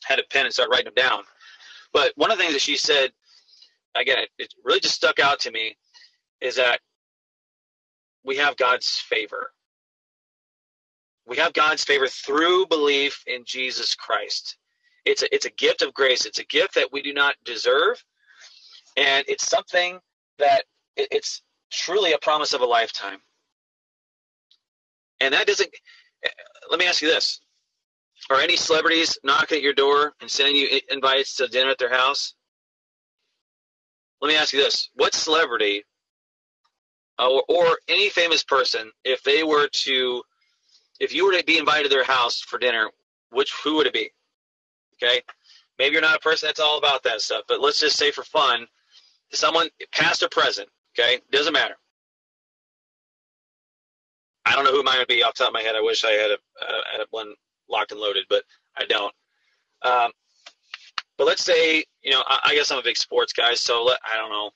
had 0.04 0.20
a 0.20 0.24
pen 0.32 0.46
and 0.46 0.54
start 0.54 0.70
writing 0.70 0.86
them 0.86 0.94
down. 0.96 1.24
But 1.94 2.14
one 2.16 2.32
of 2.32 2.38
the 2.38 2.44
things 2.44 2.54
that 2.54 2.62
she 2.62 2.78
said, 2.78 3.12
again, 3.96 4.20
it, 4.20 4.30
it 4.38 4.54
really 4.64 4.80
just 4.80 4.96
stuck 4.96 5.20
out 5.20 5.40
to 5.42 5.52
me, 5.52 5.78
is 6.42 6.56
that 6.58 6.80
we 8.24 8.38
have 8.38 8.58
God's 8.58 8.98
favor. 8.98 9.52
We 11.28 11.38
have 11.38 11.54
God's 11.54 11.84
favor 11.84 12.08
through 12.08 12.68
belief 12.68 13.24
in 13.28 13.44
Jesus 13.46 13.96
Christ. 13.96 14.58
It's 15.06 15.24
a, 15.24 15.34
it's 15.34 15.46
a 15.46 15.52
gift 15.52 15.82
of 15.82 15.94
grace. 15.94 16.26
It's 16.26 16.40
a 16.40 16.46
gift 16.46 16.76
that 16.76 16.92
we 16.92 17.02
do 17.02 17.14
not 17.14 17.36
deserve, 17.46 18.04
and 18.98 19.26
it's 19.28 19.48
something 19.48 20.00
that 20.40 20.66
it, 20.96 21.08
it's 21.12 21.42
truly 21.72 22.14
a 22.14 22.18
promise 22.18 22.54
of 22.54 22.62
a 22.62 22.66
lifetime. 22.66 23.20
And 25.20 25.34
that 25.34 25.48
doesn't. 25.48 25.70
Let 26.70 26.80
me 26.80 26.88
ask 26.88 27.02
you 27.02 27.08
this: 27.10 27.40
Are 28.30 28.42
any 28.42 28.58
celebrities 28.58 29.18
knocking 29.24 29.58
at 29.58 29.64
your 29.64 29.74
door 29.74 30.14
and 30.22 30.30
sending 30.30 30.56
you 30.56 30.82
invites 30.90 31.36
to 31.38 31.48
dinner 31.48 31.72
at 31.72 31.78
their 31.78 31.94
house? 31.94 32.34
Let 34.22 34.30
me 34.30 34.36
ask 34.36 34.54
you 34.54 34.62
this: 34.62 34.90
What 34.96 35.14
celebrity 35.14 35.84
or, 37.20 37.44
or 37.48 37.78
any 37.88 38.10
famous 38.10 38.44
person, 38.44 38.92
if 39.04 39.24
they 39.24 39.44
were 39.44 39.68
to, 39.68 40.24
if 41.00 41.14
you 41.14 41.26
were 41.26 41.38
to 41.38 41.44
be 41.44 41.58
invited 41.58 41.84
to 41.84 41.90
their 41.90 42.04
house 42.04 42.42
for 42.42 42.58
dinner, 42.58 42.90
which 43.32 43.54
who 43.64 43.76
would 43.76 43.88
it 43.88 43.94
be? 43.94 44.10
Okay, 45.02 45.22
maybe 45.78 45.94
you're 45.94 46.02
not 46.02 46.18
a 46.18 46.20
person 46.20 46.48
that's 46.48 46.60
all 46.60 46.78
about 46.78 47.04
that 47.04 47.22
stuff, 47.22 47.44
but 47.48 47.62
let's 47.62 47.80
just 47.80 47.98
say 47.98 48.12
for 48.12 48.24
fun, 48.24 48.68
someone 49.32 49.70
past 49.94 50.24
or 50.24 50.30
present. 50.30 50.70
Okay, 50.98 51.20
doesn't 51.32 51.54
matter. 51.54 51.76
I 54.46 54.56
don't 54.56 54.64
know 54.64 54.72
who 54.72 54.84
mine 54.84 54.98
would 54.98 55.08
be 55.08 55.24
off 55.24 55.36
the 55.36 55.44
top 55.44 55.50
of 55.50 55.54
my 55.54 55.62
head. 55.62 55.76
I 55.76 55.82
wish 55.82 56.04
I 56.04 56.12
had 56.12 56.32
a, 56.32 56.38
uh, 56.62 56.82
had 56.98 57.06
one 57.12 57.36
locked 57.70 57.92
and 57.92 58.02
loaded, 58.02 58.26
but 58.30 58.44
I 58.76 58.86
don't. 58.86 59.14
Um, 59.84 60.12
but 61.18 61.28
let's 61.28 61.44
say, 61.44 61.84
you 62.02 62.12
know, 62.12 62.24
I, 62.26 62.40
I, 62.46 62.56
guess 62.56 62.72
I'm 62.72 62.80
a 62.80 62.84
big 62.84 62.98
sports 62.98 63.32
guy, 63.32 63.54
so 63.54 63.84
let, 63.84 64.00
I 64.04 64.18
don't 64.18 64.32
know. 64.32 64.50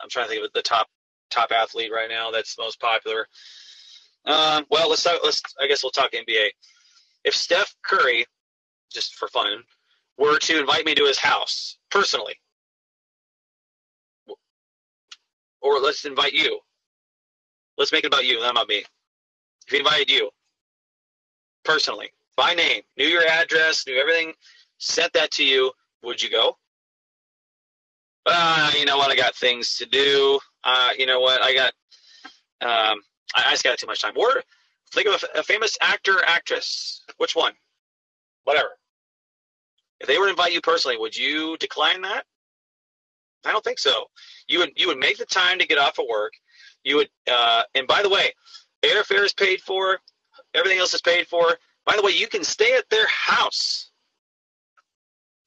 I'm 0.00 0.08
trying 0.08 0.26
to 0.26 0.30
think 0.30 0.44
of 0.44 0.52
the 0.54 0.62
top 0.62 0.88
top 1.34 1.52
athlete 1.52 1.92
right 1.92 2.08
now 2.08 2.30
that's 2.30 2.58
most 2.58 2.80
popular. 2.80 3.26
Um, 4.24 4.64
well, 4.70 4.88
let's 4.88 5.02
talk, 5.02 5.20
let's. 5.24 5.42
I 5.60 5.66
guess 5.66 5.82
we'll 5.82 5.90
talk 5.90 6.12
NBA. 6.12 6.48
If 7.24 7.34
Steph 7.34 7.74
Curry, 7.84 8.26
just 8.92 9.14
for 9.16 9.28
fun, 9.28 9.62
were 10.18 10.38
to 10.38 10.60
invite 10.60 10.86
me 10.86 10.94
to 10.94 11.04
his 11.04 11.18
house 11.18 11.78
personally, 11.90 12.34
or 15.60 15.80
let's 15.80 16.04
invite 16.04 16.32
you, 16.32 16.60
Let's 17.76 17.92
make 17.92 18.04
it 18.04 18.08
about 18.08 18.24
you, 18.24 18.40
not 18.40 18.52
about 18.52 18.68
me. 18.68 18.84
If 19.66 19.72
he 19.72 19.78
invited 19.78 20.10
you 20.10 20.30
personally, 21.64 22.10
by 22.36 22.54
name, 22.54 22.82
knew 22.96 23.06
your 23.06 23.26
address, 23.26 23.86
knew 23.86 23.96
everything, 23.96 24.34
sent 24.78 25.12
that 25.14 25.32
to 25.32 25.44
you, 25.44 25.72
would 26.02 26.22
you 26.22 26.30
go? 26.30 26.56
Uh, 28.26 28.70
you 28.78 28.84
know 28.84 28.96
what? 28.96 29.10
I 29.10 29.16
got 29.16 29.34
things 29.34 29.76
to 29.76 29.86
do. 29.86 30.38
Uh, 30.64 30.88
you 30.98 31.06
know 31.06 31.20
what? 31.20 31.42
I 31.42 31.54
got. 31.54 31.72
Um, 32.60 33.00
I, 33.34 33.44
I 33.46 33.50
just 33.50 33.64
got 33.64 33.78
too 33.78 33.86
much 33.86 34.00
time. 34.00 34.14
Or 34.16 34.42
think 34.92 35.08
of 35.08 35.22
a, 35.34 35.40
a 35.40 35.42
famous 35.42 35.76
actor, 35.80 36.22
actress. 36.26 37.02
Which 37.18 37.36
one? 37.36 37.52
Whatever. 38.44 38.70
If 40.00 40.08
they 40.08 40.18
were 40.18 40.24
to 40.26 40.30
invite 40.30 40.52
you 40.52 40.60
personally, 40.60 40.96
would 40.96 41.16
you 41.16 41.56
decline 41.58 42.02
that? 42.02 42.24
I 43.44 43.52
don't 43.52 43.64
think 43.64 43.78
so. 43.78 44.06
You 44.48 44.60
would 44.60 44.72
you 44.76 44.86
would 44.88 44.98
make 44.98 45.18
the 45.18 45.26
time 45.26 45.58
to 45.58 45.66
get 45.66 45.78
off 45.78 45.98
of 45.98 46.06
work. 46.08 46.32
You 46.82 46.96
would, 46.96 47.08
uh, 47.30 47.62
and 47.74 47.86
by 47.86 48.02
the 48.02 48.08
way, 48.08 48.32
airfare 48.82 49.24
is 49.24 49.32
paid 49.32 49.60
for. 49.60 49.98
Everything 50.54 50.78
else 50.78 50.94
is 50.94 51.00
paid 51.02 51.26
for. 51.26 51.58
By 51.84 51.96
the 51.96 52.02
way, 52.02 52.12
you 52.12 52.28
can 52.28 52.44
stay 52.44 52.74
at 52.74 52.88
their 52.90 53.06
house. 53.08 53.90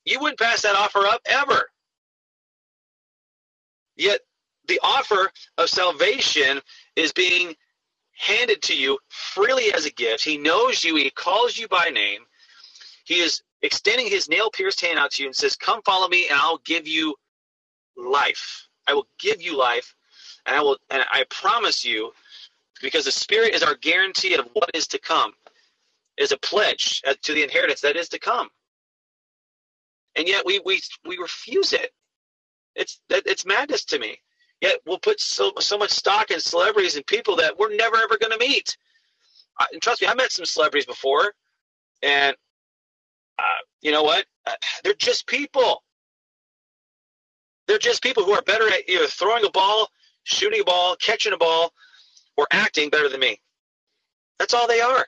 You 0.06 0.20
wouldn't 0.20 0.40
pass 0.40 0.62
that 0.62 0.76
offer 0.76 1.06
up 1.06 1.22
ever. 1.26 1.70
Yet 3.96 4.22
the 4.68 4.80
offer 4.84 5.32
of 5.58 5.70
salvation 5.70 6.62
is 6.96 7.14
being 7.14 7.56
handed 8.18 8.62
to 8.64 8.76
you 8.76 9.00
freely 9.10 9.74
as 9.74 9.86
a 9.86 9.92
gift. 9.92 10.24
He 10.24 10.38
knows 10.38 10.84
you. 10.84 10.96
He 10.96 11.10
calls 11.12 11.58
you 11.58 11.68
by 11.68 11.90
name. 11.90 12.22
He 13.06 13.20
is 13.20 13.42
extending 13.62 14.08
his 14.08 14.30
nail 14.30 14.52
pierced 14.52 14.82
hand 14.82 15.00
out 15.00 15.12
to 15.12 15.24
you 15.24 15.30
and 15.30 15.36
says, 15.36 15.56
Come 15.56 15.82
follow 15.84 16.08
me, 16.10 16.28
and 16.30 16.40
I'll 16.40 16.62
give 16.66 16.88
you 16.88 17.16
life. 17.98 18.68
I 18.88 18.94
will 18.96 19.08
give 19.20 19.42
you 19.42 19.58
life 19.58 19.94
and 20.48 20.56
I 20.58 20.62
will, 20.62 20.78
and 20.92 21.04
I 21.12 21.26
promise 21.30 21.86
you, 21.86 22.14
because 22.82 23.06
the 23.06 23.12
Spirit 23.14 23.56
is 23.56 23.64
our 23.64 23.76
guarantee 23.76 24.36
of 24.36 24.50
what 24.54 24.72
is 24.74 24.88
to 24.90 25.00
come, 25.00 25.34
is 26.18 26.32
a 26.32 26.38
pledge 26.38 27.02
to 27.24 27.34
the 27.34 27.44
inheritance 27.44 27.82
that 27.82 27.98
is 27.98 28.10
to 28.10 28.20
come. 28.20 28.50
And 30.16 30.28
yet 30.28 30.46
we 30.46 30.62
we 30.66 30.82
we 31.06 31.18
refuse 31.18 31.74
it. 31.74 31.92
It's 32.76 33.00
it's 33.10 33.46
madness 33.46 33.86
to 33.86 34.00
me. 34.00 34.20
Yet 34.62 34.80
we'll 34.86 35.00
put 35.00 35.20
so 35.20 35.54
so 35.60 35.78
much 35.78 35.92
stock 35.92 36.32
in 36.32 36.40
celebrities 36.40 36.96
and 36.96 37.06
people 37.06 37.36
that 37.38 37.58
we're 37.60 37.76
never 37.76 37.98
ever 37.98 38.18
going 38.18 38.32
to 38.32 38.40
meet. 38.40 38.78
and 39.72 39.82
trust 39.82 40.02
me, 40.02 40.08
I 40.08 40.16
met 40.16 40.32
some 40.32 40.46
celebrities 40.46 40.86
before, 40.86 41.34
and 42.02 42.36
uh, 43.38 43.62
you 43.82 43.92
know 43.92 44.04
what? 44.04 44.26
Uh, 44.46 44.54
they're 44.84 44.94
just 44.94 45.28
people. 45.28 45.84
They're 47.68 47.78
just 47.78 48.02
people 48.02 48.24
who 48.24 48.32
are 48.32 48.42
better 48.42 48.68
at 48.68 48.90
either 48.90 49.08
throwing 49.08 49.46
a 49.46 49.52
ball 49.52 49.90
shooting 50.28 50.60
a 50.60 50.64
ball, 50.64 50.96
catching 50.98 51.34
a 51.34 51.38
ball, 51.38 51.74
or 52.36 52.48
acting 52.52 52.90
better 52.90 53.10
than 53.10 53.20
me. 53.20 53.40
That's 54.38 54.54
all 54.54 54.68
they 54.68 54.82
are. 54.82 55.06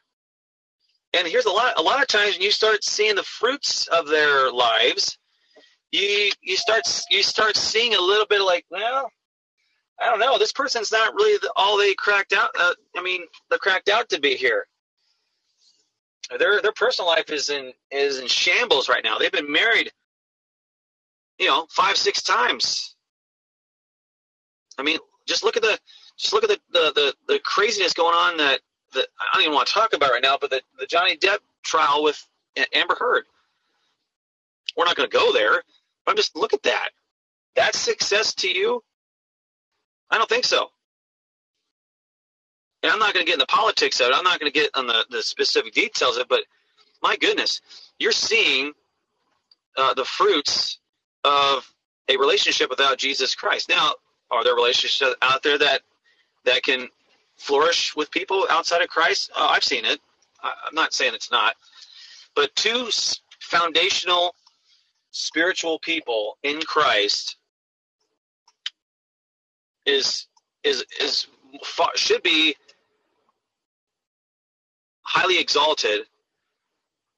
And 1.13 1.27
here's 1.27 1.45
a 1.45 1.51
lot 1.51 1.73
a 1.77 1.81
lot 1.81 2.01
of 2.01 2.07
times 2.07 2.35
when 2.35 2.41
you 2.41 2.51
start 2.51 2.83
seeing 2.83 3.15
the 3.15 3.23
fruits 3.23 3.87
of 3.87 4.07
their 4.07 4.51
lives, 4.51 5.17
you 5.91 6.31
you 6.41 6.55
start 6.55 6.83
you 7.09 7.23
start 7.23 7.57
seeing 7.57 7.95
a 7.95 8.01
little 8.01 8.27
bit 8.27 8.41
like, 8.41 8.65
well, 8.69 9.11
I 10.01 10.05
don't 10.05 10.19
know, 10.19 10.37
this 10.37 10.53
person's 10.53 10.91
not 10.91 11.13
really 11.13 11.37
the, 11.41 11.51
all 11.55 11.77
they 11.77 11.93
cracked 11.93 12.33
out. 12.33 12.51
Uh, 12.57 12.73
I 12.95 13.03
mean, 13.03 13.23
they're 13.49 13.59
cracked 13.59 13.89
out 13.89 14.09
to 14.09 14.19
be 14.19 14.35
here. 14.35 14.65
Their 16.37 16.61
their 16.61 16.71
personal 16.71 17.09
life 17.09 17.31
is 17.31 17.49
in 17.49 17.73
is 17.91 18.19
in 18.19 18.27
shambles 18.27 18.87
right 18.87 19.03
now. 19.03 19.17
They've 19.17 19.31
been 19.31 19.51
married, 19.51 19.91
you 21.39 21.47
know, 21.47 21.65
five 21.71 21.97
six 21.97 22.21
times. 22.21 22.95
I 24.77 24.83
mean, 24.83 24.99
just 25.27 25.43
look 25.43 25.57
at 25.57 25.63
the 25.63 25.79
just 26.17 26.33
look 26.33 26.43
at 26.43 26.49
the 26.49 26.59
the, 26.71 26.91
the, 26.93 27.33
the 27.33 27.39
craziness 27.39 27.93
going 27.93 28.13
on 28.13 28.37
that, 28.37 28.59
that 28.93 29.07
I 29.19 29.33
don't 29.33 29.43
even 29.43 29.55
want 29.55 29.67
to 29.67 29.73
talk 29.73 29.93
about 29.93 30.11
right 30.11 30.21
now, 30.21 30.37
but 30.39 30.51
the, 30.51 30.61
the 30.79 30.85
Johnny 30.85 31.17
Depp 31.17 31.39
trial 31.63 32.03
with 32.03 32.25
Amber 32.73 32.95
Heard. 32.95 33.25
We're 34.77 34.85
not 34.85 34.95
going 34.95 35.09
to 35.09 35.17
go 35.17 35.33
there, 35.33 35.63
but 36.05 36.11
I'm 36.11 36.17
just 36.17 36.35
look 36.35 36.53
at 36.53 36.63
that. 36.63 36.89
That's 37.55 37.77
success 37.77 38.33
to 38.35 38.49
you? 38.49 38.83
I 40.11 40.17
don't 40.17 40.29
think 40.29 40.45
so. 40.45 40.69
And 42.83 42.91
I'm 42.91 42.99
not 42.99 43.13
going 43.13 43.25
to 43.25 43.29
get 43.29 43.35
in 43.35 43.39
the 43.39 43.45
politics 43.47 43.99
of 43.99 44.07
it. 44.07 44.13
I'm 44.15 44.23
not 44.23 44.39
going 44.39 44.51
to 44.51 44.57
get 44.59 44.71
on 44.75 44.87
the, 44.87 45.05
the 45.09 45.23
specific 45.23 45.73
details 45.73 46.17
of 46.17 46.23
it, 46.23 46.29
but 46.29 46.43
my 47.03 47.17
goodness, 47.17 47.61
you're 47.99 48.11
seeing 48.11 48.73
uh, 49.77 49.93
the 49.93 50.05
fruits 50.05 50.79
of 51.23 51.71
a 52.09 52.17
relationship 52.17 52.69
without 52.69 52.97
Jesus 52.97 53.35
Christ. 53.35 53.69
Now, 53.69 53.93
Are 54.31 54.43
there 54.43 54.55
relationships 54.55 55.15
out 55.21 55.43
there 55.43 55.57
that 55.57 55.81
that 56.45 56.63
can 56.63 56.89
flourish 57.37 57.95
with 57.95 58.11
people 58.11 58.45
outside 58.49 58.81
of 58.81 58.89
Christ? 58.89 59.31
Oh, 59.35 59.47
I've 59.47 59.63
seen 59.63 59.85
it. 59.85 59.99
I, 60.41 60.53
I'm 60.67 60.75
not 60.75 60.93
saying 60.93 61.13
it's 61.15 61.31
not, 61.31 61.55
but 62.35 62.55
two 62.55 62.89
foundational 63.39 64.35
spiritual 65.11 65.79
people 65.79 66.37
in 66.43 66.61
Christ 66.61 67.37
is 69.89 70.27
is 70.63 70.85
is 71.01 71.27
should 71.95 72.23
be 72.23 72.55
highly 75.01 75.39
exalted 75.39 76.01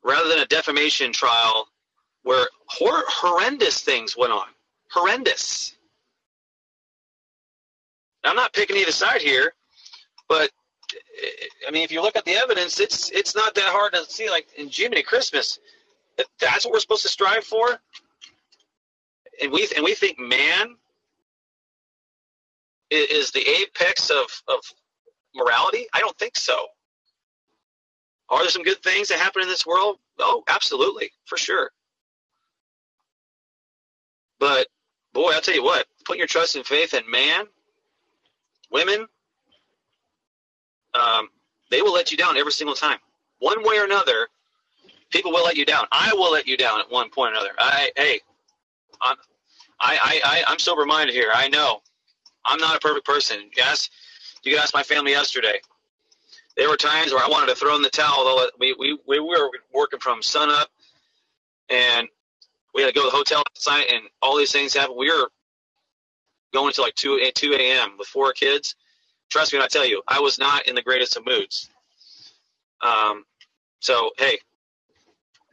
rather 0.04 0.30
than 0.30 0.40
a 0.40 0.46
defamation 0.46 1.12
trial 1.12 1.68
where 2.24 2.48
hor- 2.68 3.04
horrendous 3.08 3.82
things 3.82 4.16
went 4.18 4.32
on. 4.32 4.48
Horrendous. 4.92 5.76
I'm 8.24 8.36
not 8.36 8.54
picking 8.54 8.78
either 8.78 8.92
side 8.92 9.22
here, 9.22 9.54
but 10.30 10.52
I 11.68 11.72
mean, 11.72 11.84
if 11.84 11.92
you 11.92 12.02
look 12.02 12.16
at 12.16 12.26
the 12.26 12.34
evidence, 12.34 12.80
it's 12.80 13.10
it's 13.12 13.36
not 13.36 13.56
that 13.56 13.66
hard 13.66 13.94
to 13.94 14.06
see. 14.06 14.30
Like 14.30 14.48
in 14.58 14.70
Jiminy 14.70 15.04
Christmas, 15.04 15.60
that's 16.40 16.66
what 16.66 16.74
we're 16.74 16.80
supposed 16.80 17.04
to 17.04 17.08
strive 17.10 17.44
for, 17.44 17.80
and 19.42 19.52
we 19.52 19.68
and 19.76 19.84
we 19.84 19.96
think 19.96 20.20
man 20.20 20.76
is 22.92 23.32
the 23.32 23.42
apex 23.48 24.10
of 24.12 24.28
of 24.48 24.60
morality. 25.36 25.88
I 25.94 26.00
don't 26.02 26.18
think 26.18 26.38
so. 26.38 26.68
Are 28.30 28.40
there 28.42 28.50
some 28.50 28.64
good 28.64 28.82
things 28.84 29.10
that 29.10 29.20
happen 29.20 29.42
in 29.42 29.48
this 29.50 29.66
world? 29.66 29.98
Oh, 30.20 30.44
absolutely, 30.48 31.12
for 31.26 31.38
sure. 31.38 31.72
But 34.40 34.68
boy, 35.14 35.32
I'll 35.32 35.42
tell 35.42 35.56
you 35.56 35.64
what, 35.64 35.88
putting 36.06 36.20
your 36.20 36.28
trust 36.28 36.56
and 36.56 36.66
faith 36.66 36.94
in 36.94 37.10
man, 37.10 37.46
women, 38.72 39.08
um, 40.94 41.30
they 41.72 41.82
will 41.82 41.94
let 41.94 42.12
you 42.12 42.18
down 42.18 42.38
every 42.38 42.54
single 42.54 42.76
time. 42.76 43.00
One 43.40 43.64
way 43.68 43.78
or 43.80 43.86
another, 43.86 44.28
people 45.12 45.32
will 45.32 45.46
let 45.46 45.58
you 45.58 45.66
down. 45.66 45.88
I 45.92 46.14
will 46.14 46.32
let 46.32 46.48
you 46.48 46.58
down 46.58 46.80
at 46.82 46.92
one 46.92 47.10
point 47.12 47.34
or 47.34 47.38
another. 47.38 47.52
I, 47.60 47.92
hey, 47.96 48.22
I'm, 49.02 49.18
I, 49.80 49.98
I, 50.02 50.22
I, 50.26 50.44
I'm 50.48 50.60
sober 50.60 50.86
minded 50.86 51.14
here. 51.14 51.32
I 51.34 51.50
know. 51.50 51.82
I'm 52.46 52.60
not 52.60 52.76
a 52.76 52.80
perfect 52.80 53.06
person. 53.06 53.50
Yes, 53.56 53.90
you 54.44 54.54
could 54.54 54.62
ask 54.62 54.74
my 54.74 54.84
family 54.84 55.12
yesterday. 55.12 55.60
There 56.58 56.70
were 56.70 56.78
times 56.78 57.14
where 57.14 57.24
I 57.24 57.30
wanted 57.30 57.48
to 57.48 57.56
throw 57.56 57.76
in 57.76 57.82
the 57.82 57.90
towel. 57.90 58.26
Though 58.26 58.48
we, 58.60 58.76
we, 58.78 59.00
we 59.08 59.20
were 59.20 59.50
working 59.74 60.00
from 60.00 60.22
sun 60.22 60.50
up, 60.50 60.70
and 61.70 62.08
we 62.76 62.82
had 62.82 62.90
to 62.90 62.94
go 62.94 63.06
to 63.06 63.12
the 63.12 63.18
hotel 63.18 63.44
site, 63.56 63.92
and 63.92 64.04
all 64.22 64.38
these 64.38 64.52
things 64.52 64.74
happened. 64.74 64.98
We 64.98 65.12
were 65.12 65.30
going 66.54 66.74
to 66.74 66.82
like 66.82 66.96
2, 66.96 67.32
2 67.34 67.54
a.m. 67.54 67.92
with 67.98 68.08
four 68.08 68.34
kids. 68.34 68.76
Trust 69.30 69.54
me 69.54 69.60
when 69.60 69.66
I 69.66 69.68
tell 69.68 69.86
you, 69.86 70.02
I 70.08 70.20
was 70.20 70.40
not 70.40 70.68
in 70.68 70.76
the 70.76 70.82
greatest 70.82 71.18
of 71.18 71.26
moods. 71.26 71.70
Um, 72.82 73.24
so, 73.80 74.12
hey, 74.18 74.40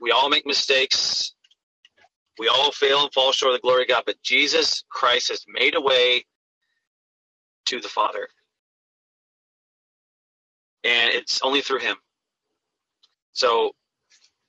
we 0.00 0.10
all 0.10 0.28
make 0.28 0.46
mistakes. 0.46 1.34
We 2.38 2.48
all 2.48 2.72
fail 2.72 3.02
and 3.02 3.12
fall 3.12 3.32
short 3.32 3.54
of 3.54 3.60
the 3.60 3.62
glory 3.62 3.82
of 3.82 3.88
God, 3.88 4.04
but 4.06 4.22
Jesus 4.22 4.84
Christ 4.88 5.28
has 5.30 5.44
made 5.48 5.74
a 5.76 5.80
way 5.80 6.24
to 7.68 7.80
the 7.80 7.88
Father. 7.88 8.28
And 10.84 11.10
it's 11.12 11.40
only 11.42 11.60
through 11.60 11.80
Him. 11.80 11.96
So, 13.32 13.72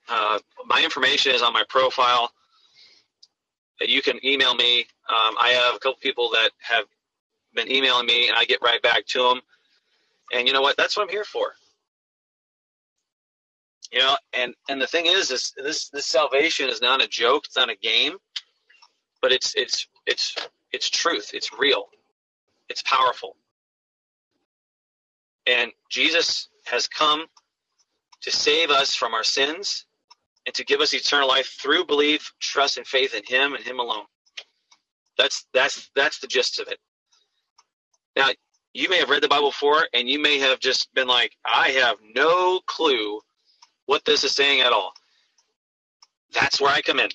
uh, 0.08 0.40
my 0.66 0.84
information 0.84 1.34
is 1.34 1.42
on 1.42 1.54
my 1.54 1.64
profile 1.70 2.32
you 3.88 4.02
can 4.02 4.24
email 4.26 4.56
me. 4.56 4.80
Um, 5.10 5.36
I 5.40 5.50
have 5.50 5.76
a 5.76 5.80
couple 5.80 5.98
people 6.02 6.30
that 6.32 6.52
have 6.60 6.86
been 7.54 7.72
emailing 7.72 8.06
me, 8.06 8.28
and 8.28 8.38
I 8.38 8.46
get 8.46 8.62
right 8.62 8.82
back 8.82 9.06
to 9.08 9.20
them. 9.24 9.42
And 10.34 10.48
you 10.48 10.54
know 10.54 10.62
what? 10.62 10.78
That's 10.78 10.98
what 10.98 11.04
I'm 11.04 11.10
here 11.10 11.24
for. 11.24 11.54
You 13.92 14.00
know, 14.00 14.16
and 14.34 14.54
and 14.70 14.82
the 14.82 14.88
thing 14.88 15.08
is, 15.08 15.32
is 15.32 15.54
this 15.58 15.90
this 15.90 16.06
salvation 16.06 16.70
is 16.70 16.82
not 16.82 17.02
a 17.02 17.08
joke. 17.08 17.46
It's 17.46 17.56
not 17.56 17.70
a 17.70 17.76
game, 17.76 18.18
but 19.22 19.32
it's 19.32 19.56
it's 19.56 19.88
it's 20.06 20.36
it's 20.72 20.90
truth. 20.90 21.32
It's 21.34 21.50
real. 21.58 21.86
It's 22.70 22.84
powerful. 22.84 23.36
And 25.48 25.72
Jesus 25.90 26.50
has 26.66 26.88
come 26.88 27.26
to 28.24 28.32
save 28.32 28.72
us 28.72 28.96
from 28.96 29.14
our 29.14 29.24
sins 29.24 29.86
and 30.46 30.56
to 30.56 30.66
give 30.66 30.82
us 30.82 30.94
eternal 30.94 31.28
life 31.30 31.58
through 31.62 31.86
belief, 31.86 32.34
trust, 32.42 32.78
and 32.78 32.88
faith 32.88 33.16
in 33.16 33.24
Him 33.28 33.56
and 33.56 33.64
Him 33.64 33.80
alone. 33.80 34.06
That's 35.18 35.46
that's 35.54 35.90
that's 35.96 36.20
the 36.20 36.28
gist 36.28 36.60
of 36.60 36.68
it. 36.70 36.80
Now, 38.16 38.30
you 38.74 38.90
may 38.90 38.98
have 39.00 39.10
read 39.10 39.24
the 39.24 39.30
Bible 39.30 39.50
before, 39.52 39.88
and 39.94 40.10
you 40.10 40.20
may 40.20 40.40
have 40.40 40.60
just 40.60 40.94
been 40.94 41.08
like, 41.08 41.34
"I 41.46 41.70
have 41.72 41.98
no 42.16 42.62
clue 42.68 43.22
what 43.88 44.06
this 44.06 44.24
is 44.24 44.34
saying 44.36 44.62
at 44.62 44.74
all." 44.74 44.94
That's 46.34 46.62
where 46.62 46.72
I 46.72 46.82
come 46.82 47.00
in, 47.00 47.10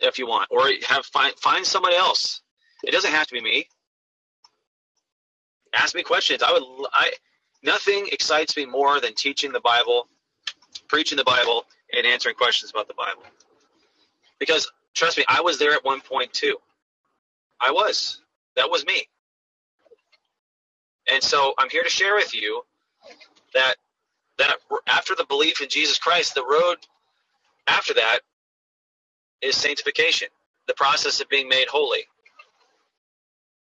if 0.00 0.18
you 0.18 0.26
want, 0.26 0.48
or 0.50 0.70
have 0.88 1.06
find 1.06 1.34
find 1.40 1.66
somebody 1.66 1.96
else. 1.96 2.42
It 2.84 2.92
doesn't 2.92 3.12
have 3.12 3.26
to 3.28 3.34
be 3.34 3.42
me. 3.42 3.68
Ask 5.74 5.94
me 5.94 6.02
questions. 6.02 6.42
I 6.42 6.52
would. 6.52 6.88
I 6.92 7.12
nothing 7.62 8.08
excites 8.12 8.56
me 8.56 8.66
more 8.66 9.00
than 9.00 9.14
teaching 9.14 9.52
the 9.52 9.60
Bible, 9.60 10.08
preaching 10.88 11.16
the 11.16 11.24
Bible, 11.24 11.64
and 11.96 12.06
answering 12.06 12.36
questions 12.36 12.70
about 12.70 12.88
the 12.88 12.94
Bible. 12.94 13.22
Because 14.38 14.70
trust 14.94 15.18
me, 15.18 15.24
I 15.28 15.40
was 15.40 15.58
there 15.58 15.72
at 15.72 15.84
one 15.84 16.00
point 16.00 16.32
too. 16.32 16.56
I 17.60 17.72
was. 17.72 18.20
That 18.56 18.70
was 18.70 18.84
me. 18.86 19.08
And 21.10 21.22
so 21.22 21.54
I'm 21.58 21.70
here 21.70 21.82
to 21.82 21.90
share 21.90 22.14
with 22.14 22.34
you 22.34 22.62
that 23.54 23.74
that 24.38 24.56
after 24.86 25.14
the 25.14 25.24
belief 25.24 25.60
in 25.60 25.68
Jesus 25.68 25.98
Christ, 25.98 26.34
the 26.34 26.44
road 26.44 26.76
after 27.66 27.94
that 27.94 28.20
is 29.40 29.56
sanctification, 29.56 30.28
the 30.66 30.74
process 30.74 31.20
of 31.20 31.28
being 31.28 31.48
made 31.48 31.68
holy. 31.68 32.06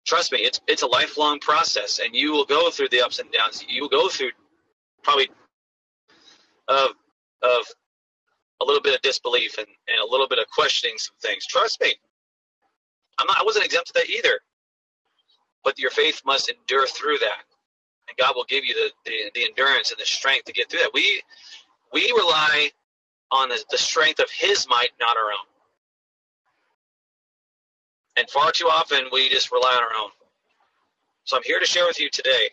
Trust 0.06 0.32
me, 0.32 0.38
it's 0.40 0.60
it's 0.66 0.82
a 0.82 0.86
lifelong 0.86 1.40
process, 1.40 2.00
and 2.04 2.14
you 2.14 2.32
will 2.32 2.46
go 2.46 2.70
through 2.70 2.88
the 2.90 3.02
ups 3.02 3.18
and 3.18 3.30
downs. 3.32 3.64
You 3.68 3.82
will 3.82 3.88
go 3.88 4.08
through 4.08 4.30
probably 5.02 5.28
of 6.68 6.90
of 7.42 7.64
a 8.60 8.64
little 8.64 8.82
bit 8.82 8.94
of 8.94 9.02
disbelief 9.02 9.58
and, 9.58 9.66
and 9.88 9.98
a 10.00 10.10
little 10.10 10.28
bit 10.28 10.38
of 10.38 10.46
questioning 10.48 10.96
some 10.98 11.16
things. 11.22 11.46
Trust 11.46 11.80
me, 11.80 11.94
I'm 13.18 13.26
not. 13.26 13.38
I 13.40 13.44
wasn't 13.44 13.64
exempt 13.66 13.88
to 13.88 13.92
that 13.94 14.10
either. 14.10 14.40
But 15.64 15.78
your 15.78 15.90
faith 15.90 16.22
must 16.24 16.50
endure 16.50 16.86
through 16.86 17.18
that, 17.18 17.44
and 18.08 18.16
God 18.18 18.34
will 18.36 18.46
give 18.46 18.64
you 18.64 18.74
the, 18.74 18.90
the, 19.04 19.30
the 19.34 19.44
endurance 19.44 19.90
and 19.90 20.00
the 20.00 20.06
strength 20.06 20.46
to 20.46 20.52
get 20.52 20.70
through 20.70 20.80
that. 20.80 20.92
We 20.94 21.22
we 21.92 22.12
rely 22.16 22.70
on 23.32 23.50
the, 23.50 23.62
the 23.70 23.78
strength 23.78 24.20
of 24.20 24.30
His 24.30 24.66
might, 24.68 24.90
not 25.00 25.16
our 25.16 25.32
own. 25.32 25.49
And 28.20 28.28
far 28.28 28.52
too 28.52 28.66
often 28.66 29.06
we 29.10 29.30
just 29.30 29.50
rely 29.50 29.70
on 29.70 29.82
our 29.82 30.04
own. 30.04 30.10
So 31.24 31.38
I'm 31.38 31.42
here 31.42 31.58
to 31.58 31.64
share 31.64 31.86
with 31.86 31.98
you 31.98 32.10
today 32.10 32.50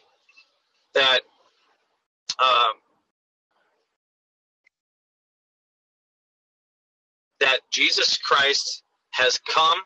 that 0.93 1.19
um, 2.39 2.75
that 7.41 7.59
Jesus 7.69 8.17
Christ 8.17 8.83
has 9.09 9.39
come. 9.39 9.79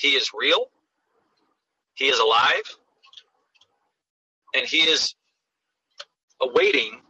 He 0.00 0.16
is 0.16 0.32
real. 0.36 0.66
He 1.94 2.08
is 2.08 2.18
alive. 2.18 2.76
And 4.56 4.66
he 4.66 4.78
is 4.78 5.14
awaiting 6.40 7.02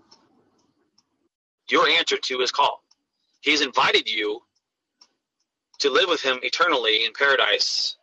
your 1.71 1.89
answer 1.89 2.19
to 2.19 2.39
his 2.39 2.53
call. 2.53 2.83
He's 3.41 3.63
invited 3.63 4.11
you 4.11 4.43
to 5.79 5.91
live 5.91 6.09
with 6.09 6.23
him 6.23 6.39
eternally 6.43 7.05
in 7.05 7.13
paradise. 7.13 7.97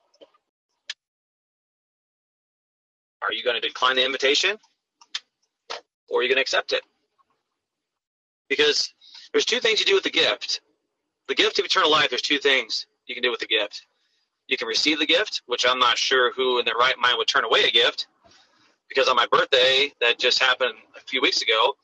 Are 3.21 3.33
you 3.33 3.43
going 3.43 3.59
to 3.59 3.67
decline 3.67 3.95
the 3.95 4.05
invitation? 4.05 4.57
Or 6.09 6.19
are 6.19 6.23
you 6.23 6.29
going 6.29 6.37
to 6.37 6.41
accept 6.41 6.73
it? 6.73 6.81
Because 8.47 8.93
there's 9.31 9.45
two 9.45 9.59
things 9.59 9.79
you 9.79 9.85
do 9.85 9.95
with 9.95 10.03
the 10.03 10.11
gift. 10.11 10.61
The 11.27 11.35
gift 11.35 11.57
of 11.57 11.65
eternal 11.65 11.89
life, 11.89 12.09
there's 12.09 12.21
two 12.21 12.37
things 12.37 12.85
you 13.07 13.15
can 13.15 13.23
do 13.23 13.31
with 13.31 13.39
the 13.39 13.47
gift. 13.47 13.85
You 14.47 14.57
can 14.57 14.67
receive 14.67 14.99
the 14.99 15.07
gift, 15.07 15.41
which 15.47 15.65
I'm 15.67 15.79
not 15.79 15.97
sure 15.97 16.31
who 16.33 16.59
in 16.59 16.65
their 16.65 16.75
right 16.75 16.95
mind 16.99 17.15
would 17.17 17.27
turn 17.27 17.43
away 17.43 17.63
a 17.63 17.71
gift, 17.71 18.07
because 18.87 19.07
on 19.07 19.15
my 19.15 19.25
birthday, 19.31 19.91
that 20.01 20.19
just 20.19 20.39
happened 20.39 20.75
a 20.95 20.99
few 21.01 21.19
weeks 21.21 21.41
ago, 21.41 21.75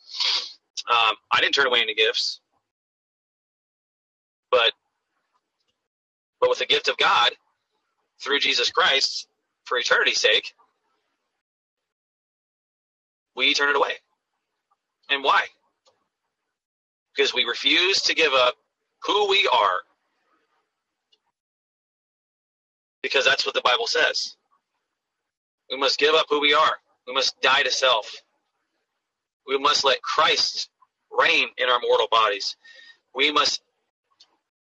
um, 0.89 1.15
I 1.31 1.41
didn't 1.41 1.55
turn 1.55 1.65
away 1.65 1.81
any 1.81 1.95
gifts. 1.95 2.39
But, 4.51 4.73
but 6.41 6.49
with 6.49 6.59
the 6.59 6.65
gift 6.65 6.89
of 6.89 6.97
God, 6.97 7.31
through 8.21 8.39
Jesus 8.39 8.71
Christ, 8.71 9.27
for 9.65 9.77
eternity's 9.77 10.19
sake, 10.19 10.53
we 13.35 13.53
turn 13.53 13.69
it 13.69 13.77
away. 13.77 13.93
And 15.09 15.23
why? 15.23 15.45
because 17.15 17.33
we 17.33 17.43
refuse 17.45 18.01
to 18.03 18.15
give 18.15 18.33
up 18.33 18.55
who 19.03 19.29
we 19.29 19.47
are 19.51 19.79
because 23.01 23.25
that's 23.25 23.45
what 23.45 23.55
the 23.55 23.61
Bible 23.61 23.87
says. 23.87 24.35
We 25.69 25.77
must 25.77 25.97
give 25.99 26.13
up 26.13 26.27
who 26.29 26.39
we 26.39 26.53
are. 26.53 26.73
We 27.07 27.13
must 27.13 27.39
die 27.41 27.63
to 27.63 27.71
self. 27.71 28.11
We 29.47 29.57
must 29.57 29.83
let 29.83 30.01
Christ 30.01 30.69
reign 31.11 31.47
in 31.57 31.69
our 31.69 31.79
mortal 31.79 32.07
bodies. 32.11 32.55
We 33.15 33.31
must 33.31 33.61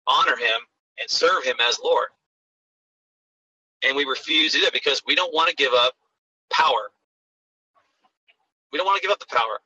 honor 0.07 0.35
him 0.35 0.61
and 0.99 1.09
serve 1.09 1.43
him 1.43 1.55
as 1.67 1.79
Lord. 1.83 2.07
And 3.83 3.95
we 3.97 4.05
refuse 4.05 4.53
to 4.53 4.59
do 4.59 4.63
that 4.65 4.73
because 4.73 5.01
we 5.05 5.15
don't 5.15 5.33
want 5.33 5.49
to 5.49 5.55
give 5.55 5.73
up 5.73 5.93
power. 6.49 6.91
We 8.71 8.77
don't 8.77 8.85
want 8.85 9.01
to 9.01 9.01
give 9.01 9.11
up 9.11 9.19
the 9.19 9.25
power. 9.27 9.59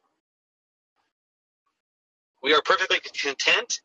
We 2.41 2.53
are 2.53 2.61
perfectly 2.61 2.99
content 2.99 3.81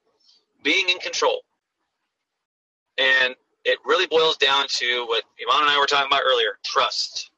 being 0.63 0.89
in 0.89 0.99
control. 0.99 1.41
And 2.99 3.35
it 3.65 3.79
really 3.85 4.07
boils 4.07 4.37
down 4.37 4.67
to 4.69 5.07
what 5.07 5.25
Yvonne 5.39 5.63
and 5.63 5.71
I 5.71 5.79
were 5.79 5.87
talking 5.87 6.09
about 6.09 6.23
earlier 6.25 6.59
trust. 6.65 7.31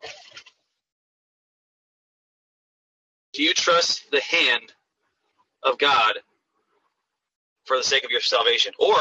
Do 3.32 3.42
you 3.42 3.52
trust 3.52 4.10
the 4.10 4.20
hand 4.20 4.72
of 5.62 5.78
God 5.78 6.18
for 7.64 7.76
the 7.76 7.82
sake 7.82 8.04
of 8.04 8.10
your 8.10 8.20
salvation? 8.20 8.72
Or 8.78 8.96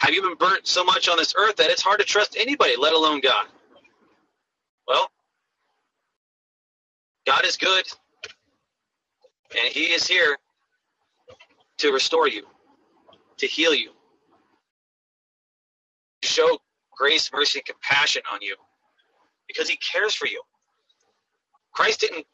have 0.00 0.14
you 0.14 0.22
been 0.22 0.34
burnt 0.34 0.66
so 0.66 0.84
much 0.84 1.08
on 1.08 1.16
this 1.18 1.34
earth 1.36 1.56
that 1.56 1.70
it's 1.70 1.82
hard 1.82 2.00
to 2.00 2.06
trust 2.06 2.36
anybody, 2.38 2.74
let 2.76 2.92
alone 2.94 3.20
God? 3.20 3.46
Well, 4.88 5.10
God 7.26 7.44
is 7.44 7.56
good, 7.56 7.84
and 9.52 9.72
He 9.72 9.92
is 9.92 10.06
here 10.06 10.38
to 11.78 11.92
restore 11.92 12.28
you, 12.28 12.46
to 13.38 13.46
heal 13.46 13.74
you, 13.74 13.90
to 16.22 16.28
show 16.28 16.58
grace, 16.96 17.30
mercy, 17.32 17.60
and 17.60 17.66
compassion 17.66 18.22
on 18.32 18.40
you, 18.42 18.56
because 19.46 19.68
He 19.68 19.76
cares 19.76 20.14
for 20.14 20.26
you. 20.26 20.42
Christ 21.72 22.00
didn't. 22.00 22.26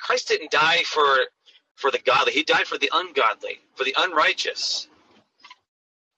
Christ 0.00 0.28
didn't 0.28 0.50
die 0.50 0.82
for 0.84 1.18
for 1.76 1.90
the 1.90 1.98
godly. 1.98 2.32
He 2.32 2.42
died 2.42 2.66
for 2.66 2.78
the 2.78 2.90
ungodly, 2.92 3.60
for 3.74 3.84
the 3.84 3.94
unrighteous. 3.98 4.88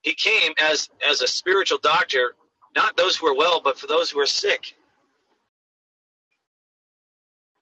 He 0.03 0.15
came 0.15 0.53
as 0.59 0.89
as 1.09 1.23
a 1.23 1.29
spiritual 1.29 1.79
doctor, 1.79 2.35
not 2.77 2.97
those 2.97 3.17
who 3.17 3.27
are 3.29 3.37
well, 3.37 3.61
but 3.63 3.79
for 3.79 3.87
those 3.87 4.11
who 4.11 4.21
are 4.21 4.27
sick. 4.27 4.75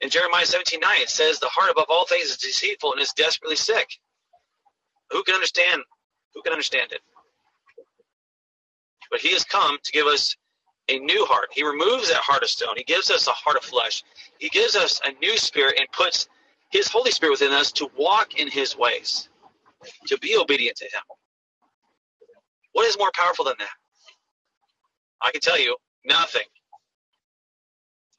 In 0.01 0.11
Jeremiah 0.11 0.47
17 0.47 0.81
9, 0.81 0.91
it 1.03 1.11
says, 1.11 1.41
The 1.41 1.49
heart 1.49 1.71
above 1.71 1.87
all 1.91 2.07
things 2.07 2.31
is 2.31 2.39
deceitful 2.39 2.93
and 2.93 3.03
is 3.03 3.13
desperately 3.15 3.57
sick. 3.57 3.89
Who 5.13 5.23
can 5.25 5.35
understand? 5.35 5.83
Who 6.35 6.43
can 6.43 6.53
understand 6.53 6.93
it? 6.93 7.01
But 9.11 9.21
he 9.21 9.33
has 9.33 9.45
come 9.45 9.79
to 9.83 9.93
give 9.93 10.07
us 10.07 10.37
a 10.89 10.99
new 11.01 11.25
heart. 11.27 11.49
He 11.53 11.65
removes 11.65 12.09
that 12.09 12.19
heart 12.19 12.43
of 12.43 12.51
stone. 12.51 12.77
He 12.77 12.85
gives 12.85 13.11
us 13.11 13.29
a 13.29 13.33
heart 13.33 13.57
of 13.57 13.65
flesh. 13.65 14.05
He 14.39 14.49
gives 14.49 14.77
us 14.77 15.01
a 15.05 15.13
new 15.21 15.39
spirit 15.39 15.77
and 15.79 15.91
puts 15.93 16.29
his 16.71 16.89
Holy 16.89 17.11
Spirit 17.13 17.33
within 17.33 17.53
us 17.53 17.73
to 17.73 17.91
walk 17.99 18.39
in 18.39 18.49
his 18.51 18.77
ways, 18.77 19.29
to 20.09 20.19
be 20.19 20.37
obedient 20.37 20.79
to 20.79 20.85
him. 20.87 21.18
What 22.79 22.87
is 22.87 22.97
more 22.97 23.11
powerful 23.13 23.45
than 23.45 23.57
that? 23.59 23.75
I 25.21 25.33
can 25.33 25.41
tell 25.41 25.59
you 25.59 25.75
nothing. 26.05 26.45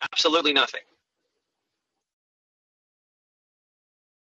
Absolutely 0.04 0.52
nothing. 0.52 0.82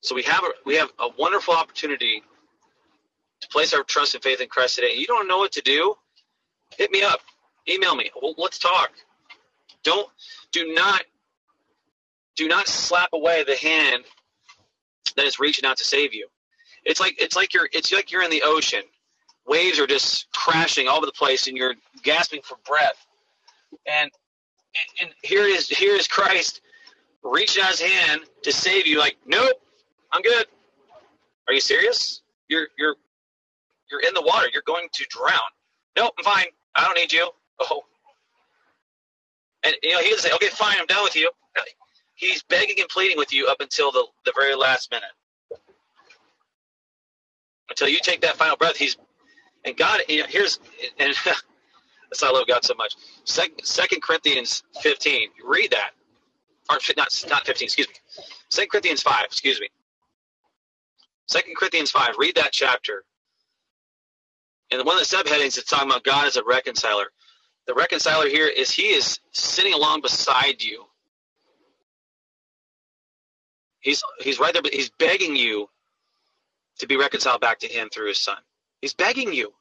So 0.02 0.16
we 0.16 0.24
have 0.24 0.44
a, 0.44 0.50
we 0.66 0.76
have 0.76 0.92
a 1.00 1.08
wonderful 1.18 1.54
opportunity 1.54 2.22
to 3.40 3.48
place 3.48 3.74
our 3.74 3.82
trust 3.84 4.14
and 4.14 4.22
faith 4.22 4.42
in 4.42 4.50
Christ 4.50 4.76
today. 4.76 4.92
You 4.94 5.08
don't 5.08 5.26
know 5.30 5.38
what 5.38 5.54
to 5.54 5.62
do? 5.62 5.96
Hit 6.78 6.92
me 6.92 7.02
up. 7.02 7.22
Email 7.70 7.96
me. 7.96 8.12
Well, 8.22 8.36
let's 8.38 8.60
talk. 8.60 8.92
Don't 9.84 10.10
do 10.52 10.74
not 10.74 11.04
do 12.36 12.50
not 12.50 12.68
slap 12.68 13.12
away 13.14 13.46
the 13.46 13.56
hand 13.56 14.04
that 15.16 15.24
is 15.24 15.40
reaching 15.40 15.64
out 15.64 15.78
to 15.78 15.86
save 15.86 16.14
you. 16.14 16.28
It's 16.84 17.00
like 17.00 17.16
it's 17.22 17.38
like 17.38 17.54
you're 17.54 17.70
it's 17.72 17.94
like 17.94 18.12
you're 18.12 18.24
in 18.24 18.32
the 18.32 18.44
ocean. 18.44 18.82
Waves 19.50 19.80
are 19.80 19.88
just 19.88 20.32
crashing 20.32 20.88
all 20.88 20.98
over 20.98 21.08
the 21.08 21.12
place 21.12 21.48
and 21.48 21.58
you're 21.58 21.74
gasping 22.04 22.42
for 22.44 22.58
breath. 22.68 23.06
And 23.88 24.12
and 25.02 25.10
here 25.24 25.44
is 25.44 25.68
here 25.68 25.96
is 25.96 26.08
Christ 26.08 26.62
reaching 27.24 27.64
out 27.64 27.72
his 27.72 27.82
hand 27.82 28.22
to 28.44 28.52
save 28.52 28.86
you 28.86 29.00
like, 29.00 29.18
nope, 29.26 29.60
I'm 30.14 30.22
good. 30.22 30.46
Are 31.48 31.54
you 31.54 31.62
serious? 31.62 32.22
You're 32.48 32.68
you're 32.78 32.96
you're 33.90 34.02
in 34.02 34.14
the 34.14 34.22
water. 34.22 34.48
You're 34.54 34.64
going 34.68 34.88
to 34.94 35.06
drown. 35.10 35.40
Nope, 35.98 36.14
I'm 36.20 36.24
fine. 36.24 36.46
I 36.76 36.86
don't 36.86 36.96
need 36.96 37.12
you. 37.12 37.30
Oh. 37.60 37.82
And 39.66 39.76
you 39.82 39.94
know, 39.94 40.00
he 40.00 40.12
would 40.12 40.20
say, 40.20 40.32
Okay, 40.32 40.50
fine, 40.50 40.78
I'm 40.80 40.86
done 40.86 41.04
with 41.04 41.16
you. 41.16 41.30
He's 42.14 42.44
begging 42.44 42.76
and 42.80 42.90
pleading 42.90 43.18
with 43.18 43.34
you 43.34 43.48
up 43.48 43.62
until 43.62 43.92
the, 43.92 44.06
the 44.26 44.34
very 44.36 44.54
last 44.54 44.92
minute. 44.92 45.10
Until 47.70 47.88
you 47.88 48.00
take 48.02 48.22
that 48.22 48.36
final 48.36 48.58
breath, 48.58 48.76
he's 48.76 48.98
and 49.66 49.76
God 49.78 50.02
you 50.08 50.20
know, 50.20 50.26
here's 50.28 50.60
and 51.00 51.14
that's 51.26 52.22
why 52.22 52.30
I 52.30 52.32
love 52.32 52.48
God 52.48 52.64
so 52.64 52.74
much. 52.76 52.96
Second, 53.24 53.64
Second 53.64 54.02
Corinthians 54.02 54.64
15. 54.82 55.30
Read 55.46 55.72
that. 55.72 55.92
Or 56.70 56.78
not 56.98 57.08
not 57.30 57.46
15, 57.46 57.66
excuse 57.66 57.88
me. 57.88 57.96
Second 58.50 58.70
Corinthians 58.70 59.02
5, 59.02 59.26
excuse 59.26 59.60
me. 59.60 59.70
Second 61.28 61.56
Corinthians 61.56 61.92
5, 61.92 62.16
read 62.18 62.36
that 62.36 62.52
chapter. 62.52 63.04
And 64.72 64.86
one 64.86 65.00
of 65.00 65.08
the 65.08 65.16
subheadings 65.16 65.58
is 65.58 65.64
talking 65.64 65.90
about 65.90 66.04
God 66.04 66.28
as 66.28 66.38
a 66.38 66.44
reconciler. 66.44 67.06
The 67.68 67.74
reconciler 67.74 68.28
here 68.28 68.48
is 68.48 68.72
he 68.72 68.90
is 68.90 69.20
sitting 69.32 69.74
along 69.74 70.02
beside 70.02 70.62
you. 70.62 70.86
He's 73.80 74.04
he's 74.20 74.40
right 74.40 74.54
there, 74.54 74.62
but 74.62 74.74
he's 74.74 74.90
begging 74.90 75.36
you 75.36 75.70
to 76.80 76.88
be 76.88 76.98
reconciled 76.98 77.42
back 77.42 77.60
to 77.60 77.68
him 77.68 77.90
through 77.90 78.10
his 78.10 78.20
son. 78.20 78.38
He's 78.82 78.94
begging 78.94 79.34
you. 79.34 79.54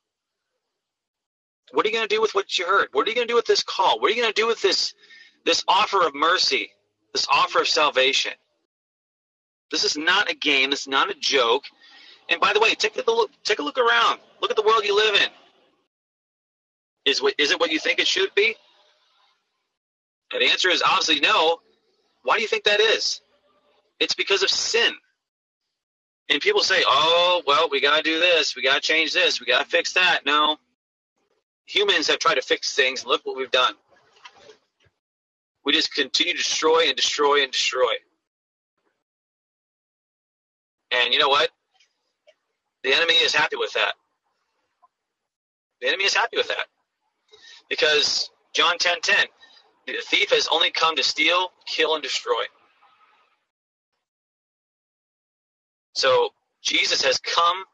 What 1.72 1.84
are 1.84 1.88
you 1.88 1.94
going 1.94 2.08
to 2.08 2.14
do 2.14 2.20
with 2.20 2.34
what 2.34 2.58
you 2.58 2.66
heard? 2.66 2.88
What 2.92 3.06
are 3.06 3.10
you 3.10 3.16
going 3.16 3.26
to 3.26 3.32
do 3.32 3.36
with 3.36 3.46
this 3.46 3.62
call? 3.62 4.00
What 4.00 4.10
are 4.10 4.14
you 4.14 4.22
going 4.22 4.32
to 4.32 4.40
do 4.40 4.46
with 4.46 4.62
this 4.62 4.94
this 5.44 5.64
offer 5.68 6.06
of 6.06 6.14
mercy, 6.14 6.70
this 7.12 7.26
offer 7.30 7.60
of 7.60 7.68
salvation? 7.68 8.32
This 9.70 9.84
is 9.84 9.96
not 9.96 10.30
a 10.30 10.34
game. 10.34 10.70
This 10.70 10.82
is 10.82 10.88
not 10.88 11.10
a 11.10 11.14
joke. 11.14 11.64
And 12.30 12.40
by 12.40 12.52
the 12.52 12.60
way, 12.60 12.74
take 12.74 12.96
a 12.96 13.10
look. 13.10 13.30
Take 13.44 13.58
a 13.58 13.62
look 13.62 13.78
around. 13.78 14.20
Look 14.40 14.50
at 14.50 14.56
the 14.56 14.62
world 14.62 14.84
you 14.84 14.96
live 14.96 15.14
in. 15.14 15.28
Is 17.04 17.22
what 17.22 17.34
is 17.38 17.50
it 17.50 17.60
what 17.60 17.70
you 17.70 17.78
think 17.78 17.98
it 17.98 18.06
should 18.06 18.34
be? 18.34 18.54
And 20.32 20.42
the 20.42 20.50
answer 20.50 20.68
is 20.68 20.82
obviously 20.82 21.20
no. 21.20 21.60
Why 22.22 22.36
do 22.36 22.42
you 22.42 22.48
think 22.48 22.64
that 22.64 22.80
is? 22.80 23.20
It's 24.00 24.14
because 24.14 24.42
of 24.42 24.50
sin. 24.50 24.92
And 26.30 26.40
people 26.40 26.62
say, 26.62 26.82
"Oh, 26.86 27.42
well, 27.46 27.68
we 27.70 27.80
got 27.80 27.98
to 27.98 28.02
do 28.02 28.20
this. 28.20 28.56
We 28.56 28.62
got 28.62 28.74
to 28.74 28.80
change 28.80 29.12
this. 29.12 29.40
We 29.40 29.46
got 29.46 29.64
to 29.64 29.70
fix 29.70 29.94
that." 29.94 30.26
No. 30.26 30.58
Humans 31.66 32.08
have 32.08 32.18
tried 32.18 32.36
to 32.36 32.42
fix 32.42 32.74
things, 32.74 33.04
look 33.06 33.24
what 33.26 33.36
we've 33.36 33.50
done. 33.50 33.74
We 35.64 35.72
just 35.72 35.94
continue 35.94 36.32
to 36.32 36.38
destroy 36.38 36.86
and 36.88 36.96
destroy 36.96 37.42
and 37.42 37.52
destroy. 37.52 37.94
And 40.90 41.12
you 41.12 41.20
know 41.20 41.28
what? 41.28 41.50
The 42.84 42.94
enemy 42.94 43.14
is 43.14 43.34
happy 43.34 43.56
with 43.56 43.72
that. 43.74 43.94
The 45.80 45.88
enemy 45.88 46.04
is 46.04 46.14
happy 46.14 46.36
with 46.38 46.48
that. 46.48 46.66
Because 47.68 48.30
John 48.54 48.78
10:10, 48.78 49.02
10, 49.02 49.16
10, 49.16 49.26
the 49.86 49.94
thief 50.02 50.30
has 50.30 50.48
only 50.50 50.70
come 50.70 50.96
to 50.96 51.02
steal, 51.02 51.52
kill, 51.66 51.94
and 51.94 52.02
destroy. 52.02 52.44
So 55.98 56.28
Jesus 56.62 57.02
has 57.02 57.18
come 57.18 57.64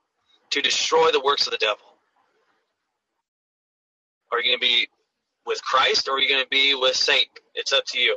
to 0.49 0.63
destroy 0.63 1.11
the 1.11 1.21
works 1.21 1.47
of 1.47 1.51
the 1.51 1.59
devil. 1.59 1.85
Are 4.33 4.41
you 4.41 4.45
going 4.45 4.59
to 4.59 4.67
be 4.67 4.89
with 5.45 5.63
Christ 5.63 6.09
or 6.09 6.13
are 6.13 6.21
you 6.21 6.31
going 6.31 6.43
to 6.43 6.49
be 6.49 6.75
with 6.75 6.97
Satan? 6.97 7.29
It's 7.55 7.75
up 7.75 7.85
to 7.89 7.99
you. 7.99 8.17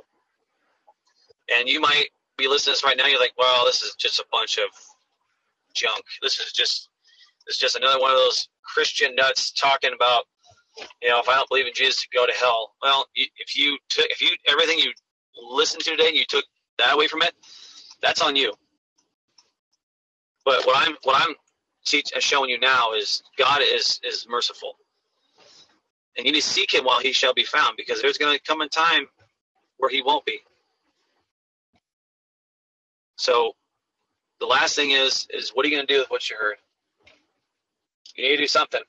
And 1.54 1.68
you 1.68 1.82
might 1.82 2.06
be 2.38 2.48
listening 2.48 2.76
to 2.76 2.78
this 2.78 2.84
right 2.86 2.96
now. 2.96 3.06
You're 3.08 3.20
like, 3.20 3.34
well, 3.38 3.66
this 3.66 3.82
is 3.82 3.96
just 3.96 4.18
a 4.20 4.26
bunch 4.32 4.58
of 4.58 4.70
junk. 5.76 6.06
This 6.22 6.40
is 6.40 6.54
just 6.54 6.88
this 7.46 7.56
is 7.56 7.60
just 7.60 7.76
another 7.76 8.00
one 8.00 8.12
of 8.12 8.18
those 8.18 8.48
Christian 8.64 9.14
nuts 9.14 9.52
talking 9.52 9.92
about, 9.94 10.24
you 11.02 11.10
know, 11.10 11.20
if 11.20 11.28
I 11.28 11.36
don't 11.36 11.50
believe 11.50 11.68
in 11.68 11.74
Jesus, 11.76 12.04
to 12.04 12.08
go 12.14 12.26
to 12.26 12.34
hell. 12.34 12.76
Well, 12.82 13.08
if 13.14 13.58
you 13.58 13.78
took, 13.90 14.06
if 14.10 14.22
you 14.22 14.30
everything 14.48 14.80
you 14.80 14.94
listened 15.52 15.84
to 15.84 15.92
today 15.92 16.08
and 16.08 16.16
you 16.16 16.26
took 16.30 16.46
that 16.78 16.94
away 16.94 17.08
from 17.08 17.24
it, 17.24 17.34
that's 18.02 18.22
on 18.22 18.38
you. 18.38 18.54
But 20.48 20.66
what 20.66 20.88
I'm 20.88 20.96
what 21.04 21.22
I'm 21.22 21.36
teach, 21.84 22.14
uh, 22.16 22.22
showing 22.22 22.50
you 22.50 22.58
now 22.58 22.94
is 22.94 23.22
God 23.38 23.62
is 23.62 24.00
is 24.02 24.26
merciful, 24.30 24.78
and 26.16 26.26
you 26.26 26.32
need 26.32 26.40
to 26.40 26.48
seek 26.48 26.74
Him 26.74 26.86
while 26.86 27.02
He 27.02 27.12
shall 27.12 27.34
be 27.34 27.44
found, 27.44 27.76
because 27.76 28.02
there's 28.02 28.18
going 28.18 28.34
to 28.34 28.42
come 28.46 28.62
a 28.62 28.70
time 28.70 29.08
where 29.76 29.90
He 29.90 30.02
won't 30.02 30.26
be. 30.26 30.40
So 33.18 33.58
the 34.40 34.46
last 34.46 34.74
thing 34.74 34.92
is 34.92 35.28
is 35.32 35.50
what 35.50 35.66
are 35.66 35.70
you 35.70 35.76
going 35.76 35.86
to 35.86 35.94
do 35.94 36.00
with 36.00 36.10
what 36.10 36.30
you 36.30 36.38
heard? 36.40 36.56
You 38.16 38.24
need 38.24 38.38
to 38.38 38.44
do 38.44 38.48
something. 38.48 38.82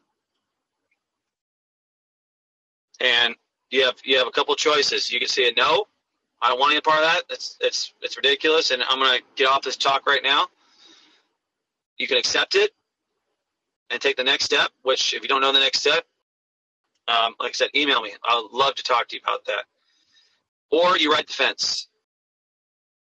And 3.01 3.35
you 3.71 3.85
have 3.85 3.97
you 4.05 4.17
have 4.19 4.29
a 4.29 4.31
couple 4.31 4.55
choices. 4.55 5.11
You 5.11 5.19
can 5.19 5.29
say 5.29 5.53
no, 5.57 5.87
I 6.41 6.51
don't 6.51 6.61
want 6.61 6.71
any 6.71 6.83
part 6.83 6.99
of 6.99 7.05
that. 7.07 7.23
It's 7.31 7.57
it's 7.61 7.93
it's 8.01 8.17
ridiculous, 8.17 8.71
and 8.71 8.81
I'm 8.89 9.01
gonna 9.01 9.19
get 9.35 9.49
off 9.49 9.63
this 9.63 9.77
talk 9.77 10.07
right 10.07 10.23
now. 10.23 10.47
You 11.99 12.07
can 12.07 12.17
accept 12.17 12.55
it 12.55 12.71
and 13.91 14.01
take 14.01 14.17
the 14.17 14.25
next 14.25 14.45
step. 14.45 14.71
Which, 14.83 15.15
if 15.15 15.23
you 15.23 15.29
don't 15.29 15.41
know 15.41 15.53
the 15.53 15.61
next 15.61 15.81
step, 15.81 16.05
um, 17.09 17.35
like 17.41 17.51
I 17.51 17.53
said, 17.53 17.71
email 17.75 18.03
me. 18.03 18.13
I'd 18.25 18.49
love 18.53 18.75
to 18.77 18.83
talk 18.83 19.09
to 19.09 19.17
you 19.17 19.23
about 19.23 19.45
that. 19.47 19.65
Or 20.71 20.97
you 20.99 21.11
write 21.11 21.27
the 21.27 21.33
fence. 21.33 21.89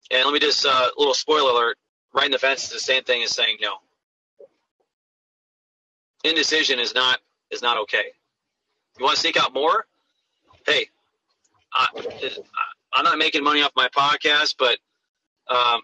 And 0.10 0.26
let 0.26 0.34
me 0.34 0.40
just 0.40 0.66
uh, 0.66 0.90
little 0.98 1.14
spoiler 1.14 1.52
alert: 1.52 1.78
writing 2.14 2.32
the 2.32 2.40
fence 2.40 2.64
is 2.64 2.70
the 2.70 2.80
same 2.80 3.04
thing 3.04 3.24
as 3.24 3.32
saying 3.32 3.58
no. 3.62 3.76
Indecision 6.24 6.80
is 6.80 6.94
not 6.94 7.20
is 7.50 7.62
not 7.62 7.78
okay. 7.80 8.14
You 8.98 9.06
want 9.06 9.16
to 9.16 9.22
seek 9.22 9.38
out 9.38 9.54
more? 9.54 9.86
Hey, 10.66 10.88
I, 11.74 11.88
I'm 12.94 13.04
not 13.04 13.18
making 13.18 13.44
money 13.44 13.62
off 13.62 13.72
my 13.76 13.88
podcast, 13.90 14.56
but 14.60 14.78
um, 15.50 15.82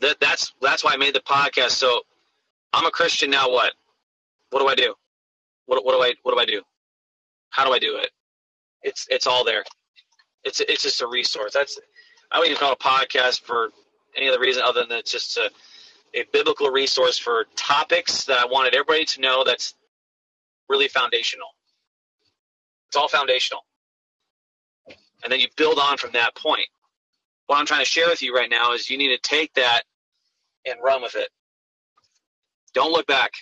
that 0.00 0.18
that's 0.20 0.52
that's 0.60 0.84
why 0.84 0.92
I 0.92 0.96
made 0.96 1.14
the 1.14 1.20
podcast. 1.20 1.70
So 1.70 2.02
I'm 2.72 2.86
a 2.86 2.90
Christian 2.90 3.30
now. 3.30 3.50
What? 3.50 3.72
What 4.50 4.60
do 4.60 4.68
I 4.68 4.74
do? 4.74 4.94
What, 5.66 5.84
what 5.84 5.92
do 5.92 6.02
I 6.02 6.14
what 6.22 6.34
do 6.34 6.40
I 6.40 6.44
do? 6.46 6.62
How 7.50 7.64
do 7.64 7.72
I 7.72 7.78
do 7.78 7.96
it? 7.96 8.10
It's 8.82 9.06
it's 9.10 9.26
all 9.26 9.44
there. 9.44 9.64
It's 10.44 10.60
it's 10.60 10.82
just 10.82 11.02
a 11.02 11.06
resource. 11.06 11.52
That's 11.52 11.78
I 12.32 12.36
don't 12.36 12.46
even 12.46 12.58
call 12.58 12.72
it 12.72 12.78
a 12.80 12.84
podcast 12.84 13.42
for 13.42 13.70
any 14.16 14.28
other 14.28 14.40
reason 14.40 14.62
other 14.64 14.84
than 14.88 14.98
it's 14.98 15.12
just 15.12 15.36
a, 15.36 15.50
a 16.14 16.24
biblical 16.32 16.70
resource 16.70 17.18
for 17.18 17.46
topics 17.56 18.24
that 18.24 18.38
I 18.38 18.46
wanted 18.46 18.74
everybody 18.74 19.04
to 19.06 19.20
know. 19.20 19.44
That's 19.44 19.74
really 20.68 20.88
foundational. 20.88 21.48
It's 22.88 22.96
all 22.96 23.08
foundational 23.08 23.62
and 25.22 25.32
then 25.32 25.40
you 25.40 25.48
build 25.56 25.78
on 25.78 25.96
from 25.98 26.12
that 26.12 26.34
point. 26.34 26.68
What 27.46 27.58
I'm 27.58 27.66
trying 27.66 27.80
to 27.84 27.90
share 27.90 28.08
with 28.08 28.22
you 28.22 28.34
right 28.34 28.50
now 28.50 28.74
is 28.74 28.90
you 28.90 28.98
need 28.98 29.08
to 29.16 29.18
take 29.18 29.54
that 29.54 29.82
and 30.66 30.76
run 30.82 31.02
with 31.02 31.16
it. 31.16 31.28
Don't 32.74 32.92
look 32.92 33.06
back. 33.06 33.32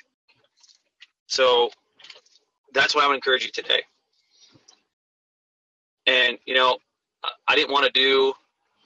So 1.26 1.70
that's 2.72 2.94
what 2.94 3.04
I 3.04 3.08
would 3.08 3.14
encourage 3.14 3.44
you 3.44 3.50
today. 3.50 3.82
And, 6.06 6.38
you 6.46 6.54
know, 6.54 6.78
I 7.48 7.54
didn't 7.56 7.72
want 7.72 7.86
to 7.86 7.92
do 7.92 8.32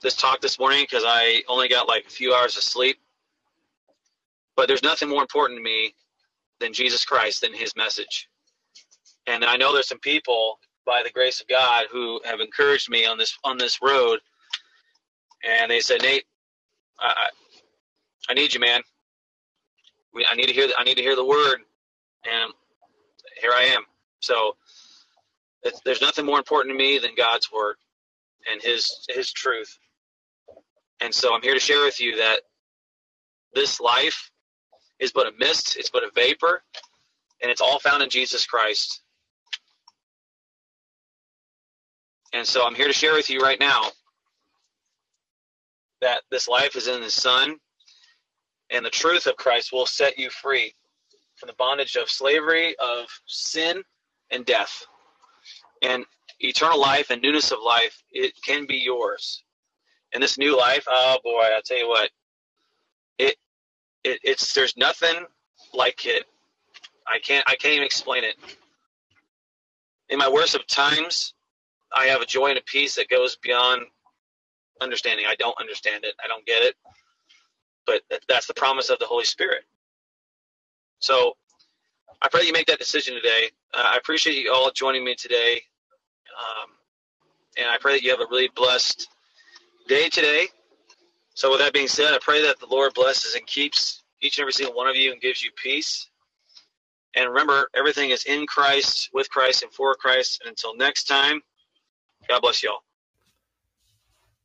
this 0.01 0.15
talk 0.15 0.41
this 0.41 0.57
morning 0.59 0.83
because 0.89 1.03
I 1.05 1.43
only 1.47 1.67
got 1.67 1.87
like 1.87 2.07
a 2.07 2.09
few 2.09 2.33
hours 2.33 2.57
of 2.57 2.63
sleep. 2.63 2.97
But 4.55 4.67
there's 4.67 4.83
nothing 4.83 5.09
more 5.09 5.21
important 5.21 5.59
to 5.59 5.63
me 5.63 5.93
than 6.59 6.73
Jesus 6.73 7.05
Christ, 7.05 7.41
than 7.41 7.53
his 7.53 7.75
message. 7.75 8.27
And 9.27 9.45
I 9.45 9.55
know 9.55 9.73
there's 9.73 9.87
some 9.87 9.99
people 9.99 10.59
by 10.85 11.03
the 11.03 11.11
grace 11.11 11.41
of 11.41 11.47
God 11.47 11.85
who 11.91 12.19
have 12.25 12.39
encouraged 12.39 12.89
me 12.89 13.05
on 13.05 13.17
this 13.17 13.37
on 13.43 13.57
this 13.57 13.79
road. 13.81 14.19
And 15.43 15.69
they 15.69 15.79
said, 15.79 16.01
Nate, 16.01 16.25
I, 16.99 17.29
I 18.29 18.33
need 18.33 18.53
you, 18.53 18.59
man. 18.59 18.81
We, 20.13 20.25
I 20.29 20.35
need 20.35 20.47
to 20.47 20.53
hear. 20.53 20.67
I 20.77 20.83
need 20.83 20.97
to 20.97 21.03
hear 21.03 21.15
the 21.15 21.25
word, 21.25 21.59
and 22.25 22.53
here 23.41 23.51
I 23.53 23.63
am. 23.75 23.83
So 24.19 24.55
there's 25.85 26.01
nothing 26.01 26.25
more 26.25 26.37
important 26.37 26.73
to 26.73 26.77
me 26.77 26.97
than 26.97 27.11
God's 27.15 27.51
word 27.51 27.75
and 28.51 28.61
His 28.61 29.05
His 29.09 29.31
truth. 29.31 29.77
And 30.99 31.13
so 31.13 31.33
I'm 31.33 31.41
here 31.41 31.53
to 31.53 31.59
share 31.59 31.83
with 31.83 31.99
you 31.99 32.17
that 32.17 32.41
this 33.53 33.79
life 33.79 34.31
is 34.99 35.11
but 35.11 35.27
a 35.27 35.31
mist. 35.39 35.77
It's 35.77 35.89
but 35.89 36.03
a 36.03 36.11
vapor, 36.13 36.63
and 37.41 37.51
it's 37.51 37.61
all 37.61 37.79
found 37.79 38.03
in 38.03 38.09
Jesus 38.09 38.45
Christ. 38.45 39.01
And 42.33 42.45
so 42.47 42.65
I'm 42.65 42.75
here 42.75 42.87
to 42.87 42.93
share 42.93 43.13
with 43.13 43.29
you 43.29 43.39
right 43.39 43.59
now 43.59 43.89
that 46.01 46.21
this 46.31 46.47
life 46.47 46.75
is 46.75 46.87
in 46.87 47.01
the 47.01 47.11
Son, 47.11 47.57
and 48.71 48.85
the 48.85 48.89
truth 48.89 49.27
of 49.27 49.35
Christ 49.35 49.71
will 49.71 49.85
set 49.85 50.17
you 50.17 50.29
free 50.29 50.73
from 51.35 51.47
the 51.47 51.53
bondage 51.53 51.95
of 51.95 52.09
slavery, 52.09 52.75
of 52.79 53.07
sin, 53.25 53.83
and 54.31 54.45
death. 54.45 54.85
And 55.81 56.05
eternal 56.39 56.79
life 56.79 57.09
and 57.09 57.21
newness 57.21 57.51
of 57.51 57.59
life, 57.63 58.01
it 58.11 58.33
can 58.45 58.65
be 58.65 58.77
yours. 58.77 59.43
And 60.13 60.21
this 60.21 60.37
new 60.37 60.57
life, 60.57 60.85
oh 60.87 61.17
boy, 61.23 61.41
I'll 61.53 61.61
tell 61.61 61.77
you 61.77 61.87
what, 61.87 62.09
it, 63.17 63.35
it 64.03 64.19
it's 64.23 64.53
there's 64.53 64.75
nothing 64.77 65.25
like 65.73 66.05
it. 66.05 66.25
I 67.07 67.19
can't 67.19 67.43
I 67.47 67.55
can't 67.55 67.73
even 67.73 67.85
explain 67.85 68.23
it. 68.23 68.35
In 70.09 70.17
my 70.19 70.29
worst 70.29 70.55
of 70.55 70.67
times, 70.67 71.33
I 71.93 72.05
have 72.05 72.21
a 72.21 72.25
joy 72.25 72.47
and 72.47 72.57
a 72.57 72.63
peace 72.63 72.95
that 72.95 73.09
goes 73.09 73.37
beyond 73.37 73.83
understanding. 74.81 75.25
I 75.27 75.35
don't 75.35 75.57
understand 75.59 76.03
it. 76.03 76.15
I 76.23 76.27
don't 76.27 76.45
get 76.45 76.61
it. 76.61 76.75
But 77.85 78.01
that's 78.27 78.47
the 78.47 78.53
promise 78.53 78.89
of 78.89 78.99
the 78.99 79.05
Holy 79.05 79.25
Spirit. 79.25 79.63
So 80.99 81.35
I 82.21 82.27
pray 82.29 82.41
that 82.41 82.47
you 82.47 82.53
make 82.53 82.67
that 82.67 82.79
decision 82.79 83.15
today. 83.15 83.49
Uh, 83.73 83.91
I 83.93 83.97
appreciate 83.97 84.35
you 84.35 84.53
all 84.53 84.71
joining 84.71 85.03
me 85.03 85.15
today. 85.15 85.61
Um, 86.37 86.69
and 87.57 87.67
I 87.67 87.77
pray 87.79 87.93
that 87.93 88.03
you 88.03 88.11
have 88.11 88.19
a 88.19 88.27
really 88.29 88.49
blessed 88.55 89.07
day 89.87 90.09
today. 90.09 90.47
So, 91.33 91.49
with 91.49 91.59
that 91.59 91.73
being 91.73 91.87
said, 91.87 92.13
I 92.13 92.19
pray 92.21 92.41
that 92.43 92.59
the 92.59 92.67
Lord 92.67 92.93
blesses 92.93 93.35
and 93.35 93.45
keeps 93.47 94.03
each 94.21 94.37
and 94.37 94.43
every 94.43 94.53
single 94.53 94.75
one 94.75 94.87
of 94.87 94.95
you 94.95 95.11
and 95.11 95.21
gives 95.21 95.43
you 95.43 95.49
peace. 95.55 96.07
And 97.15 97.29
remember, 97.29 97.67
everything 97.75 98.11
is 98.11 98.25
in 98.25 98.45
Christ, 98.45 99.09
with 99.13 99.29
Christ, 99.29 99.63
and 99.63 99.71
for 99.71 99.95
Christ. 99.95 100.41
And 100.41 100.49
until 100.49 100.75
next 100.75 101.05
time, 101.05 101.41
God 102.27 102.41
bless 102.41 102.63
y'all. 102.63 102.83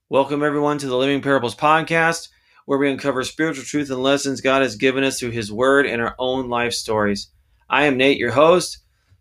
Welcome, 0.08 0.42
everyone, 0.42 0.78
to 0.78 0.86
the 0.86 0.96
Living 0.96 1.20
Parables 1.20 1.54
podcast, 1.54 2.28
where 2.66 2.78
we 2.78 2.90
uncover 2.90 3.24
spiritual 3.24 3.64
truth 3.64 3.90
and 3.90 4.02
lessons 4.02 4.42
God 4.42 4.60
has 4.60 4.76
given 4.76 5.02
us 5.02 5.18
through 5.18 5.30
His 5.30 5.50
Word 5.50 5.86
and 5.86 6.02
our 6.02 6.14
own 6.18 6.50
life 6.50 6.74
stories. 6.74 7.30
I 7.70 7.86
am 7.86 7.96
Nate, 7.96 8.18
your 8.18 8.32
host. 8.32 8.78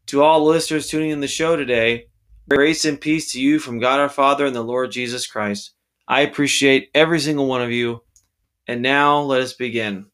To 0.08 0.22
all 0.22 0.44
listeners 0.46 0.88
tuning 0.88 1.12
in 1.12 1.22
the 1.22 1.28
show 1.28 1.56
today, 1.56 2.08
grace 2.50 2.86
and 2.86 3.00
peace 3.02 3.32
to 3.32 3.42
you 3.42 3.58
from 3.58 3.80
God 3.80 4.00
our 4.00 4.10
Father 4.10 4.46
and 4.46 4.56
the 4.56 4.62
Lord 4.62 4.92
Jesus 4.92 5.26
Christ. 5.26 5.72
I 6.08 6.22
appreciate 6.22 6.90
every 6.94 7.20
single 7.20 7.48
one 7.48 7.62
of 7.62 7.72
you. 7.72 8.02
And 8.68 8.82
now 8.82 9.22
let 9.22 9.42
us 9.42 9.54
begin. 9.54 10.08